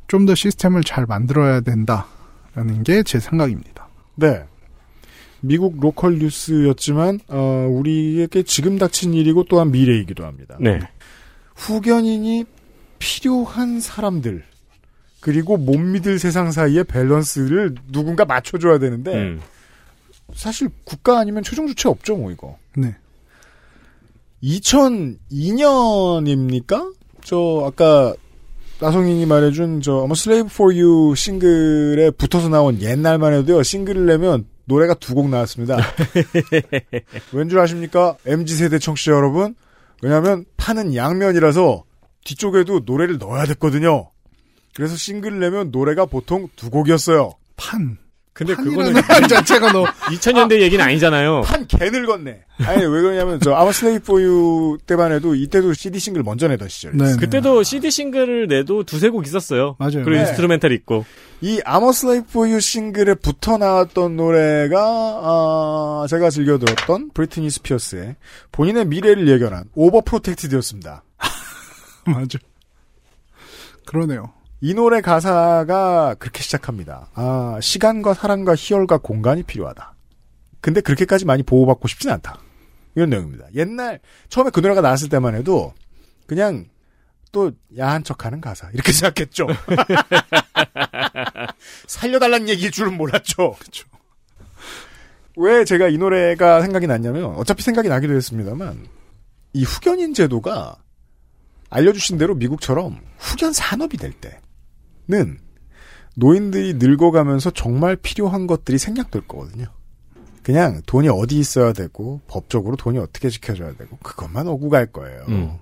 좀 0.08 0.24
더 0.26 0.34
시스템을 0.34 0.82
잘 0.84 1.04
만들어야 1.06 1.60
된다라는 1.60 2.82
게 2.84 3.02
제 3.02 3.18
생각입니다. 3.20 3.88
네. 4.14 4.44
미국 5.40 5.78
로컬 5.80 6.18
뉴스였지만 6.18 7.20
어, 7.28 7.68
우리에게 7.70 8.42
지금 8.44 8.78
닥친 8.78 9.12
일이고 9.14 9.44
또한 9.44 9.70
미래이기도 9.70 10.24
합니다. 10.24 10.56
네. 10.60 10.78
후견인이 11.56 12.44
필요한 12.98 13.80
사람들 13.80 14.44
그리고 15.20 15.56
못 15.56 15.76
믿을 15.78 16.18
세상 16.18 16.50
사이의 16.52 16.84
밸런스를 16.84 17.74
누군가 17.92 18.24
맞춰줘야 18.24 18.78
되는데 18.78 19.14
음. 19.14 19.40
사실 20.34 20.68
국가 20.84 21.18
아니면 21.18 21.42
최종 21.42 21.66
주체 21.66 21.88
없죠, 21.88 22.16
뭐 22.16 22.30
이거. 22.30 22.56
네. 22.76 22.96
2002년입니까? 24.42 26.94
저 27.24 27.64
아까 27.66 28.14
나성인이 28.80 29.26
말해준 29.26 29.80
저 29.80 30.02
I'm 30.04 30.10
a 30.10 30.12
Slave 30.12 30.48
for 30.52 30.74
You 30.78 31.14
싱글에 31.16 32.10
붙어서 32.12 32.48
나온 32.48 32.80
옛날만 32.80 33.32
해도요 33.34 33.62
싱글을 33.62 34.06
내면 34.06 34.46
노래가 34.66 34.94
두 34.94 35.14
곡 35.14 35.28
나왔습니다. 35.30 35.78
왠 37.32 37.48
줄 37.48 37.58
아십니까? 37.60 38.16
MZ 38.26 38.56
세대 38.56 38.78
청취자 38.78 39.12
여러분. 39.12 39.54
왜냐하면 40.02 40.44
판은 40.56 40.94
양면이라서 40.94 41.84
뒤쪽에도 42.24 42.80
노래를 42.84 43.18
넣어야 43.18 43.46
됐거든요. 43.46 44.10
그래서 44.74 44.96
싱글을 44.96 45.38
내면 45.38 45.70
노래가 45.70 46.04
보통 46.04 46.48
두 46.56 46.68
곡이었어요. 46.70 47.32
판. 47.56 47.96
근데 48.36 48.54
그거는 48.54 48.92
말 48.92 49.26
자체가 49.28 49.72
너 49.72 49.84
2000년대 49.84 50.60
얘기는 50.60 50.84
아니잖아요. 50.84 51.40
판 51.40 51.66
개늘 51.66 52.04
걷네. 52.04 52.42
아니 52.66 52.82
왜 52.82 52.88
그러냐면 53.00 53.40
저 53.40 53.54
I'm 53.54 53.72
a 53.72 53.77
Slave 53.77 53.98
for 53.98 54.37
You 54.37 54.76
때만 54.86 55.10
해도 55.10 55.34
이때도 55.34 55.72
CD 55.72 55.98
싱글 55.98 56.22
먼저 56.22 56.46
내던 56.46 56.68
시절. 56.68 56.94
네. 56.94 57.16
그때도 57.16 57.62
CD 57.62 57.90
싱글을 57.90 58.46
내도 58.48 58.84
두세 58.84 59.08
곡 59.08 59.26
있었어요. 59.26 59.76
맞아요. 59.78 60.04
그리고 60.04 60.10
네. 60.10 60.20
instrumental 60.20 60.70
있고. 60.72 61.06
이 61.40 61.62
I'm 61.64 61.92
a 61.92 61.97
Slave 61.97 62.20
for 62.24 62.42
You 62.42 62.60
싱글에 62.60 63.14
붙어 63.14 63.56
나왔던 63.56 64.16
노래가 64.16 64.80
아, 64.82 66.06
제가 66.10 66.28
즐겨 66.28 66.58
들었던 66.58 67.12
브리트니 67.14 67.48
스피어스의 67.48 68.16
본인의 68.52 68.84
미래를 68.84 69.28
예견한 69.28 69.70
오버 69.74 70.02
프로텍티드였습니다. 70.02 71.04
맞아. 72.04 72.38
그러네요. 73.86 74.35
이 74.60 74.74
노래 74.74 75.00
가사가 75.00 76.14
그렇게 76.18 76.42
시작합니다. 76.42 77.10
아, 77.14 77.58
시간과 77.60 78.14
사랑과 78.14 78.54
희열과 78.56 78.98
공간이 78.98 79.42
필요하다. 79.42 79.94
근데 80.60 80.80
그렇게까지 80.80 81.26
많이 81.26 81.42
보호받고 81.42 81.88
싶진 81.88 82.10
않다. 82.10 82.38
이런 82.94 83.10
내용입니다. 83.10 83.46
옛날, 83.54 84.00
처음에 84.30 84.50
그 84.50 84.60
노래가 84.60 84.80
나왔을 84.80 85.10
때만 85.10 85.34
해도, 85.34 85.74
그냥, 86.26 86.64
또, 87.30 87.52
야한 87.76 88.02
척 88.02 88.24
하는 88.24 88.40
가사. 88.40 88.70
이렇게 88.72 88.90
생각했죠. 88.92 89.46
살려달라는 91.86 92.48
얘기일 92.48 92.70
줄은 92.70 92.96
몰랐죠. 92.96 93.54
왜 95.36 95.66
제가 95.66 95.88
이 95.88 95.98
노래가 95.98 96.62
생각이 96.62 96.86
났냐면, 96.86 97.34
어차피 97.36 97.62
생각이 97.62 97.90
나기도 97.90 98.14
했습니다만, 98.14 98.86
이 99.52 99.64
후견인 99.64 100.14
제도가 100.14 100.76
알려주신 101.68 102.16
대로 102.16 102.34
미국처럼 102.34 102.98
후견 103.18 103.52
산업이 103.52 103.98
될 103.98 104.12
때는 104.12 104.45
노인들이 106.16 106.74
늙어가면서 106.74 107.50
정말 107.50 107.96
필요한 107.96 108.46
것들이 108.46 108.78
생략될 108.78 109.28
거거든요. 109.28 109.66
그냥 110.42 110.80
돈이 110.86 111.08
어디 111.08 111.38
있어야 111.38 111.72
되고 111.72 112.20
법적으로 112.28 112.76
돈이 112.76 112.98
어떻게 112.98 113.28
지켜져야 113.28 113.74
되고 113.74 113.96
그것만 113.98 114.46
오고 114.46 114.68
갈 114.70 114.86
거예요. 114.86 115.24
음. 115.28 115.58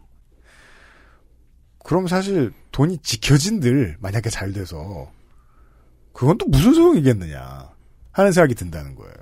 그럼 1.83 2.07
사실 2.07 2.53
돈이 2.71 2.99
지켜진들 2.99 3.97
만약에 4.01 4.31
잘 4.31 4.53
돼서 4.53 5.11
그건 6.13 6.39
또 6.39 6.47
무슨 6.47 6.75
소용이겠느냐 6.75 7.71
하는 8.13 8.33
생각이 8.33 8.55
든다는 8.55 8.95
거예요. 8.95 9.15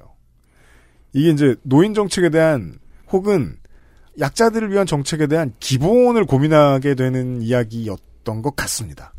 이게 1.13 1.31
이제 1.31 1.57
노인 1.63 1.95
정책에 1.95 2.29
대한 2.29 2.79
혹은 3.11 3.57
약자들을 4.19 4.71
위한 4.71 4.87
정책에 4.87 5.27
대한 5.27 5.55
기본을 5.61 6.27
고민하게 6.27 6.95
되는 6.95 7.41
이야기였던 7.41 8.43
것 8.43 8.55
같습니다. 8.57 9.13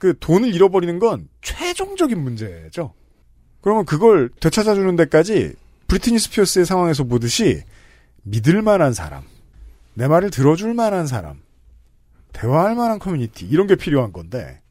그 0.00 0.18
돈을 0.18 0.52
잃어버리는 0.54 0.98
건 0.98 1.28
최종적인 1.42 2.18
문제죠. 2.18 2.94
그러면 3.60 3.84
그걸 3.84 4.30
되찾아주는 4.40 4.96
데까지 4.96 5.54
브리트니 5.86 6.18
스피어스의 6.18 6.64
상황에서 6.64 7.04
보듯이 7.04 7.62
믿을 8.22 8.62
만한 8.62 8.94
사람, 8.94 9.22
내 9.92 10.08
말을 10.08 10.30
들어줄 10.30 10.72
만한 10.72 11.06
사람, 11.06 11.42
대화할 12.32 12.74
만한 12.74 12.98
커뮤니티 12.98 13.44
이런 13.44 13.66
게 13.66 13.76
필요한 13.76 14.10
건데 14.12 14.62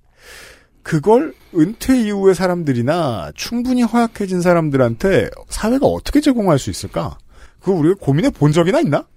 그걸 0.81 1.35
은퇴 1.55 2.01
이후의 2.01 2.33
사람들이나 2.33 3.31
충분히 3.35 3.83
허약해진 3.83 4.41
사람들한테 4.41 5.29
사회가 5.47 5.85
어떻게 5.85 6.21
제공할 6.21 6.57
수 6.57 6.71
있을까? 6.71 7.19
그거 7.59 7.73
우리가 7.73 7.95
고민해 8.01 8.31
본 8.31 8.51
적이나 8.51 8.79
있나? 8.79 9.07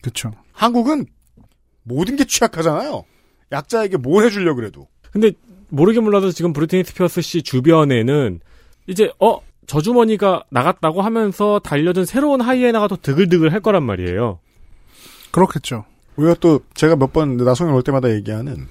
그쵸. 0.00 0.32
한국은 0.52 1.04
모든 1.82 2.16
게 2.16 2.24
취약하잖아요. 2.24 3.04
약자에게 3.52 3.98
뭘 3.98 4.24
해주려고 4.24 4.56
그래도. 4.56 4.88
근데 5.12 5.32
모르게 5.68 6.00
몰라도 6.00 6.30
지금 6.30 6.52
브리트니 6.52 6.84
스피어스 6.84 7.20
씨 7.20 7.42
주변에는 7.42 8.40
이제 8.86 9.10
어 9.20 9.38
저주머니가 9.66 10.44
나갔다고 10.50 11.02
하면서 11.02 11.58
달려든 11.58 12.04
새로운 12.06 12.40
하이에나가 12.40 12.88
더 12.88 12.96
드글드글 13.00 13.52
할 13.52 13.60
거란 13.60 13.82
말이에요. 13.84 14.38
그렇겠죠. 15.30 15.84
우리가 16.16 16.34
또 16.40 16.60
제가 16.74 16.96
몇 16.96 17.12
번 17.12 17.36
나성에 17.36 17.70
올 17.72 17.82
때마다 17.82 18.10
얘기하는 18.10 18.66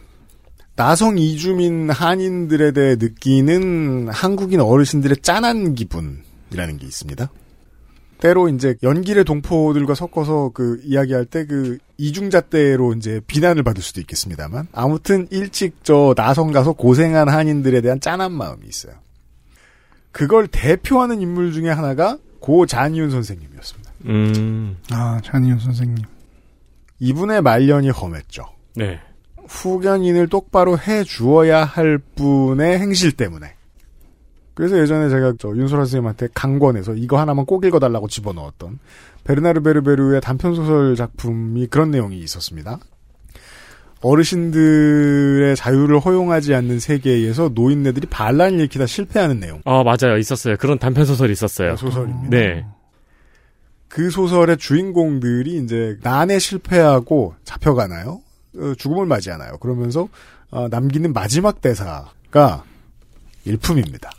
나성 0.76 1.18
이주민 1.18 1.90
한인들에 1.90 2.72
대해 2.72 2.96
느끼는 2.98 4.10
한국인 4.10 4.60
어르신들의 4.62 5.18
짠한 5.22 5.76
기분이라는 5.76 6.78
게 6.80 6.86
있습니다. 6.86 7.30
때로 8.20 8.50
이제 8.50 8.76
연길의 8.84 9.24
동포들과 9.24 9.96
섞어서 9.96 10.52
그 10.54 10.80
이야기할 10.84 11.26
때 11.26 11.46
그 11.46 11.78
이중자 11.98 12.42
때로 12.42 12.94
이제 12.94 13.22
비난을 13.26 13.64
받을 13.64 13.82
수도 13.82 14.00
있겠습니다만 14.02 14.68
아무튼 14.72 15.28
일찍 15.32 15.84
저 15.84 16.14
나성 16.16 16.52
가서 16.52 16.74
고생한 16.74 17.30
한인들에 17.30 17.82
대한 17.82 18.00
짠한 18.00 18.32
마음이 18.32 18.68
있어요. 18.68 18.94
그걸 20.12 20.48
대표하는 20.48 21.22
인물 21.22 21.52
중에 21.54 21.70
하나가 21.70 22.18
고 22.40 22.66
잔이윤 22.66 23.10
선생님이었습니다. 23.10 23.92
음. 24.06 24.78
아, 24.92 25.20
잔이윤 25.24 25.60
선생님. 25.60 26.06
이분의 27.00 27.42
말년이 27.42 27.90
험했죠. 27.90 28.46
네. 28.76 29.00
후견인을 29.48 30.28
똑바로 30.28 30.78
해 30.78 31.04
주어야 31.04 31.64
할 31.64 31.98
분의 31.98 32.80
행실 32.80 33.12
때문에. 33.12 33.54
그래서 34.58 34.80
예전에 34.80 35.08
제가 35.10 35.34
저 35.38 35.50
윤소라 35.50 35.84
선생님한테 35.84 36.30
강권해서 36.34 36.96
이거 36.96 37.20
하나만 37.20 37.46
꼭 37.46 37.64
읽어달라고 37.64 38.08
집어넣었던 38.08 38.80
베르나르 39.24 39.62
베르베르의 39.62 40.20
단편 40.20 40.56
소설 40.56 40.96
작품이 40.96 41.68
그런 41.68 41.92
내용이 41.92 42.18
있었습니다. 42.22 42.80
어르신들의 44.02 45.56
자유를 45.56 46.00
허용하지 46.00 46.56
않는 46.56 46.80
세계에서 46.80 47.52
노인네들이 47.54 48.08
반란을 48.08 48.62
일으키다 48.62 48.88
실패하는 48.88 49.40
내용. 49.40 49.62
아 49.64 49.84
맞아요 49.84 50.18
있었어요. 50.18 50.58
그런 50.58 50.80
단편 50.80 51.06
소설이 51.06 51.32
있었어요. 51.34 51.76
소설입니다. 51.76 52.30
네. 52.32 52.66
그 53.88 54.10
소설의 54.10 54.58
주인공들이 54.58 55.56
이제 55.64 56.00
난에 56.02 56.40
실패하고 56.40 57.36
잡혀가나요? 57.44 58.22
어, 58.58 58.74
죽음을 58.76 59.06
맞이하나요? 59.06 59.60
그러면서 59.60 60.10
어, 60.50 60.68
남기는 60.68 61.14
마지막 61.14 61.62
대사가 61.62 62.64
일품입니다. 63.46 64.10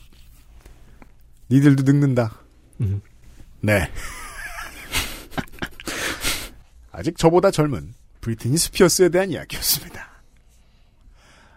니들도 1.51 1.83
늙는다. 1.85 2.39
음. 2.81 3.01
네. 3.61 3.91
아직 6.93 7.17
저보다 7.17 7.51
젊은 7.51 7.95
브리트니 8.21 8.57
스피어스에 8.57 9.09
대한 9.11 9.31
이야기였습니다. 9.31 10.09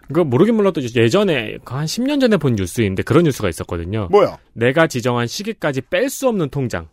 그거 0.07 0.23
모르긴 0.23 0.55
몰라도 0.55 0.81
예전에 0.81 1.57
그한 1.63 1.85
10년 1.85 2.19
전에 2.19 2.37
본 2.37 2.55
뉴스인데 2.55 3.03
그런 3.03 3.23
뉴스가 3.23 3.49
있었거든요. 3.49 4.07
뭐요? 4.11 4.37
내가 4.53 4.87
지정한 4.87 5.27
시기까지 5.27 5.81
뺄 5.81 6.09
수 6.09 6.27
없는 6.27 6.49
통장. 6.49 6.89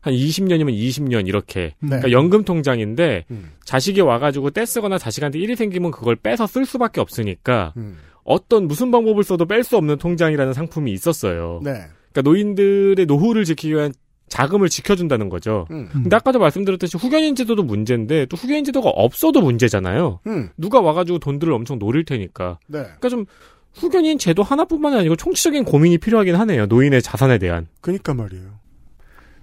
한 0.00 0.14
20년이면 0.14 0.72
20년 0.74 1.28
이렇게. 1.28 1.74
네. 1.78 1.88
그러니까 1.88 2.10
연금 2.10 2.44
통장인데 2.44 3.24
음, 3.30 3.52
자식이 3.64 4.00
와가지고 4.00 4.50
떼쓰거나 4.50 4.98
자식한테 4.98 5.38
일이 5.38 5.54
생기면 5.54 5.92
그걸 5.92 6.16
빼서 6.16 6.46
쓸 6.48 6.66
수밖에 6.66 7.00
없으니까 7.00 7.72
음. 7.76 7.98
어떤 8.24 8.66
무슨 8.66 8.90
방법을 8.90 9.22
써도 9.22 9.46
뺄 9.46 9.62
수 9.62 9.76
없는 9.76 9.98
통장이라는 9.98 10.54
상품이 10.54 10.90
있었어요. 10.92 11.60
네. 11.62 11.86
그러니까 12.12 12.22
노인들의 12.22 13.06
노후를 13.06 13.44
지키기 13.44 13.74
위한 13.74 13.92
자금을 14.28 14.68
지켜준다는 14.70 15.28
거죠. 15.28 15.66
음. 15.70 15.88
근데 15.92 16.16
아까도 16.16 16.38
말씀드렸듯이 16.38 16.96
후견인 16.96 17.34
제도도 17.34 17.62
문제인데 17.64 18.26
또 18.26 18.36
후견인 18.36 18.64
제도가 18.64 18.88
없어도 18.88 19.42
문제잖아요. 19.42 20.20
음. 20.26 20.48
누가 20.56 20.80
와가지고 20.80 21.18
돈들을 21.18 21.52
엄청 21.52 21.78
노릴 21.78 22.04
테니까. 22.04 22.58
네. 22.66 22.78
그러니까 22.82 23.08
좀 23.10 23.26
후견인 23.74 24.18
제도 24.18 24.42
하나뿐만이 24.42 24.96
아니고 24.96 25.16
총체적인 25.16 25.64
고민이 25.64 25.98
필요하긴 25.98 26.34
하네요. 26.36 26.66
노인의 26.66 27.02
자산에 27.02 27.38
대한. 27.38 27.66
그니까 27.82 28.14
말이에요. 28.14 28.58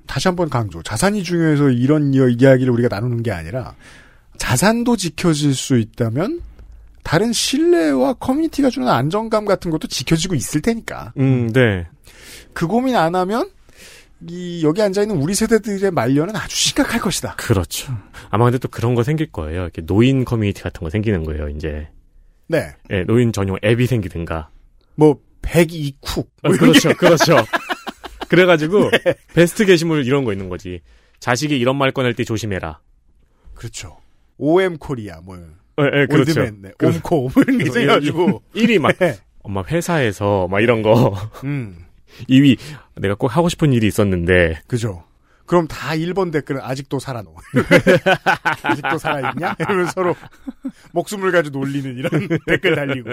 다시 0.07 0.27
한번 0.27 0.49
강조. 0.49 0.81
자산이 0.81 1.21
중요해서 1.23 1.69
이런 1.69 2.13
이- 2.15 2.17
이야기를 2.39 2.71
우리가 2.73 2.87
나누는 2.89 3.21
게 3.21 3.31
아니라 3.31 3.75
자산도 4.37 4.95
지켜질 4.95 5.53
수 5.53 5.77
있다면 5.77 6.41
다른 7.03 7.31
신뢰와 7.31 8.13
커뮤니티가 8.13 8.69
주는 8.71 8.87
안정감 8.87 9.45
같은 9.45 9.69
것도 9.71 9.87
지켜지고 9.87 10.33
있을 10.35 10.61
테니까. 10.61 11.13
음, 11.17 11.51
네. 11.53 11.85
그 12.53 12.67
고민 12.67 12.95
안 12.95 13.15
하면 13.15 13.49
이 14.27 14.61
여기 14.63 14.81
앉아 14.81 15.03
있는 15.03 15.17
우리 15.17 15.33
세대들의 15.33 15.91
말년은 15.91 16.35
아주 16.35 16.55
심각할 16.55 16.99
것이다. 16.99 17.35
그렇죠. 17.35 17.93
아마 18.29 18.45
근데 18.45 18.57
또 18.57 18.67
그런 18.67 18.95
거 18.95 19.03
생길 19.03 19.31
거예요. 19.31 19.63
이렇게 19.63 19.81
노인 19.81 20.25
커뮤니티 20.25 20.61
같은 20.61 20.81
거 20.81 20.89
생기는 20.89 21.23
거예요, 21.23 21.49
이제. 21.49 21.87
네. 22.47 22.71
예, 22.89 23.03
노인 23.03 23.31
전용 23.31 23.57
앱이 23.63 23.85
생기든가. 23.85 24.49
뭐 24.95 25.19
102쿡. 25.41 26.27
아, 26.43 26.49
그렇죠, 26.49 26.93
그렇죠. 26.95 27.37
그래가지고, 28.27 28.89
베스트 29.33 29.65
게시물 29.65 30.05
이런 30.05 30.25
거 30.25 30.33
있는 30.33 30.49
거지. 30.49 30.81
자식이 31.19 31.57
이런 31.57 31.77
말 31.77 31.91
꺼낼 31.91 32.13
때 32.13 32.23
조심해라. 32.23 32.79
그렇죠. 33.53 33.97
OM 34.37 34.77
코리아 34.77 35.19
뭐 35.21 35.37
예, 35.37 36.01
예, 36.01 36.05
그렇죠. 36.07 36.41
old 36.41 36.50
man, 36.50 36.61
네. 36.61 36.71
옴코 36.81 37.29
뭐 37.33 37.43
이런 37.43 37.57
게 37.57 37.65
있어가지고 37.65 38.43
1위 38.55 38.79
막, 38.79 38.97
네. 38.99 39.17
엄마 39.43 39.63
회사에서 39.63 40.47
막 40.49 40.61
이런 40.61 40.81
거. 40.81 41.15
음 41.43 41.85
2위, 42.29 42.57
내가 42.95 43.15
꼭 43.15 43.35
하고 43.35 43.49
싶은 43.49 43.73
일이 43.73 43.87
있었는데. 43.87 44.61
그죠. 44.67 45.03
그럼 45.45 45.67
다 45.67 45.95
1번 45.95 46.31
댓글은 46.31 46.61
아직도 46.61 46.99
살아노. 46.99 47.33
아직도 48.61 48.97
살아있냐? 48.99 49.55
이러면 49.59 49.87
서로 49.87 50.15
목숨을 50.91 51.31
가지고 51.31 51.59
놀리는 51.59 51.97
이런 51.97 52.11
댓글 52.45 52.75
달리고. 52.75 53.11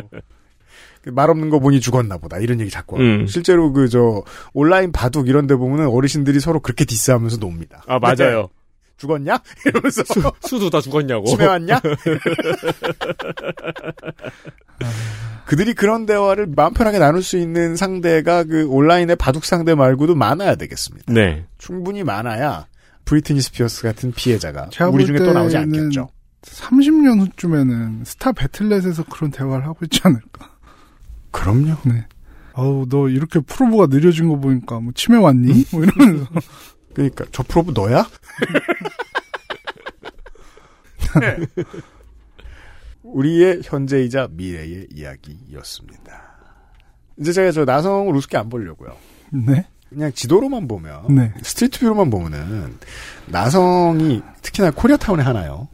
그말 1.02 1.30
없는 1.30 1.48
거 1.50 1.60
보니 1.60 1.80
죽었나 1.80 2.18
보다. 2.18 2.36
이런 2.38 2.60
얘기 2.60 2.68
자꾸. 2.70 2.96
음. 2.98 3.26
실제로 3.26 3.72
그 3.72 3.88
저 3.88 4.22
온라인 4.52 4.92
바둑 4.92 5.28
이런 5.28 5.46
데 5.46 5.54
보면은 5.54 5.86
어르신들이 5.88 6.40
서로 6.40 6.60
그렇게 6.60 6.84
디스하면서 6.84 7.38
놉니다. 7.38 7.82
아, 7.86 7.98
맞아요. 7.98 8.42
네. 8.42 8.46
죽었냐? 8.98 9.38
이러면서 9.66 10.02
수도 10.40 10.68
다 10.70 10.80
죽었냐고. 10.80 11.26
치매 11.26 11.44
왔냐? 11.46 11.80
그들이 15.46 15.74
그런 15.74 16.06
대화를 16.06 16.48
마음 16.54 16.74
편하게 16.74 16.98
나눌 16.98 17.22
수 17.22 17.38
있는 17.38 17.76
상대가 17.76 18.42
그 18.44 18.66
온라인의 18.66 19.16
바둑 19.16 19.44
상대 19.44 19.74
말고도 19.74 20.14
많아야 20.16 20.56
되겠습니다. 20.56 21.12
네. 21.12 21.46
충분히 21.56 22.02
많아야 22.02 22.66
브리트니 23.04 23.40
스피어스 23.40 23.82
같은 23.82 24.12
피해자가 24.12 24.68
우리 24.90 25.04
볼 25.04 25.06
중에 25.06 25.18
또 25.18 25.32
나오지 25.32 25.56
않겠죠. 25.56 26.08
30년 26.42 27.20
후쯤에는 27.20 28.02
스타 28.04 28.32
배틀넷에서 28.32 29.04
그런 29.04 29.30
대화를 29.30 29.64
하고 29.64 29.78
있지 29.84 30.00
않을까. 30.02 30.50
그럼요. 31.30 31.76
네. 31.84 32.06
어우, 32.54 32.86
너 32.88 33.08
이렇게 33.08 33.40
probe가 33.40 33.86
느려진 33.86 34.28
거 34.28 34.36
보니까 34.38 34.80
뭐 34.80 34.92
치매 34.94 35.16
왔니? 35.18 35.66
뭐 35.70 35.84
이러면서. 35.84 36.26
그러니까 36.94 37.24
저 37.30 37.42
probe 37.42 37.72
너야? 37.72 38.06
네. 41.20 41.36
우리의 43.14 43.60
현재이자 43.64 44.28
미래의 44.32 44.88
이야기였습니다. 44.92 46.22
이제 47.18 47.32
제가 47.32 47.52
저 47.52 47.64
나성을 47.64 48.14
우습게 48.14 48.36
안 48.36 48.48
보려고요. 48.48 48.96
네. 49.32 49.66
그냥 49.88 50.12
지도로만 50.12 50.66
보면 50.68 51.14
네. 51.14 51.32
스트리트뷰로만 51.42 52.10
보면은 52.10 52.76
나성이 53.26 54.22
특히나 54.42 54.72
코리아타운에 54.72 55.22
하나요. 55.22 55.68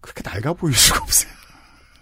그렇게 0.00 0.22
낡아 0.24 0.54
보일 0.54 0.74
수가 0.74 1.02
없어요. 1.02 1.32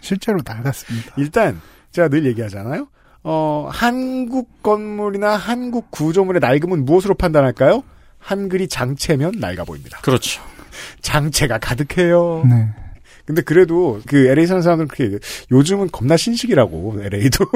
실제로 0.01 0.41
낡았습니다. 0.45 1.15
일단 1.17 1.61
제가 1.91 2.09
늘 2.09 2.27
얘기하잖아요. 2.27 2.89
어, 3.23 3.69
한국 3.73 4.63
건물이나 4.63 5.35
한국 5.37 5.91
구조물의 5.91 6.41
낡음은 6.41 6.85
무엇으로 6.85 7.15
판단할까요? 7.15 7.83
한글이 8.19 8.69
장체면 8.69 9.33
낡아 9.41 9.65
보입니다. 9.65 9.99
그렇죠. 10.03 10.43
장체가 11.01 11.59
가득해요. 11.59 12.45
네. 12.49 12.69
근데 13.25 13.43
그래도 13.43 14.01
그 14.07 14.27
LA 14.29 14.47
사는 14.47 14.63
사람들은 14.63 14.89
그렇게 14.89 15.05
얘기해요. 15.05 15.21
요즘은 15.51 15.91
겁나 15.91 16.17
신식이라고 16.17 16.99
LA도. 17.03 17.47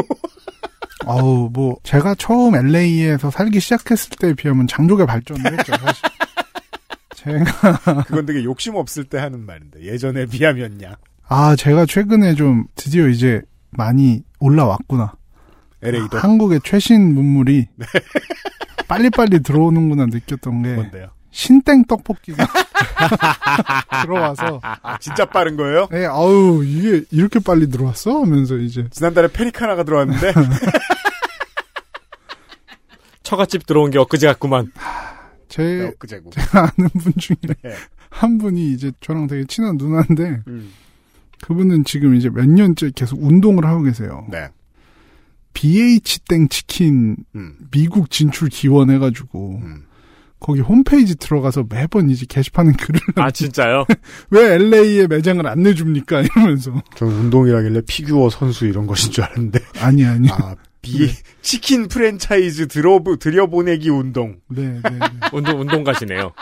아우, 1.06 1.48
뭐, 1.52 1.76
제가 1.84 2.14
처음 2.16 2.54
LA에서 2.54 3.30
살기 3.30 3.60
시작했을 3.60 4.10
때에 4.18 4.34
비하면 4.34 4.66
장족의 4.66 5.06
발전을 5.06 5.58
했죠, 5.58 5.72
사실. 5.78 6.02
제가, 7.14 8.02
그건 8.06 8.26
되게 8.26 8.44
욕심 8.44 8.74
없을 8.74 9.04
때 9.04 9.18
하는 9.18 9.44
말인데 9.44 9.82
예전에 9.82 10.26
비하면야. 10.26 10.96
아, 11.28 11.56
제가 11.56 11.86
최근에 11.86 12.34
좀 12.34 12.64
드디어 12.74 13.06
이제 13.08 13.42
많이 13.70 14.22
올라왔구나. 14.40 15.12
LA도 15.82 16.18
한국의 16.18 16.60
최신 16.64 17.14
문물이 17.14 17.68
빨리빨리 18.88 19.42
들어오는구나 19.42 20.06
느꼈던 20.06 20.62
게 20.62 20.74
뭔데요? 20.74 21.10
신땡 21.38 21.84
떡볶이가 21.84 22.48
들어와서 24.02 24.58
아, 24.60 24.98
진짜 24.98 25.24
빠른 25.24 25.56
거예요? 25.56 25.86
네, 25.92 26.04
아우 26.04 26.64
이게 26.64 27.04
이렇게 27.12 27.38
빨리 27.38 27.70
들어왔어 27.70 28.22
하면서 28.22 28.56
이제 28.56 28.88
지난달에 28.90 29.28
페리카 29.28 29.68
나가 29.68 29.84
들어왔는데 29.84 30.32
처갓집 33.22 33.66
들어온 33.66 33.92
게 33.92 33.98
엊그제 33.98 34.26
같구만. 34.26 34.72
제 35.48 35.92
엊그제고. 35.94 36.30
제가 36.30 36.72
아는 36.76 36.88
분 36.88 37.12
중에 37.16 37.36
네. 37.62 37.74
한 38.10 38.38
분이 38.38 38.72
이제 38.72 38.90
저랑 39.00 39.28
되게 39.28 39.44
친한 39.46 39.76
누나인데 39.76 40.42
음. 40.48 40.72
그분은 41.42 41.84
지금 41.84 42.16
이제 42.16 42.30
몇 42.30 42.48
년째 42.48 42.90
계속 42.96 43.22
운동을 43.22 43.64
하고 43.64 43.82
계세요. 43.82 44.26
네. 44.28 44.48
BH 45.52 46.20
땡 46.28 46.48
치킨 46.48 47.16
음. 47.36 47.54
미국 47.70 48.10
진출 48.10 48.48
기원해가지고 48.48 49.60
음. 49.62 49.84
거기 50.40 50.60
홈페이지 50.60 51.16
들어가서 51.16 51.64
매번 51.68 52.10
이제 52.10 52.24
게시판에 52.28 52.72
글을 52.72 53.00
아, 53.16 53.30
진짜요? 53.30 53.84
왜 54.30 54.54
LA에 54.54 55.06
매장을 55.08 55.44
안 55.46 55.62
내줍니까 55.62 56.22
이러면서 56.22 56.80
저는 56.94 57.14
운동이라길래 57.14 57.82
피규어 57.86 58.30
선수 58.30 58.66
이런 58.66 58.86
것인 58.86 59.10
줄 59.10 59.24
알았는데 59.24 59.58
아니 59.80 60.04
아니 60.04 60.30
아, 60.30 60.54
비 60.80 61.10
치킨 61.42 61.88
프랜차이즈 61.88 62.68
들어 62.68 63.00
들여보내기 63.18 63.90
운동. 63.90 64.36
네, 64.48 64.80
네, 64.82 64.90
네. 64.90 64.98
운동, 65.32 65.60
운동 65.60 65.84
가시네요. 65.84 66.32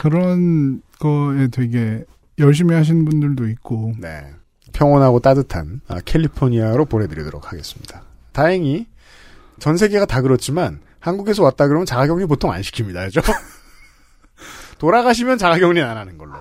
그런 0.00 0.82
거에 0.98 1.48
되게 1.48 2.04
열심히 2.38 2.74
하시는 2.74 3.04
분들도 3.04 3.48
있고 3.50 3.94
네. 3.98 4.24
평온하고 4.72 5.20
따뜻한 5.20 5.82
아, 5.86 6.00
캘리포니아로 6.04 6.86
보내드리도록 6.86 7.52
하겠습니다. 7.52 8.02
다행히 8.32 8.86
전 9.58 9.76
세계가 9.76 10.06
다 10.06 10.22
그렇지만 10.22 10.80
한국에서 11.02 11.42
왔다 11.42 11.66
그러면 11.66 11.84
자가격리 11.84 12.26
보통 12.26 12.52
안 12.52 12.60
시킵니다. 12.62 13.06
그죠? 13.06 13.20
돌아가시면 14.78 15.36
자가격리는 15.36 15.86
안 15.88 15.96
하는 15.96 16.16
걸로. 16.16 16.34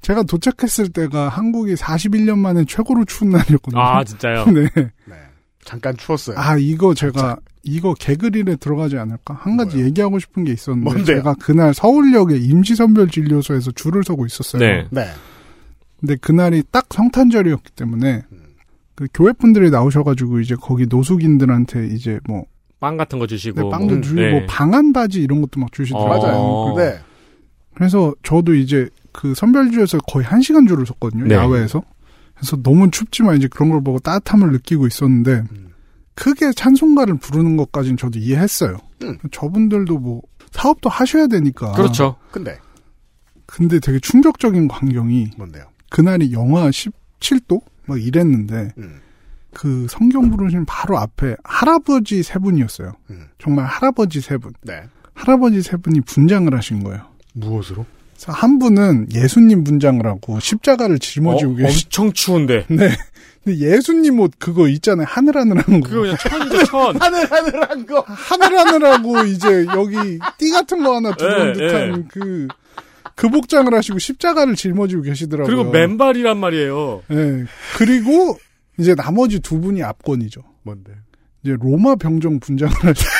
제가 0.00 0.22
도착했을 0.22 0.88
때가 0.90 1.28
한국이 1.28 1.74
41년 1.74 2.38
만에 2.38 2.64
최고로 2.64 3.04
추운 3.04 3.30
날이었거든요. 3.30 3.80
아, 3.80 4.04
진짜요? 4.04 4.46
네. 4.54 4.68
네. 4.74 5.16
잠깐 5.64 5.96
추웠어요. 5.96 6.36
아 6.38 6.56
이거 6.56 6.94
제가 6.94 7.36
이거 7.64 7.94
개그릴에 7.94 8.56
들어가지 8.56 8.96
않을까? 8.96 9.34
한 9.34 9.56
가지 9.56 9.76
뭐요? 9.76 9.86
얘기하고 9.88 10.20
싶은 10.20 10.44
게 10.44 10.52
있었는데 10.52 10.84
뭔데요? 10.84 11.16
제가 11.16 11.34
그날 11.40 11.74
서울역에 11.74 12.36
임시선별진료소에서 12.36 13.72
줄을 13.72 14.04
서고 14.04 14.24
있었어요. 14.24 14.60
네. 14.60 14.86
네. 14.90 15.08
근데 15.98 16.14
그날이 16.16 16.62
딱 16.70 16.86
성탄절이었기 16.90 17.72
때문에 17.72 18.22
음. 18.30 18.42
그 18.94 19.08
교회 19.12 19.32
분들이 19.32 19.70
나오셔가지고 19.70 20.38
이제 20.38 20.54
거기 20.54 20.86
노숙인들한테 20.86 21.88
이제 21.88 22.20
뭐 22.28 22.44
빵 22.86 22.96
같은 22.96 23.18
거 23.18 23.26
주시고. 23.26 23.62
네, 23.62 23.68
빵도 23.68 23.94
뭐, 23.94 24.00
주고 24.00 24.20
네. 24.20 24.30
뭐 24.30 24.42
방한 24.46 24.92
바지 24.92 25.20
이런 25.20 25.40
것도 25.40 25.58
막 25.58 25.72
주시더라고요. 25.72 26.32
어. 26.32 26.74
네. 26.78 27.00
그래서 27.74 28.14
저도 28.22 28.54
이제 28.54 28.88
그 29.10 29.34
선별지에서 29.34 29.98
거의 30.06 30.24
한 30.24 30.40
시간 30.40 30.68
줄을 30.68 30.86
섰거든요. 30.86 31.24
네. 31.24 31.34
야외에서. 31.34 31.82
그래서 32.34 32.56
너무 32.62 32.88
춥지만 32.90 33.38
이제 33.38 33.48
그런 33.48 33.70
걸 33.70 33.82
보고 33.82 33.98
따뜻함을 33.98 34.52
느끼고 34.52 34.86
있었는데 34.86 35.42
크게 36.14 36.52
찬송가를 36.52 37.16
부르는 37.18 37.56
것까지는 37.56 37.96
저도 37.96 38.20
이해했어요. 38.20 38.78
음. 39.02 39.18
저분들도 39.32 39.98
뭐 39.98 40.22
사업도 40.52 40.88
하셔야 40.88 41.26
되니까. 41.26 41.72
그렇죠. 41.72 42.16
근데 42.30 42.56
근데 43.46 43.80
되게 43.80 43.98
충격적인 43.98 44.68
광경이 44.68 45.32
뭔데요? 45.36 45.64
그날이 45.90 46.32
영하 46.32 46.68
17도 46.68 47.60
막 47.86 48.00
이랬는데 48.00 48.74
음. 48.78 49.00
그 49.56 49.86
성경 49.88 50.30
부르시는 50.30 50.66
바로 50.66 50.98
앞에 50.98 51.34
할아버지 51.42 52.22
세 52.22 52.38
분이었어요. 52.38 52.92
음. 53.08 53.26
정말 53.38 53.64
할아버지 53.64 54.20
세 54.20 54.36
분. 54.36 54.52
네. 54.60 54.82
할아버지 55.14 55.62
세 55.62 55.78
분이 55.78 56.02
분장을 56.02 56.54
하신 56.54 56.84
거예요. 56.84 57.06
무엇으로? 57.32 57.86
한 58.26 58.58
분은 58.58 59.08
예수님 59.14 59.64
분장을 59.64 60.04
하고 60.06 60.38
십자가를 60.40 60.98
짊어지고 60.98 61.52
어, 61.52 61.56
계시. 61.56 61.86
엄청 61.86 62.12
추운데. 62.12 62.66
네. 62.68 62.90
근데 63.44 63.58
예수님 63.58 64.20
옷 64.20 64.32
그거 64.38 64.68
있잖아요. 64.68 65.06
하늘하늘한 65.08 65.80
거. 65.80 65.88
그거 65.88 66.00
그냥 66.02 66.16
천이죠, 66.18 66.64
천. 66.64 66.96
하늘하늘한 67.00 67.86
거. 67.86 68.04
하늘하늘하고 68.06 69.24
이제 69.24 69.64
여기 69.74 70.18
띠 70.36 70.50
같은 70.50 70.82
거 70.82 70.96
하나 70.96 71.14
들어온 71.14 71.48
예, 71.48 71.52
듯한 71.54 72.08
그, 72.08 72.46
그 73.14 73.30
복장을 73.30 73.72
하시고 73.72 73.98
십자가를 73.98 74.54
짊어지고 74.54 75.00
계시더라고요. 75.00 75.56
그리고 75.56 75.70
맨발이란 75.70 76.36
말이에요. 76.36 77.02
예. 77.10 77.44
그리고 77.78 78.38
이제 78.78 78.94
나머지 78.94 79.40
두 79.40 79.60
분이 79.60 79.82
압권이죠. 79.82 80.42
뭔데? 80.62 80.92
이제 81.42 81.56
로마 81.60 81.94
병정 81.96 82.40
분장을 82.40 82.74
하시고 82.74 83.10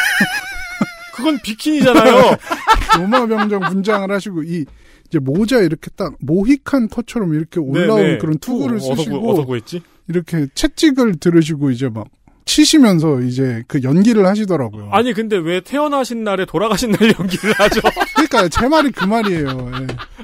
그건 1.14 1.38
비키니잖아요. 1.42 2.36
로마 2.98 3.26
병정 3.26 3.60
분장을 3.60 4.10
하시고 4.10 4.42
이 4.42 4.64
이제 5.08 5.18
모자 5.18 5.58
이렇게 5.60 5.90
딱 5.96 6.14
모히칸 6.20 6.88
컷처럼 6.88 7.34
이렇게 7.34 7.60
올라온 7.60 8.02
네, 8.02 8.12
네. 8.12 8.18
그런 8.18 8.38
투구를 8.38 8.76
어서 8.78 8.88
구- 8.90 8.96
쓰시고 8.96 9.30
어서 9.32 9.44
구했지? 9.44 9.80
이렇게 10.08 10.46
채찍을 10.54 11.16
들으시고 11.20 11.70
이제 11.70 11.88
막 11.88 12.06
치시면서 12.44 13.20
이제 13.22 13.62
그 13.66 13.82
연기를 13.82 14.24
하시더라고요. 14.26 14.88
아니 14.92 15.12
근데 15.12 15.36
왜 15.36 15.60
태어나신 15.60 16.22
날에 16.22 16.44
돌아가신 16.44 16.92
날 16.92 17.12
연기를 17.18 17.52
하죠? 17.54 17.80
그러니까 18.14 18.48
제 18.48 18.68
말이 18.68 18.90
그 18.92 19.04
말이에요. 19.04 19.70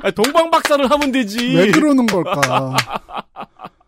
예. 0.04 0.10
동방박사를 0.12 0.88
하면 0.90 1.12
되지. 1.12 1.56
왜 1.56 1.70
그러는 1.72 2.06
걸까? 2.06 2.76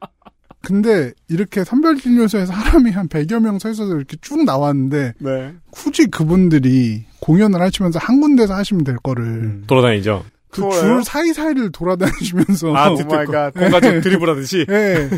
근데 0.64 1.12
이렇게 1.28 1.62
선별진료소에 1.64 2.46
사람이 2.46 2.90
한 2.90 3.08
100여 3.08 3.40
명 3.40 3.58
서 3.58 3.70
있어서 3.70 3.94
이렇게 3.96 4.16
쭉 4.20 4.44
나왔는데 4.44 5.14
네. 5.18 5.54
굳이 5.70 6.06
그분들이 6.06 7.04
공연을 7.20 7.60
하시면서 7.60 7.98
한 7.98 8.20
군데서 8.20 8.54
하시면 8.54 8.84
될 8.84 8.96
거를 8.96 9.24
음. 9.24 9.64
돌아다니죠. 9.66 10.24
그? 10.50 10.62
줄 10.72 11.02
사이사이를 11.04 11.70
돌아다니시면서 11.72 12.74
아, 12.76 12.90
oh 12.90 12.96
듣고 12.96 13.14
my 13.14 13.26
God. 13.26 13.52
공가족 13.54 14.00
드리블 14.02 14.28
하듯이. 14.30 14.64
예. 14.68 15.10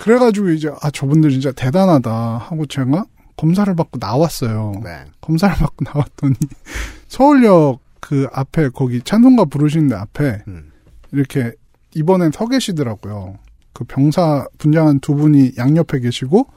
그래가지고 0.00 0.50
이제 0.50 0.70
아 0.82 0.90
저분들 0.90 1.30
진짜 1.30 1.52
대단하다 1.52 2.10
하고 2.38 2.66
제가 2.66 3.04
검사를 3.36 3.72
받고 3.74 3.98
나왔어요. 4.00 4.72
네. 4.84 5.04
검사를 5.20 5.54
받고 5.56 5.84
나왔더니 5.84 6.34
서울역 7.08 7.80
그 8.00 8.26
앞에 8.32 8.68
거기 8.70 9.00
찬송가 9.02 9.46
부르시는 9.46 9.88
데 9.88 9.94
앞에 9.94 10.42
음. 10.48 10.70
이렇게 11.12 11.52
이번엔 11.94 12.32
서 12.32 12.46
계시더라고요. 12.46 13.38
그 13.78 13.84
병사 13.84 14.44
분장한 14.58 14.98
두 14.98 15.14
분이 15.14 15.52
양옆에 15.56 16.00
계시고 16.00 16.48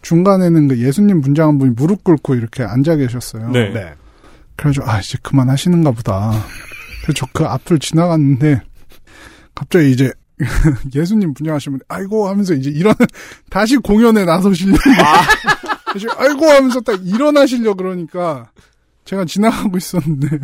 중간에는 0.00 0.68
그 0.68 0.78
예수님 0.78 1.20
분장한 1.20 1.58
분이 1.58 1.72
무릎 1.76 2.02
꿇고 2.02 2.34
이렇게 2.34 2.62
앉아 2.62 2.96
계셨어요. 2.96 3.50
네. 3.50 3.68
네. 3.74 3.92
그래가지고 4.56 4.90
아 4.90 4.98
이제 5.00 5.18
그만 5.22 5.50
하시는가 5.50 5.90
보다. 5.90 6.32
그래서 7.02 7.12
저그 7.12 7.44
앞을 7.44 7.78
지나갔는데 7.78 8.62
갑자기 9.54 9.90
이제 9.90 10.10
예수님 10.94 11.34
분장하시면 11.34 11.80
아이고 11.88 12.26
하면서 12.26 12.54
이제 12.54 12.70
일어나 12.70 12.96
다시 13.50 13.76
공연에 13.76 14.24
나서시려고 14.24 14.78
다시 15.92 16.06
아이고 16.16 16.46
하면서 16.46 16.80
딱 16.80 17.06
일어나시려 17.06 17.74
그러니까 17.74 18.50
제가 19.04 19.26
지나가고 19.26 19.76
있었는데 19.76 20.40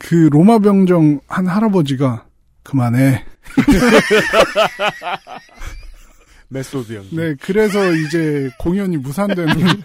그 0.00 0.28
로마 0.30 0.58
병정 0.58 1.20
한 1.26 1.46
할아버지가 1.46 2.25
그만해. 2.66 3.24
메소드 6.48 6.94
연기. 6.94 7.16
네 7.16 7.34
그래서 7.40 7.92
이제 7.92 8.50
공연이 8.58 8.96
무산되는 8.96 9.54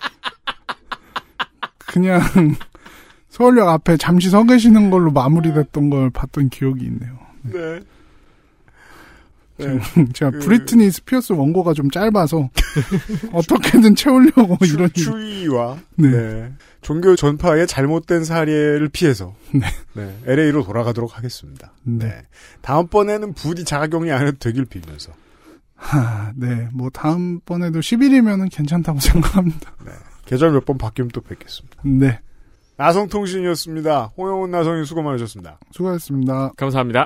그냥 1.88 2.22
서울역 3.30 3.68
앞에 3.68 3.98
잠시 3.98 4.30
서 4.30 4.44
계시는 4.44 4.90
걸로 4.90 5.12
마무리됐던 5.12 5.90
걸 5.90 6.10
봤던 6.10 6.50
기억이 6.50 6.86
있네요. 6.86 7.20
네. 7.44 7.60
네. 7.60 7.80
제가 10.14 10.32
그- 10.32 10.39
브리트니 10.39 10.89
스피어스 10.91 11.34
원고가 11.34 11.74
좀 11.74 11.89
짧아서 11.91 12.49
어떻게든 13.34 13.95
채우려고 13.95 14.57
이런 14.66 14.88
일- 14.88 14.93
추위와 14.93 15.78
네. 15.95 16.09
네. 16.09 16.53
종교 16.82 17.16
전파의 17.16 17.68
잘못된 17.68 18.24
사례를 18.24 18.89
피해서 18.89 19.36
네. 19.53 19.62
네. 19.93 20.18
LA로 20.26 20.64
돌아가도록 20.64 21.18
하겠습니다. 21.18 21.74
네. 21.84 22.05
네. 22.07 22.22
다음번에는 22.62 23.34
부디 23.34 23.64
자가격리 23.66 24.12
안 24.12 24.26
해도 24.28 24.38
되길 24.39 24.66
빌면서. 24.66 25.12
하, 25.76 26.32
네. 26.36 26.68
뭐 26.74 26.89
다음번에도 26.91 27.80
10일이면은 27.80 28.49
괜찮다고 28.51 28.99
생각합니다. 29.01 29.72
계절 30.26 30.51
몇 30.51 30.66
번 30.66 30.78
바뀌면 30.78 31.09
또 31.14 31.22
뵙겠습니다. 31.22 31.78
네. 31.84 32.20
나성통신이었습니다. 32.78 34.14
홍영훈 34.18 34.49
나성인 34.51 34.86
수고 34.86 35.01
많으셨습니다. 35.03 35.59
수고하셨습니다. 35.72 36.51
감사합니다. 36.57 37.05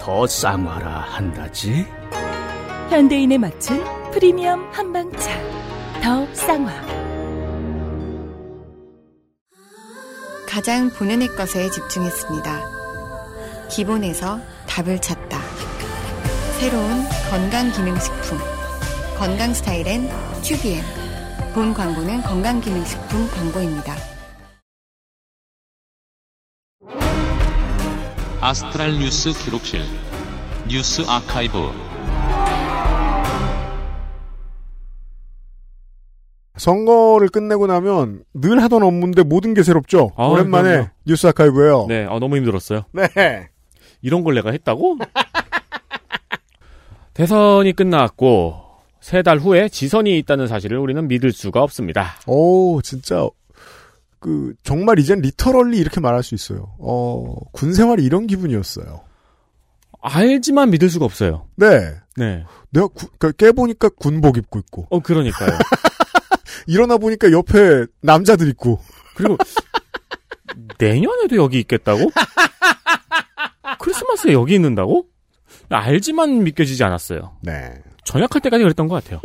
더 0.00 0.26
쌍화라 0.26 1.00
한다지. 1.00 1.86
현대인에 2.90 3.38
맞춘 3.38 3.82
프리미엄 4.12 4.68
한방차 4.72 5.30
더 6.02 6.26
쌍화 6.34 6.72
가장 10.46 10.90
본연의 10.90 11.28
것에 11.28 11.70
집중했습니다. 11.70 12.60
기본에서 13.70 14.38
답을 14.68 15.00
찾다. 15.00 15.40
새로운 16.60 17.04
건강기능식품. 17.30 18.38
건강 19.18 19.52
스타일엔 19.52 20.08
튜비엔. 20.42 20.84
본 21.54 21.74
광고는 21.74 22.22
건강기능식품 22.22 23.28
광고입니다. 23.30 24.13
아스트랄 28.48 28.98
뉴스 28.98 29.32
기록실 29.32 29.80
뉴스 30.68 31.00
아카이브 31.08 31.70
선거를 36.58 37.28
끝내고 37.30 37.66
나면 37.66 38.22
늘 38.34 38.62
하던 38.62 38.82
업무인데 38.82 39.22
모든 39.22 39.54
게 39.54 39.62
새롭죠. 39.62 40.12
아, 40.16 40.26
오랜만에 40.26 40.68
그럼요. 40.70 40.88
뉴스 41.06 41.26
아카이브예요. 41.26 41.86
네, 41.88 42.04
어, 42.04 42.18
너무 42.18 42.36
힘들었어요. 42.36 42.82
네. 42.92 43.48
이런 44.02 44.24
걸 44.24 44.34
내가 44.34 44.50
했다고? 44.52 44.98
대선이 47.14 47.72
끝났고 47.72 48.60
세 49.00 49.22
달 49.22 49.38
후에 49.38 49.68
지선이 49.70 50.18
있다는 50.18 50.48
사실을 50.48 50.76
우리는 50.78 51.08
믿을 51.08 51.32
수가 51.32 51.62
없습니다. 51.62 52.12
오, 52.26 52.82
진짜 52.82 53.26
그 54.24 54.54
정말 54.62 54.98
이젠 54.98 55.20
리터럴리 55.20 55.76
이렇게 55.76 56.00
말할 56.00 56.22
수 56.22 56.34
있어요. 56.34 56.74
어, 56.78 57.36
군 57.52 57.74
생활이 57.74 58.02
이런 58.02 58.26
기분이었어요. 58.26 59.02
알지만 60.00 60.70
믿을 60.70 60.88
수가 60.88 61.04
없어요. 61.04 61.46
네. 61.56 61.94
네. 62.16 62.42
내가 62.70 62.86
구, 62.86 63.08
그러니까 63.18 63.32
깨보니까 63.32 63.90
군복 63.90 64.38
입고 64.38 64.60
있고 64.60 64.86
어, 64.88 65.00
그러니까요. 65.00 65.50
일어나 66.66 66.96
보니까 66.96 67.32
옆에 67.32 67.84
남자들 68.00 68.48
있고 68.48 68.80
그리고 69.14 69.36
내년에도 70.78 71.36
여기 71.36 71.58
있겠다고? 71.58 72.10
크리스마스에 73.78 74.32
여기 74.32 74.54
있는다고? 74.54 75.04
알지만 75.68 76.44
믿겨지지 76.44 76.82
않았어요. 76.82 77.36
네. 77.42 77.74
전역할 78.04 78.40
때까지 78.40 78.62
그랬던 78.62 78.88
것 78.88 79.04
같아요. 79.04 79.20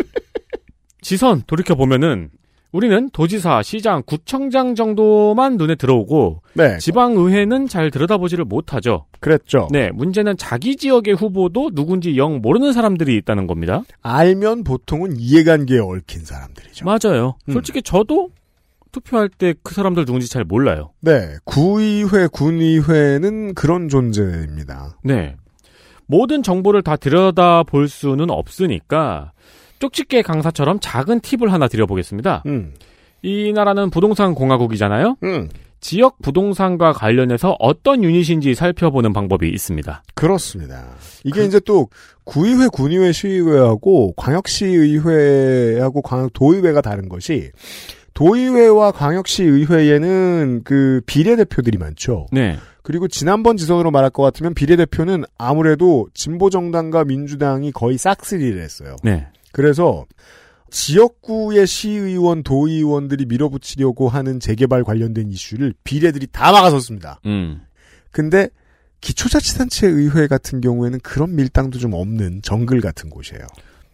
지선 1.01 1.43
돌이켜 1.47 1.75
보면은 1.75 2.31
우리는 2.71 3.09
도지사, 3.11 3.63
시장, 3.63 4.03
구청장 4.05 4.75
정도만 4.75 5.57
눈에 5.57 5.75
들어오고 5.75 6.43
네. 6.53 6.77
지방의회는 6.77 7.67
잘 7.67 7.89
들여다보지를 7.89 8.45
못하죠. 8.45 9.05
그랬죠. 9.19 9.67
네, 9.71 9.89
문제는 9.91 10.37
자기 10.37 10.75
지역의 10.75 11.15
후보도 11.15 11.71
누군지 11.73 12.15
영 12.17 12.41
모르는 12.41 12.73
사람들이 12.73 13.15
있다는 13.17 13.47
겁니다. 13.47 13.83
알면 14.03 14.63
보통은 14.63 15.17
이해관계에 15.17 15.79
얽힌 15.79 16.23
사람들이죠. 16.23 16.85
맞아요. 16.85 17.37
음. 17.47 17.53
솔직히 17.53 17.81
저도 17.81 18.29
투표할 18.91 19.29
때 19.29 19.53
그 19.63 19.73
사람들 19.73 20.05
누군지 20.05 20.29
잘 20.29 20.43
몰라요. 20.43 20.91
네. 20.99 21.35
구의회, 21.45 22.27
군의회는 22.31 23.53
그런 23.55 23.89
존재입니다. 23.89 24.97
네. 25.03 25.35
모든 26.07 26.41
정보를 26.41 26.81
다 26.81 26.95
들여다볼 26.95 27.87
수는 27.87 28.29
없으니까 28.31 29.31
쪽집게 29.79 30.21
강사처럼 30.21 30.79
작은 30.81 31.21
팁을 31.21 31.51
하나 31.51 31.67
드려보겠습니다. 31.67 32.43
음. 32.45 32.73
이 33.21 33.51
나라는 33.53 33.89
부동산 33.89 34.33
공화국이잖아요. 34.35 35.17
음. 35.23 35.49
지역 35.81 36.21
부동산과 36.21 36.91
관련해서 36.93 37.55
어떤 37.59 38.03
유닛인지 38.03 38.53
살펴보는 38.53 39.13
방법이 39.13 39.47
있습니다. 39.49 40.03
그렇습니다. 40.13 40.89
이게 41.23 41.45
이제 41.45 41.59
또 41.61 41.87
구의회, 42.25 42.67
군의회, 42.67 43.11
시의회하고 43.13 44.13
광역시의회하고 44.17 46.01
광역도의회가 46.01 46.81
다른 46.81 47.07
것이 47.07 47.51
도의회와 48.13 48.91
광역시의회에는 48.91 50.61
그 50.65 51.01
비례대표들이 51.05 51.77
많죠. 51.77 52.27
네. 52.33 52.57
그리고 52.83 53.07
지난번 53.07 53.55
지선으로 53.55 53.91
말할 53.91 54.09
것 54.09 54.23
같으면 54.23 54.53
비례대표는 54.53 55.23
아무래도 55.37 56.07
진보정당과 56.13 57.05
민주당이 57.05 57.71
거의 57.71 57.97
싹쓸이를 57.97 58.61
했어요. 58.61 58.97
네. 59.03 59.27
그래서 59.51 60.05
지역구의 60.71 61.65
시의원, 61.67 62.43
도의원들이 62.43 63.25
밀어붙이려고 63.25 64.09
하는 64.09 64.39
재개발 64.39 64.83
관련된 64.83 65.29
이슈를 65.31 65.73
비례들이 65.83 66.27
다 66.31 66.51
막아섰습니다. 66.51 67.19
음. 67.25 67.61
근데 68.11 68.49
기초자치단체 69.01 69.87
의회 69.87 70.27
같은 70.27 70.61
경우에는 70.61 70.99
그런 71.01 71.35
밀당도 71.35 71.79
좀 71.79 71.93
없는 71.93 72.41
정글 72.43 72.81
같은 72.81 73.09
곳이에요. 73.09 73.41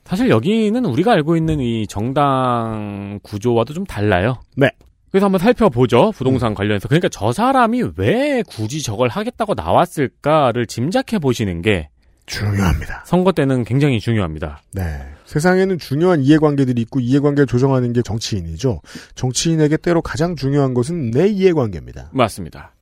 사실 0.03 0.29
여기는 0.29 0.85
우리가 0.85 1.13
알고 1.13 1.35
있는 1.35 1.59
이 1.59 1.87
정당 1.87 3.19
구조와도 3.23 3.73
좀 3.73 3.85
달라요. 3.85 4.41
네. 4.55 4.69
그래서 5.09 5.25
한번 5.25 5.39
살펴보죠. 5.39 6.11
부동산 6.11 6.53
관련해서. 6.53 6.87
그러니까 6.87 7.07
저 7.09 7.31
사람이 7.31 7.83
왜 7.97 8.43
굳이 8.47 8.81
저걸 8.81 9.07
하겠다고 9.09 9.53
나왔을까를 9.53 10.65
짐작해 10.65 11.19
보시는 11.19 11.61
게 11.61 11.89
중요합니다. 12.25 13.03
선거 13.05 13.31
때는 13.31 13.63
굉장히 13.63 13.99
중요합니다. 13.99 14.61
네. 14.73 14.83
세상에는 15.25 15.77
중요한 15.77 16.21
이해관계들이 16.21 16.81
있고 16.83 16.99
이해관계를 16.99 17.45
조정하는 17.47 17.93
게 17.93 18.01
정치인이죠. 18.01 18.81
정치인에게 19.15 19.77
때로 19.77 20.01
가장 20.01 20.35
중요한 20.35 20.73
것은 20.73 21.11
내 21.11 21.27
이해관계입니다. 21.27 22.09
맞습니다. 22.13 22.73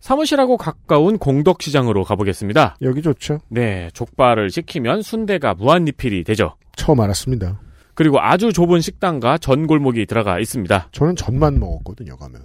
사무실하고 0.00 0.56
가까운 0.56 1.18
공덕시장으로 1.18 2.04
가보겠습니다. 2.04 2.76
여기 2.82 3.02
좋죠. 3.02 3.40
네, 3.48 3.90
족발을 3.92 4.50
시키면 4.50 5.02
순대가 5.02 5.54
무한리필이 5.54 6.24
되죠. 6.24 6.54
처음 6.76 7.00
알았습니다. 7.00 7.60
그리고 7.94 8.18
아주 8.18 8.52
좁은 8.52 8.80
식당과 8.80 9.36
전골목이 9.38 10.06
들어가 10.06 10.38
있습니다. 10.38 10.88
저는 10.92 11.16
전만 11.16 11.58
먹었거든요, 11.60 12.16
가면. 12.16 12.40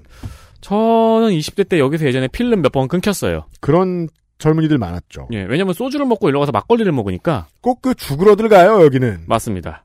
저는 0.60 1.30
20대 1.30 1.70
때 1.70 1.80
여기서 1.80 2.06
예전에 2.06 2.28
필름 2.28 2.62
몇 2.62 2.72
번 2.74 2.88
끊겼어요. 2.90 3.46
그런 3.62 4.10
젊은이들 4.38 4.78
많았죠. 4.78 5.30
예, 5.32 5.44
왜냐면 5.44 5.74
소주를 5.74 6.06
먹고 6.06 6.28
일로 6.30 6.40
가서 6.40 6.52
막걸리를 6.52 6.92
먹으니까. 6.92 7.48
꼭 7.62 7.82
그 7.82 7.94
죽으러들 7.96 8.50
가요, 8.50 8.84
여기는. 8.84 9.22
맞습니다. 9.28 9.84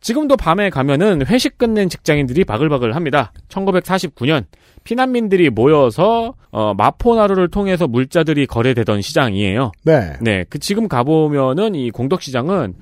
지금도 0.00 0.36
밤에 0.36 0.70
가면은 0.70 1.26
회식 1.26 1.58
끝낸 1.58 1.88
직장인들이 1.90 2.44
바글바글 2.44 2.94
합니다. 2.94 3.32
1949년 3.48 4.44
피난민들이 4.84 5.50
모여서 5.50 6.34
어, 6.50 6.72
마포나루를 6.74 7.48
통해서 7.48 7.86
물자들이 7.86 8.46
거래되던 8.46 9.02
시장이에요. 9.02 9.72
네. 9.84 10.14
네, 10.22 10.44
그 10.48 10.58
지금 10.58 10.88
가보면은 10.88 11.74
이 11.74 11.90
공덕시장은 11.90 12.74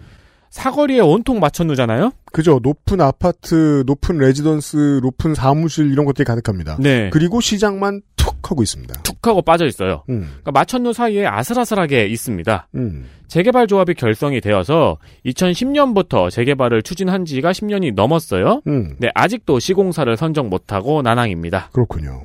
사거리에 0.51 1.01
온통 1.01 1.41
마천루잖아요. 1.41 2.13
그죠. 2.33 2.61
높은 2.63 3.01
아파트, 3.01 3.85
높은 3.87 4.19
레지던스, 4.19 5.01
높은 5.03 5.35
사무실 5.35 5.91
이런 5.93 6.05
것들이 6.07 6.25
가득합니다. 6.25 6.77
네. 6.81 7.11
그리고 7.11 7.41
시장만 7.41 8.03
툭 8.17 8.51
하고 8.51 8.63
있습니다. 8.63 9.03
툭 9.03 9.27
하고 9.27 9.43
빠져 9.43 9.67
있어요. 9.67 10.05
음. 10.09 10.27
그러니까 10.29 10.53
마천루 10.53 10.93
사이에 10.93 11.27
아슬아슬하게 11.27 12.07
있습니다. 12.07 12.69
음. 12.75 13.07
재개발 13.29 13.67
조합이 13.67 13.95
결성이 13.95 14.41
되어서 14.41 14.99
2010년부터 15.27 16.31
재개발을 16.31 16.83
추진한 16.83 17.25
지가 17.25 17.53
10년이 17.53 17.95
넘었어요. 17.95 18.63
음. 18.67 18.97
네, 18.99 19.09
아직도 19.15 19.59
시공사를 19.59 20.15
선정 20.17 20.49
못하고 20.49 21.03
난항입니다. 21.03 21.71
그렇군요. 21.73 22.23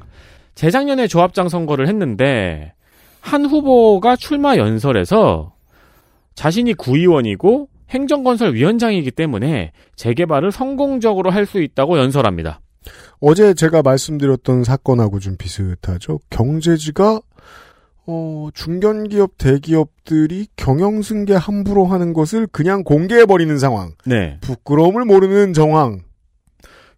재작년에 0.55 1.07
조합장 1.07 1.49
선거를 1.49 1.87
했는데 1.87 2.73
한 3.19 3.45
후보가 3.45 4.15
출마 4.15 4.57
연설에서 4.57 5.53
자신이 6.35 6.73
구의원이고 6.73 7.67
행정건설위원장이기 7.93 9.11
때문에 9.11 9.71
재개발을 9.95 10.51
성공적으로 10.51 11.29
할 11.29 11.45
수 11.45 11.61
있다고 11.61 11.97
연설합니다. 11.99 12.61
어제 13.19 13.53
제가 13.53 13.81
말씀드렸던 13.81 14.63
사건하고 14.63 15.19
좀 15.19 15.37
비슷하죠. 15.37 16.19
경제지가 16.29 17.21
어, 18.05 18.49
중견기업, 18.53 19.37
대기업들이 19.37 20.47
경영승계 20.57 21.33
함부로 21.35 21.85
하는 21.85 22.11
것을 22.13 22.47
그냥 22.47 22.83
공개해버리는 22.83 23.57
상황. 23.59 23.93
네. 24.05 24.37
부끄러움을 24.41 25.05
모르는 25.05 25.53
정황. 25.53 26.01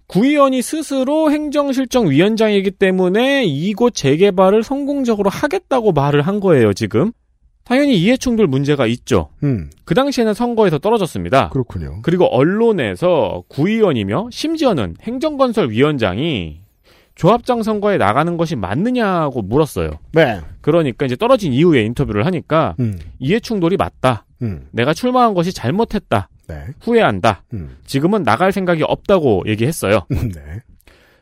구의원이 0.08 0.62
스스로 0.62 1.32
행정실정위원장이기 1.32 2.72
때문에 2.72 3.44
이곳 3.46 3.94
재개발을 3.96 4.64
성공적으로 4.64 5.30
하겠다고 5.30 5.92
말을 5.92 6.22
한 6.22 6.40
거예요, 6.40 6.74
지금. 6.74 7.12
당연히 7.66 7.98
이해충돌 7.98 8.48
문제가 8.48 8.86
있죠. 8.88 9.30
음, 9.44 9.70
그 9.86 9.96
당시에는 9.96 10.34
선거에서 10.34 10.78
떨어졌습니다. 10.78 11.50
그렇군요. 11.50 12.00
그리고 12.04 12.26
언론에서 12.28 13.44
구의원이며 13.50 14.30
심지어는 14.32 14.96
행정건설위원장이 15.02 16.62
조합장 17.16 17.64
선거에 17.64 17.98
나가는 17.98 18.38
것이 18.38 18.56
맞느냐고 18.56 19.42
물었어요. 19.42 19.92
네. 20.12 20.42
그러니까 20.62 21.06
이제 21.06 21.16
떨어진 21.16 21.54
이후에 21.54 21.82
인터뷰를 21.84 22.26
하니까 22.26 22.76
음, 22.80 23.00
이해충돌이 23.20 23.78
맞다. 23.78 24.26
음, 24.42 24.68
내가 24.72 24.94
출마한 24.94 25.34
것이 25.34 25.52
잘못했다. 25.52 26.30
네. 26.48 26.66
후회한다. 26.82 27.44
음, 27.54 27.78
지금은 27.86 28.24
나갈 28.24 28.52
생각이 28.52 28.84
없다고 28.84 29.44
얘기했어요. 29.48 30.06
음, 30.12 30.32
네. 30.32 30.42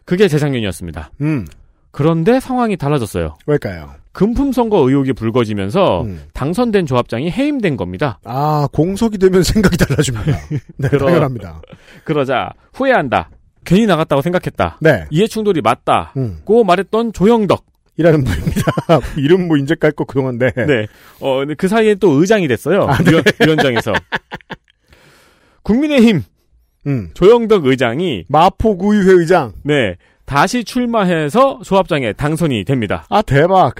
그게 0.04 0.28
재작년이었습니다. 0.28 1.12
음, 1.22 1.46
그런데 1.92 2.40
상황이 2.42 2.76
달라졌어요. 2.76 3.36
왜일까요? 3.46 4.03
금품 4.14 4.52
선거 4.52 4.78
의혹이 4.88 5.14
불거지면서 5.14 6.04
음. 6.04 6.22
당선된 6.34 6.86
조합장이 6.86 7.32
해임된 7.32 7.76
겁니다. 7.78 8.20
아, 8.24 8.68
공석이 8.72 9.18
되면 9.18 9.42
생각이 9.44 9.76
달라집니다. 9.78 10.38
네, 10.78 10.88
그럼- 10.90 11.08
당연합니다. 11.08 11.62
그러자 12.04 12.52
후회한다. 12.74 13.30
괜히 13.66 13.86
나갔다고 13.88 14.22
생각했다. 14.22 14.78
네. 14.82 15.06
이해 15.10 15.26
충돌이 15.26 15.62
맞다. 15.62 16.14
음, 16.18 16.40
고 16.46 16.64
말했던 16.64 17.14
조영덕. 17.14 17.66
이라는 17.98 18.24
분입니다. 18.24 18.62
이름 19.18 19.48
뭐 19.48 19.58
인제 19.58 19.76
깔거 19.76 20.06
그동안데. 20.06 20.52
네. 20.56 20.88
어, 21.20 21.38
근데 21.40 21.54
그 21.56 21.68
사이에 21.68 21.96
또 21.96 22.12
의장이 22.20 22.48
됐어요. 22.48 22.84
아, 22.88 22.98
네. 22.98 23.12
위원, 23.12 23.24
위원 23.46 23.58
장에서. 23.60 23.94
국민의힘 25.64 26.24
음, 26.88 27.10
조영덕 27.14 27.66
의장이 27.66 28.26
마포구의회 28.28 29.12
의장. 29.14 29.54
네 29.64 29.96
다시 30.26 30.64
출마해서 30.64 31.60
조합장에 31.64 32.14
당선이 32.14 32.64
됩니다. 32.66 33.06
아, 33.10 33.22
대박. 33.22 33.76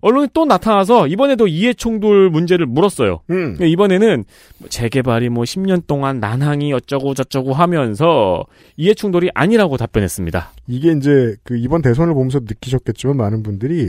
언론이 0.00 0.28
또 0.32 0.44
나타나서 0.44 1.06
이번에도 1.08 1.46
이해충돌 1.48 2.30
문제를 2.30 2.66
물었어요. 2.66 3.20
음, 3.30 3.54
근데 3.54 3.68
이번에는 3.68 4.24
뭐 4.58 4.68
재개발이 4.68 5.28
뭐 5.28 5.44
10년 5.44 5.86
동안 5.86 6.20
난항이 6.20 6.72
어쩌고 6.72 7.14
저쩌고 7.14 7.52
하면서 7.52 8.44
이해충돌이 8.76 9.30
아니라고 9.34 9.76
답변했습니다. 9.76 10.50
이게 10.68 10.92
이제 10.92 11.34
그 11.44 11.56
이번 11.56 11.82
대선을 11.82 12.14
보면서 12.14 12.38
느끼셨겠지만 12.40 13.16
많은 13.16 13.42
분들이 13.42 13.88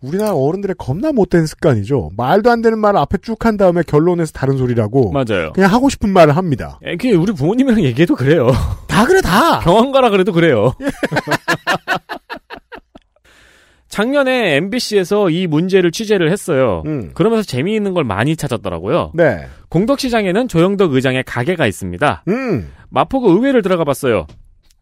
우리나라 0.00 0.34
어른들의 0.34 0.74
겁나 0.78 1.12
못된 1.12 1.46
습관이죠. 1.46 2.10
말도 2.16 2.50
안 2.50 2.60
되는 2.62 2.78
말을 2.78 2.98
앞에 3.00 3.18
쭉 3.22 3.44
한 3.44 3.56
다음에 3.58 3.82
결론에서 3.86 4.32
다른 4.32 4.56
소리라고 4.56 5.12
맞아요. 5.12 5.52
그냥 5.54 5.70
하고 5.72 5.88
싶은 5.90 6.08
말을 6.10 6.34
합니다. 6.36 6.78
에, 6.82 6.92
그게 6.96 7.12
우리 7.14 7.32
부모님이랑 7.32 7.82
얘기해도 7.84 8.14
그래요. 8.16 8.50
다 8.88 9.04
그래 9.04 9.20
다. 9.20 9.60
경험가라 9.60 10.08
그래도 10.10 10.32
그래요. 10.32 10.72
작년에 13.94 14.56
MBC에서 14.56 15.30
이 15.30 15.46
문제를 15.46 15.92
취재를 15.92 16.32
했어요. 16.32 16.82
음. 16.84 17.12
그러면서 17.14 17.46
재미있는 17.46 17.94
걸 17.94 18.02
많이 18.02 18.34
찾았더라고요. 18.34 19.12
네. 19.14 19.46
공덕시장에는 19.68 20.48
조영덕 20.48 20.94
의장의 20.94 21.22
가게가 21.22 21.64
있습니다. 21.68 22.24
음. 22.26 22.72
마포구 22.88 23.30
의회를 23.30 23.62
들어가 23.62 23.84
봤어요. 23.84 24.26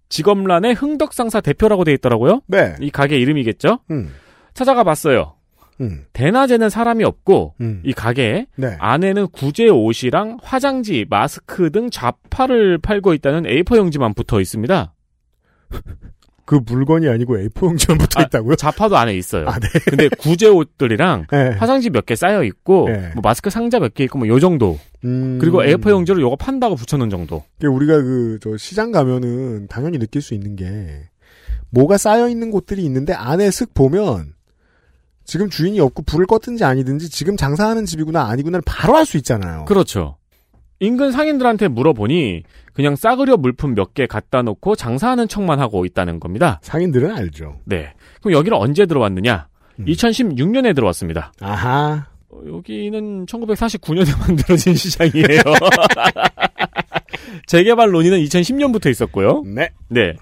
직업란에 0.08 0.72
흥덕상사 0.72 1.42
대표라고 1.42 1.84
돼 1.84 1.92
있더라고요. 1.92 2.40
네. 2.46 2.74
이 2.80 2.88
가게 2.88 3.18
이름이겠죠? 3.18 3.80
음. 3.90 4.14
찾아가 4.54 4.82
봤어요. 4.82 5.34
음. 5.82 6.06
대낮에는 6.14 6.70
사람이 6.70 7.04
없고 7.04 7.56
음. 7.60 7.82
이 7.84 7.92
가게에 7.92 8.46
네. 8.56 8.76
안에는 8.78 9.26
구제 9.26 9.68
옷이랑 9.68 10.38
화장지, 10.42 11.04
마스크 11.10 11.70
등 11.70 11.90
좌파를 11.90 12.78
팔고 12.78 13.12
있다는 13.12 13.42
A4 13.42 13.76
용지만 13.76 14.14
붙어 14.14 14.40
있습니다. 14.40 14.94
그 16.52 16.60
물건이 16.66 17.08
아니고 17.08 17.36
A4용지만 17.38 17.98
붙어 17.98 18.20
있다고요? 18.20 18.56
자파도 18.56 18.98
안에 18.98 19.14
있어요. 19.16 19.46
아, 19.48 19.58
네. 19.58 19.68
근데 19.86 20.08
구제 20.10 20.48
옷들이랑 20.48 21.26
네. 21.32 21.50
화장지 21.52 21.88
몇 21.88 22.04
개 22.04 22.14
쌓여 22.14 22.42
있고 22.44 22.88
네. 22.90 23.10
뭐 23.14 23.22
마스크 23.22 23.48
상자 23.48 23.78
몇 23.80 23.94
개 23.94 24.04
있고 24.04 24.18
뭐 24.18 24.28
요 24.28 24.38
정도. 24.38 24.78
음. 25.04 25.38
그리고 25.40 25.62
A4 25.62 25.88
용지로 25.90 26.20
요거 26.20 26.36
판다고 26.36 26.76
붙여놓은 26.76 27.08
정도. 27.08 27.42
우리가 27.62 28.02
그, 28.02 28.38
저, 28.42 28.56
시장 28.58 28.92
가면은 28.92 29.66
당연히 29.68 29.98
느낄 29.98 30.20
수 30.20 30.34
있는 30.34 30.54
게, 30.56 30.66
뭐가 31.70 31.96
쌓여 31.96 32.28
있는 32.28 32.50
곳들이 32.50 32.84
있는데 32.84 33.12
안에 33.14 33.50
슥 33.50 33.72
보면, 33.72 34.34
지금 35.24 35.48
주인이 35.48 35.80
없고 35.80 36.02
불을 36.02 36.26
껐든지 36.26 36.62
아니든지 36.64 37.08
지금 37.08 37.36
장사하는 37.36 37.86
집이구나 37.86 38.28
아니구나를 38.28 38.62
바로 38.66 38.96
알 38.96 39.06
수 39.06 39.16
있잖아요. 39.16 39.64
그렇죠. 39.64 40.16
인근 40.82 41.12
상인들한테 41.12 41.68
물어보니 41.68 42.42
그냥 42.72 42.96
싸구려 42.96 43.36
물품 43.36 43.74
몇 43.74 43.94
개 43.94 44.06
갖다 44.06 44.42
놓고 44.42 44.74
장사하는 44.76 45.28
척만 45.28 45.60
하고 45.60 45.84
있다는 45.84 46.18
겁니다. 46.18 46.58
상인들은 46.62 47.14
알죠. 47.14 47.60
네. 47.64 47.92
그럼 48.20 48.34
여기는 48.38 48.56
언제 48.58 48.86
들어왔느냐? 48.86 49.46
음. 49.78 49.84
2016년에 49.86 50.74
들어왔습니다. 50.74 51.32
아하. 51.40 52.06
어, 52.30 52.40
여기는 52.48 53.26
1949년에 53.26 54.18
만들어진 54.26 54.74
시장이에요. 54.74 55.42
재개발 57.46 57.90
논의는 57.90 58.18
2010년부터 58.20 58.90
있었고요. 58.90 59.42
네. 59.46 59.70
네. 59.88 60.14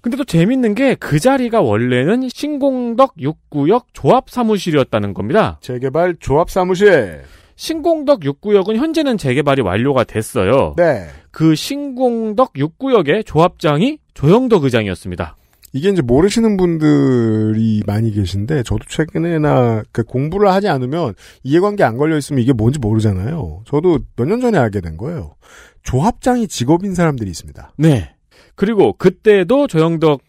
근데 0.00 0.16
또 0.18 0.24
재밌는 0.24 0.74
게 0.74 0.96
그 0.96 1.18
자리가 1.18 1.62
원래는 1.62 2.28
신공덕 2.28 3.14
6구역 3.16 3.84
조합 3.94 4.28
사무실이었다는 4.28 5.14
겁니다. 5.14 5.58
재개발 5.62 6.16
조합 6.20 6.50
사무실. 6.50 7.22
신공덕 7.56 8.20
6구역은 8.20 8.76
현재는 8.76 9.16
재개발이 9.18 9.62
완료가 9.62 10.04
됐어요. 10.04 10.74
네. 10.76 11.06
그 11.30 11.54
신공덕 11.54 12.54
6구역의 12.54 13.24
조합장이 13.26 13.98
조영덕 14.14 14.64
의장이었습니다. 14.64 15.36
이게 15.72 15.88
이제 15.88 16.02
모르시는 16.02 16.56
분들이 16.56 17.82
많이 17.84 18.12
계신데 18.12 18.62
저도 18.62 18.84
최근에나 18.88 19.82
그 19.90 20.04
공부를 20.04 20.48
하지 20.52 20.68
않으면 20.68 21.14
이해관계 21.42 21.82
안 21.82 21.96
걸려 21.96 22.16
있으면 22.16 22.40
이게 22.42 22.52
뭔지 22.52 22.78
모르잖아요. 22.78 23.62
저도 23.66 23.98
몇 24.16 24.26
년 24.28 24.40
전에 24.40 24.56
알게 24.56 24.80
된 24.80 24.96
거예요. 24.96 25.34
조합장이 25.82 26.46
직업인 26.46 26.94
사람들이 26.94 27.28
있습니다. 27.28 27.72
네. 27.78 28.14
그리고 28.54 28.92
그때도 28.92 29.66
조영덕 29.66 30.20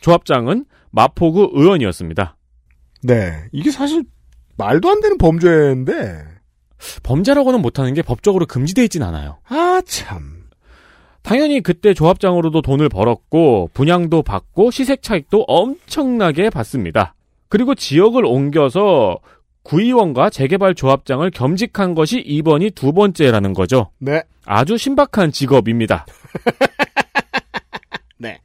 조합장은 0.00 0.64
마포구 0.90 1.52
의원이었습니다. 1.54 2.36
네. 3.04 3.44
이게 3.52 3.70
사실 3.70 4.02
말도 4.56 4.90
안 4.90 5.00
되는 5.00 5.16
범죄인데 5.16 6.24
범죄라고는 7.02 7.60
못하는 7.60 7.94
게 7.94 8.02
법적으로 8.02 8.46
금지되어 8.46 8.84
있진 8.84 9.02
않아요. 9.02 9.38
아 9.48 9.80
참. 9.86 10.38
당연히 11.22 11.60
그때 11.60 11.92
조합장으로도 11.92 12.62
돈을 12.62 12.88
벌었고 12.88 13.70
분양도 13.74 14.22
받고 14.22 14.70
시색 14.70 15.02
차익도 15.02 15.44
엄청나게 15.46 16.50
받습니다. 16.50 17.14
그리고 17.48 17.74
지역을 17.74 18.24
옮겨서 18.24 19.18
구의원과 19.62 20.30
재개발 20.30 20.74
조합장을 20.74 21.30
겸직한 21.30 21.94
것이 21.94 22.20
이번이 22.20 22.70
두 22.70 22.92
번째라는 22.92 23.52
거죠. 23.52 23.90
네. 23.98 24.22
아주 24.46 24.78
신박한 24.78 25.32
직업입니다. 25.32 26.06
네. 28.16 28.40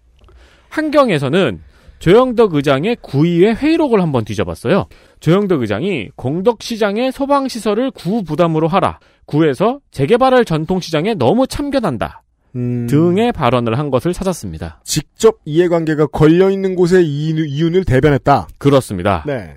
한경에서는 0.67 1.61
조영덕 2.03 2.53
의장의 2.53 2.97
구의회 3.01 3.53
회의록을 3.53 4.01
한번 4.01 4.25
뒤져봤어요. 4.25 4.87
조영덕 5.21 5.61
의장이 5.61 6.09
공덕시장의 6.17 7.13
소방시설을 7.13 7.91
구 7.91 8.25
부담으로 8.25 8.67
하라. 8.67 8.99
구에서 9.25 9.79
재개발할 9.91 10.43
전통시장에 10.43 11.13
너무 11.13 11.47
참견한다. 11.47 12.23
음, 12.57 12.87
등의 12.89 13.31
발언을 13.31 13.79
한 13.79 13.89
것을 13.89 14.11
찾았습니다. 14.11 14.81
직접 14.83 15.37
이해관계가 15.45 16.07
걸려 16.07 16.49
있는 16.49 16.75
곳의 16.75 17.07
이윤, 17.07 17.47
이윤을 17.47 17.85
대변했다. 17.85 18.49
그렇습니다. 18.57 19.23
네. 19.25 19.55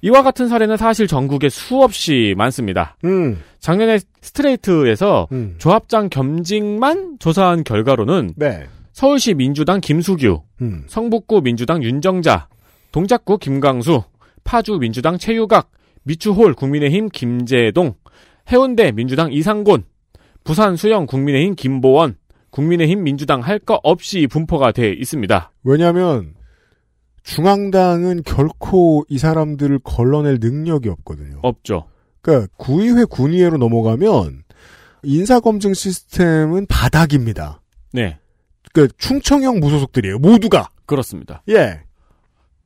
이와 0.00 0.22
같은 0.22 0.48
사례는 0.48 0.78
사실 0.78 1.06
전국에 1.06 1.50
수없이 1.50 2.34
많습니다. 2.38 2.96
음. 3.04 3.42
작년에 3.60 3.98
스트레이트에서 4.22 5.28
음. 5.32 5.56
조합장 5.58 6.08
겸직만 6.08 7.16
조사한 7.18 7.62
결과로는 7.62 8.32
네. 8.36 8.68
서울시 8.94 9.34
민주당 9.34 9.80
김수규, 9.80 10.42
음. 10.62 10.84
성북구 10.86 11.40
민주당 11.42 11.82
윤정자, 11.82 12.46
동작구 12.92 13.38
김광수, 13.38 14.04
파주 14.44 14.78
민주당 14.78 15.18
최유각, 15.18 15.72
미추홀 16.04 16.54
국민의힘 16.54 17.08
김재동, 17.08 17.96
해운대 18.52 18.92
민주당 18.92 19.32
이상곤, 19.32 19.82
부산 20.44 20.76
수영 20.76 21.06
국민의힘 21.06 21.56
김보원, 21.56 22.16
국민의힘 22.50 23.02
민주당 23.02 23.40
할거 23.40 23.80
없이 23.82 24.28
분포가 24.28 24.70
돼 24.70 24.92
있습니다. 24.92 25.50
왜냐하면 25.64 26.34
중앙당은 27.24 28.22
결코 28.22 29.04
이 29.08 29.18
사람들을 29.18 29.80
걸러낼 29.80 30.38
능력이 30.40 30.88
없거든요. 30.88 31.40
없죠. 31.42 31.88
그러니까 32.20 32.46
구의회 32.58 33.06
군의회로 33.06 33.58
넘어가면 33.58 34.44
인사검증 35.02 35.74
시스템은 35.74 36.66
바닥입니다. 36.66 37.60
네. 37.92 38.18
그러니까 38.74 38.94
충청형 38.98 39.60
무소속들이에요. 39.60 40.18
모두가. 40.18 40.68
그렇습니다. 40.84 41.42
예. 41.48 41.80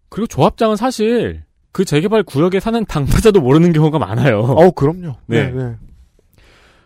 그리고 0.09 0.27
조합장은 0.27 0.77
사실 0.77 1.43
그 1.71 1.85
재개발 1.85 2.25
구역에 2.25 2.59
사는 2.59 2.85
당사자도 2.85 3.41
모르는 3.41 3.73
경우가 3.73 3.99
많아요. 3.99 4.41
어, 4.41 4.71
그럼요. 4.71 5.17
네. 5.27 5.51
네. 5.51 5.53
네. 5.53 5.77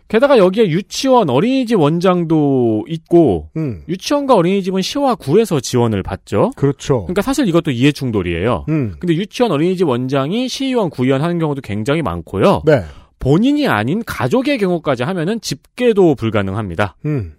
게다가 0.09 0.37
여기에 0.37 0.69
유치원 0.69 1.31
어린이집 1.31 1.81
원장도 1.81 2.85
있고 2.87 3.49
음. 3.57 3.83
유치원과 3.89 4.35
어린이집은 4.35 4.83
시와 4.83 5.15
구에서 5.15 5.61
지원을 5.61 6.03
받죠. 6.03 6.51
그렇죠. 6.57 7.03
그러니까 7.05 7.23
사실 7.23 7.49
이것도 7.49 7.71
이해 7.71 7.93
충돌이에요. 7.93 8.67
음. 8.69 8.97
근데 8.99 9.15
유치원 9.15 9.53
어린이집 9.53 9.89
원장이 9.89 10.49
시의원 10.49 10.91
구의원 10.91 11.23
하는 11.23 11.39
경우도 11.39 11.63
굉장히 11.63 12.03
많고요. 12.03 12.63
네. 12.67 12.83
본인이 13.21 13.69
아닌 13.69 14.03
가족의 14.05 14.59
경우까지 14.59 15.05
하면은 15.05 15.41
집계도 15.41 16.17
불가능합니다. 16.17 16.97
음. 17.07 17.37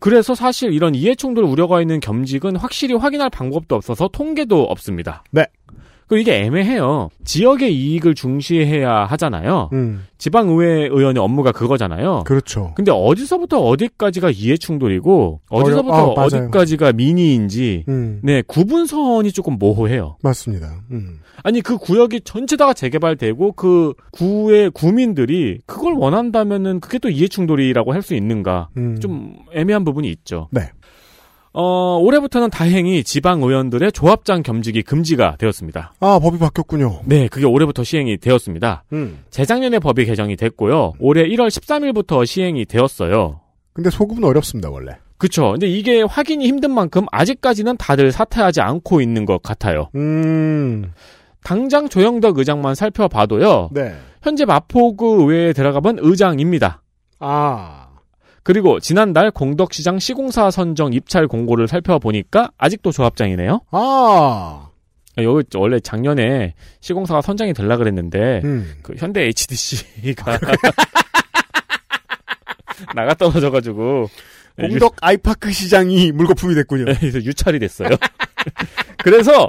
그래서 0.00 0.34
사실 0.34 0.72
이런 0.72 0.94
이해 0.94 1.14
충돌 1.14 1.44
우려가 1.44 1.80
있는 1.80 2.00
겸직은 2.00 2.56
확실히 2.56 2.94
확인할 2.94 3.30
방법도 3.30 3.76
없어서 3.76 4.08
통계도 4.08 4.64
없습니다. 4.64 5.22
네. 5.30 5.46
그리고 6.10 6.22
이게 6.22 6.42
애매해요. 6.44 7.08
지역의 7.24 7.72
이익을 7.72 8.16
중시해야 8.16 9.04
하잖아요. 9.04 9.70
음. 9.72 10.02
지방의회 10.18 10.88
의원의 10.88 11.22
업무가 11.22 11.52
그거잖아요. 11.52 12.24
그렇죠. 12.26 12.72
근데 12.74 12.90
어디서부터 12.90 13.60
어디까지가 13.60 14.30
이해 14.32 14.56
충돌이고 14.56 15.40
어디서부터 15.48 16.10
어려- 16.10 16.20
아. 16.20 16.24
어디까지가 16.24 16.92
민의인지 16.94 17.84
음. 17.88 18.20
네 18.24 18.42
구분선이 18.44 19.30
조금 19.30 19.56
모호해요. 19.56 20.16
맞습니다. 20.22 20.82
음. 20.90 21.20
아니 21.44 21.60
그 21.60 21.78
구역이 21.78 22.22
전체 22.22 22.56
다가 22.56 22.74
재개발되고 22.74 23.52
그 23.52 23.94
구의 24.10 24.70
구민들이 24.70 25.58
그걸 25.64 25.94
원한다면은 25.94 26.80
그게 26.80 26.98
또 26.98 27.08
이해 27.08 27.28
충돌이라고 27.28 27.92
할 27.94 28.02
수 28.02 28.14
있는가? 28.16 28.68
음. 28.78 28.98
좀 28.98 29.36
애매한 29.54 29.84
부분이 29.84 30.08
있죠. 30.10 30.48
네. 30.50 30.62
어 31.52 31.98
올해부터는 32.00 32.50
다행히 32.50 33.02
지방 33.02 33.42
의원들의 33.42 33.92
조합장 33.92 34.42
겸직이 34.42 34.82
금지가 34.82 35.36
되었습니다. 35.38 35.94
아, 35.98 36.18
법이 36.20 36.38
바뀌었군요. 36.38 37.00
네, 37.06 37.26
그게 37.28 37.44
올해부터 37.44 37.82
시행이 37.82 38.18
되었습니다. 38.18 38.84
음. 38.92 39.24
재작년에 39.30 39.80
법이 39.80 40.04
개정이 40.04 40.36
됐고요. 40.36 40.92
올해 41.00 41.24
1월 41.24 41.48
13일부터 41.48 42.24
시행이 42.24 42.66
되었어요. 42.66 43.40
근데 43.72 43.90
소급은 43.90 44.22
어렵습니다, 44.24 44.70
원래. 44.70 44.92
그쵸. 45.18 45.50
근데 45.52 45.66
이게 45.66 46.02
확인이 46.02 46.46
힘든 46.46 46.70
만큼 46.70 47.04
아직까지는 47.10 47.76
다들 47.76 48.10
사퇴하지 48.12 48.60
않고 48.60 49.00
있는 49.00 49.26
것 49.26 49.42
같아요. 49.42 49.90
음. 49.94 50.92
당장 51.42 51.88
조영덕 51.88 52.38
의장만 52.38 52.74
살펴봐도요. 52.74 53.70
네. 53.72 53.94
현재 54.22 54.44
마포구 54.44 55.22
의회에 55.22 55.52
들어가본 55.52 55.98
의장입니다. 56.00 56.82
아. 57.18 57.89
그리고 58.42 58.80
지난달 58.80 59.30
공덕시장 59.30 59.98
시공사 59.98 60.50
선정 60.50 60.92
입찰 60.92 61.28
공고를 61.28 61.68
살펴보니까 61.68 62.50
아직도 62.58 62.92
조합장이네요. 62.92 63.60
아. 63.70 64.66
여기 65.18 65.44
원래 65.56 65.80
작년에 65.80 66.54
시공사가 66.80 67.20
선정이 67.20 67.52
되려 67.52 67.76
그랬는데 67.76 68.40
음. 68.44 68.74
그 68.82 68.94
현대 68.96 69.22
HDC가 69.24 70.38
나가 72.94 73.14
떨어져가지고 73.14 74.08
공덕 74.58 74.96
아이파크 75.00 75.52
시장이 75.52 76.12
물거품이 76.12 76.54
됐군요. 76.54 76.82
유, 76.82 76.98
그래서 76.98 77.18
유찰이 77.18 77.58
됐어요. 77.58 77.88
그래서 78.98 79.48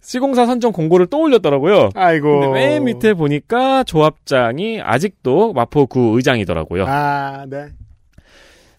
시공사 0.00 0.46
선정 0.46 0.72
공고를 0.72 1.06
또 1.06 1.20
올렸더라고요. 1.22 1.90
아이고. 1.94 2.40
근데 2.40 2.52
맨 2.52 2.84
밑에 2.84 3.14
보니까 3.14 3.84
조합장이 3.84 4.80
아직도 4.80 5.52
마포구 5.52 6.14
의장이더라고요. 6.16 6.84
아, 6.86 7.44
네. 7.48 7.68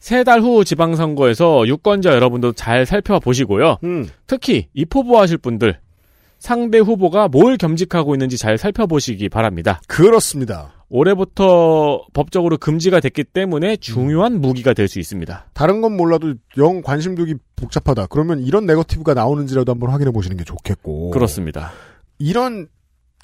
세 0.07 0.23
달 0.23 0.41
후 0.41 0.63
지방선거에서 0.63 1.67
유권자 1.67 2.11
여러분도 2.11 2.53
잘 2.53 2.85
살펴보시고요. 2.85 3.79
음. 3.83 4.07
특히 4.25 4.69
입후보 4.73 5.19
하실 5.19 5.37
분들 5.37 5.79
상대 6.39 6.77
후보가 6.79 7.27
뭘 7.27 7.57
겸직하고 7.57 8.15
있는지 8.15 8.37
잘 8.37 8.57
살펴보시기 8.57 9.27
바랍니다. 9.27 9.81
그렇습니다. 9.85 10.71
올해부터 10.87 12.05
법적으로 12.13 12.57
금지가 12.57 13.01
됐기 13.01 13.25
때문에 13.25 13.75
중요한 13.75 14.39
무기가 14.39 14.71
될 14.73 14.87
수 14.87 14.99
있습니다. 14.99 15.47
다른 15.53 15.81
건 15.81 15.97
몰라도 15.97 16.35
영 16.57 16.81
관심 16.81 17.15
두기 17.15 17.35
복잡하다. 17.57 18.07
그러면 18.07 18.39
이런 18.39 18.65
네거티브가 18.65 19.13
나오는지라도 19.13 19.73
한번 19.73 19.89
확인해 19.89 20.11
보시는 20.11 20.37
게 20.37 20.45
좋겠고. 20.45 21.09
그렇습니다. 21.11 21.73
이런 22.17 22.69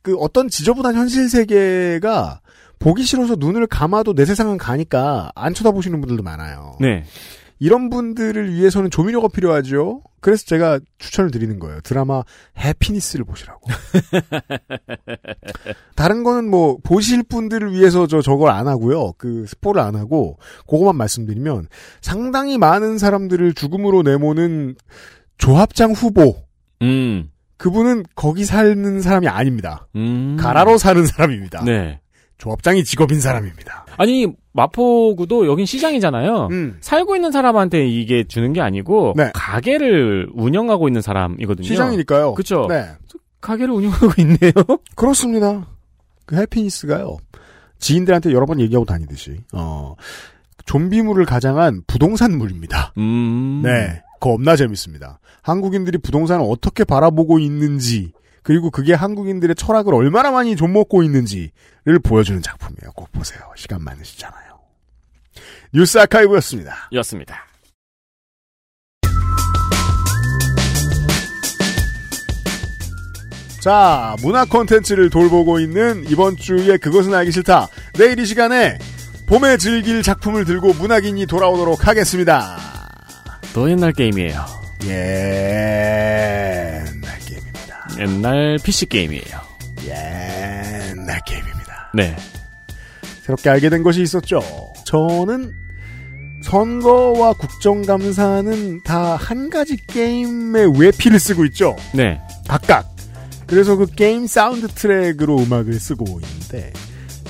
그 0.02 0.18
어떤 0.18 0.50
지저분한 0.50 0.96
현실 0.96 1.30
세계가 1.30 2.42
보기 2.84 3.04
싫어서 3.04 3.36
눈을 3.36 3.66
감아도 3.66 4.14
내 4.14 4.26
세상은 4.26 4.58
가니까 4.58 5.32
안 5.36 5.54
쳐다보시는 5.54 6.02
분들도 6.02 6.22
많아요. 6.22 6.76
네. 6.82 7.06
이런 7.58 7.90
분들을 7.90 8.54
위해서는 8.54 8.90
조미료가 8.90 9.30
필요하죠. 9.30 10.02
그래서 10.20 10.46
제가 10.46 10.82
추천을 10.98 11.32
드리는 11.32 11.60
거예요. 11.60 11.80
드라마 11.80 12.24
해피니스를 12.58 13.24
보시라고. 13.24 13.62
다른 15.96 16.24
거는 16.24 16.50
뭐 16.50 16.78
보실 16.84 17.24
분들을 17.24 17.72
위해서 17.72 18.06
저 18.06 18.22
저걸 18.22 18.50
안 18.50 18.68
하고요. 18.68 19.14
그 19.18 19.46
스포를 19.48 19.82
안 19.82 19.96
하고 19.96 20.38
그것만 20.70 20.98
말씀드리면 20.98 21.70
상당히 22.02 22.58
많은 22.58 22.98
사람들을 22.98 23.54
죽음으로 23.54 24.02
내모는 24.02 24.76
조합장 25.38 25.94
후보. 25.94 26.36
음. 26.82 27.30
그분은 27.56 28.04
거기 28.14 28.44
사는 28.44 29.02
사람이 29.02 29.30
아닙니다. 29.30 29.88
음. 29.96 30.36
가라로 30.38 30.78
사는 30.78 31.06
사람입니다. 31.06 31.64
네. 31.64 32.02
조합장이 32.38 32.84
직업인 32.84 33.22
사람입니다. 33.22 33.86
아니 33.98 34.28
마포구도 34.54 35.48
여긴 35.48 35.66
시장이잖아요. 35.66 36.48
음. 36.52 36.78
살고 36.82 37.16
있는 37.16 37.32
사람한테 37.32 37.88
이게 37.88 38.24
주는 38.24 38.54
게 38.54 38.62
아니고 38.62 39.14
네. 39.16 39.32
가게를 39.34 40.30
운영하고 40.34 40.88
있는 40.88 41.02
사람이거든요. 41.02 41.66
시장이니까요. 41.66 42.34
그렇죠. 42.34 42.68
네. 42.68 42.86
가게를 43.42 43.74
운영하고 43.74 44.14
있네요. 44.22 44.52
그렇습니다. 44.96 45.68
그 46.26 46.38
해피니스가요. 46.38 47.18
지인들한테 47.80 48.32
여러 48.32 48.46
번 48.46 48.60
얘기하고 48.62 48.86
다니듯이 48.86 49.38
어 49.54 49.96
좀비물을 50.66 51.26
가장한 51.26 51.84
부동산물입니다. 51.88 52.94
음. 52.98 53.62
네. 53.64 54.02
겁나 54.20 54.56
재밌습니다. 54.56 55.20
한국인들이 55.42 55.98
부동산을 55.98 56.46
어떻게 56.48 56.86
바라보고 56.86 57.40
있는지 57.40 58.14
그리고 58.44 58.70
그게 58.70 58.94
한국인들의 58.94 59.56
철학을 59.56 59.94
얼마나 59.94 60.32
많이 60.32 60.56
좀먹고 60.56 61.04
있는지를 61.04 62.00
보여주는 62.04 62.42
작품이에요. 62.42 62.92
꼭 62.94 63.12
보세요. 63.12 63.42
시간 63.56 63.82
많으시잖아요. 63.84 64.60
뉴스 65.74 65.98
아카이브였습니다. 65.98 66.90
였습니다. 66.94 67.48
자, 73.64 74.16
문화 74.22 74.44
콘텐츠를 74.44 75.10
돌보고 75.10 75.62
있는 75.62 76.04
이번 76.10 76.36
주에 76.36 76.76
그것은 76.76 77.14
알기 77.14 77.32
싫다. 77.32 77.70
내일 77.98 78.20
이 78.20 78.26
시간에 78.26 78.78
봄에 79.26 79.56
즐길 79.56 80.04
작품을 80.04 80.44
들고 80.44 80.74
문학인이 80.74 81.26
돌아오도록 81.28 81.88
하겠습니다. 81.88 82.58
또 83.54 83.72
옛날 83.72 83.94
게임이에요. 83.94 84.46
옛날 84.84 85.64
게임입니다. 87.20 87.23
옛날 88.04 88.58
PC 88.64 88.88
게임이에요. 88.88 89.42
옛날 89.86 91.22
게임입니다. 91.26 91.92
네. 91.96 92.16
새롭게 93.24 93.50
알게 93.50 93.70
된 93.70 93.84
것이 93.84 94.02
있었죠. 94.02 94.42
저는 94.86 95.52
선거와 96.44 97.34
국정감사는 97.34 98.84
다 98.84 99.16
한 99.16 99.50
가지 99.50 99.78
게임의 99.88 100.78
외피를 100.78 101.18
쓰고 101.20 101.46
있죠. 101.46 101.76
네. 101.94 102.20
각각. 102.48 102.86
그래서 103.48 103.76
그 103.78 103.86
게임 103.86 104.28
사운드 104.28 104.68
트랙으로 104.68 105.38
음악을 105.38 105.80
쓰고 105.80 106.06
있는데 106.22 106.74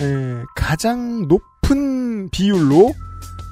에, 0.01 0.43
가장 0.55 1.27
높은 1.27 2.29
비율로 2.31 2.93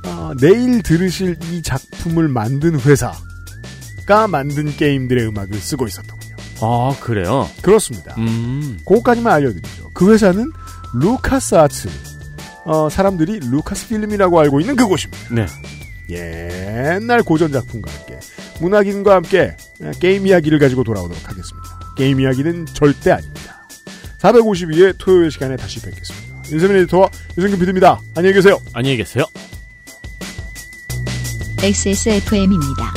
어, 0.07 0.31
내일 0.39 0.81
들으실 0.81 1.37
이 1.51 1.61
작품을 1.61 2.27
만든 2.27 2.79
회사가 2.79 4.27
만든 4.29 4.75
게임들의 4.75 5.27
음악을 5.27 5.53
쓰고 5.59 5.85
있었더군요. 5.87 6.20
아 6.61 6.95
그래요? 6.99 7.49
그렇습니다. 7.61 8.15
음. 8.17 8.79
그거까지만 8.85 9.33
알려드리죠. 9.33 9.91
그 9.93 10.11
회사는 10.13 10.51
루카스 10.93 11.55
아츠. 11.55 11.89
어, 12.65 12.89
사람들이 12.89 13.39
루카스 13.39 13.87
필름이라고 13.87 14.39
알고 14.39 14.59
있는 14.59 14.75
그곳입니다. 14.75 15.33
네. 15.33 15.45
옛날 16.09 17.23
고전 17.23 17.51
작품과 17.51 17.91
함께 17.91 18.19
문학인과 18.59 19.15
함께 19.15 19.55
게임 19.99 20.27
이야기를 20.27 20.59
가지고 20.59 20.83
돌아오도록 20.83 21.17
하겠습니다. 21.23 21.79
게임 21.95 22.19
이야기는 22.19 22.67
절대 22.67 23.11
아닙니다. 23.11 23.65
452회 24.19 24.95
토요일 24.97 25.31
시간에 25.31 25.55
다시 25.55 25.81
뵙겠습니다. 25.81 26.43
윤세민 26.51 26.77
에디터와 26.77 27.09
유승균 27.37 27.59
PD입니다. 27.59 27.99
안녕히 28.15 28.35
계세요. 28.35 28.59
안녕히 28.73 28.97
계세요. 28.97 29.25
XSFM입니다. 31.63 32.93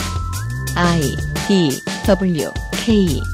I 0.77 1.01
D 1.47 1.71
W 2.07 2.51
K 2.73 3.34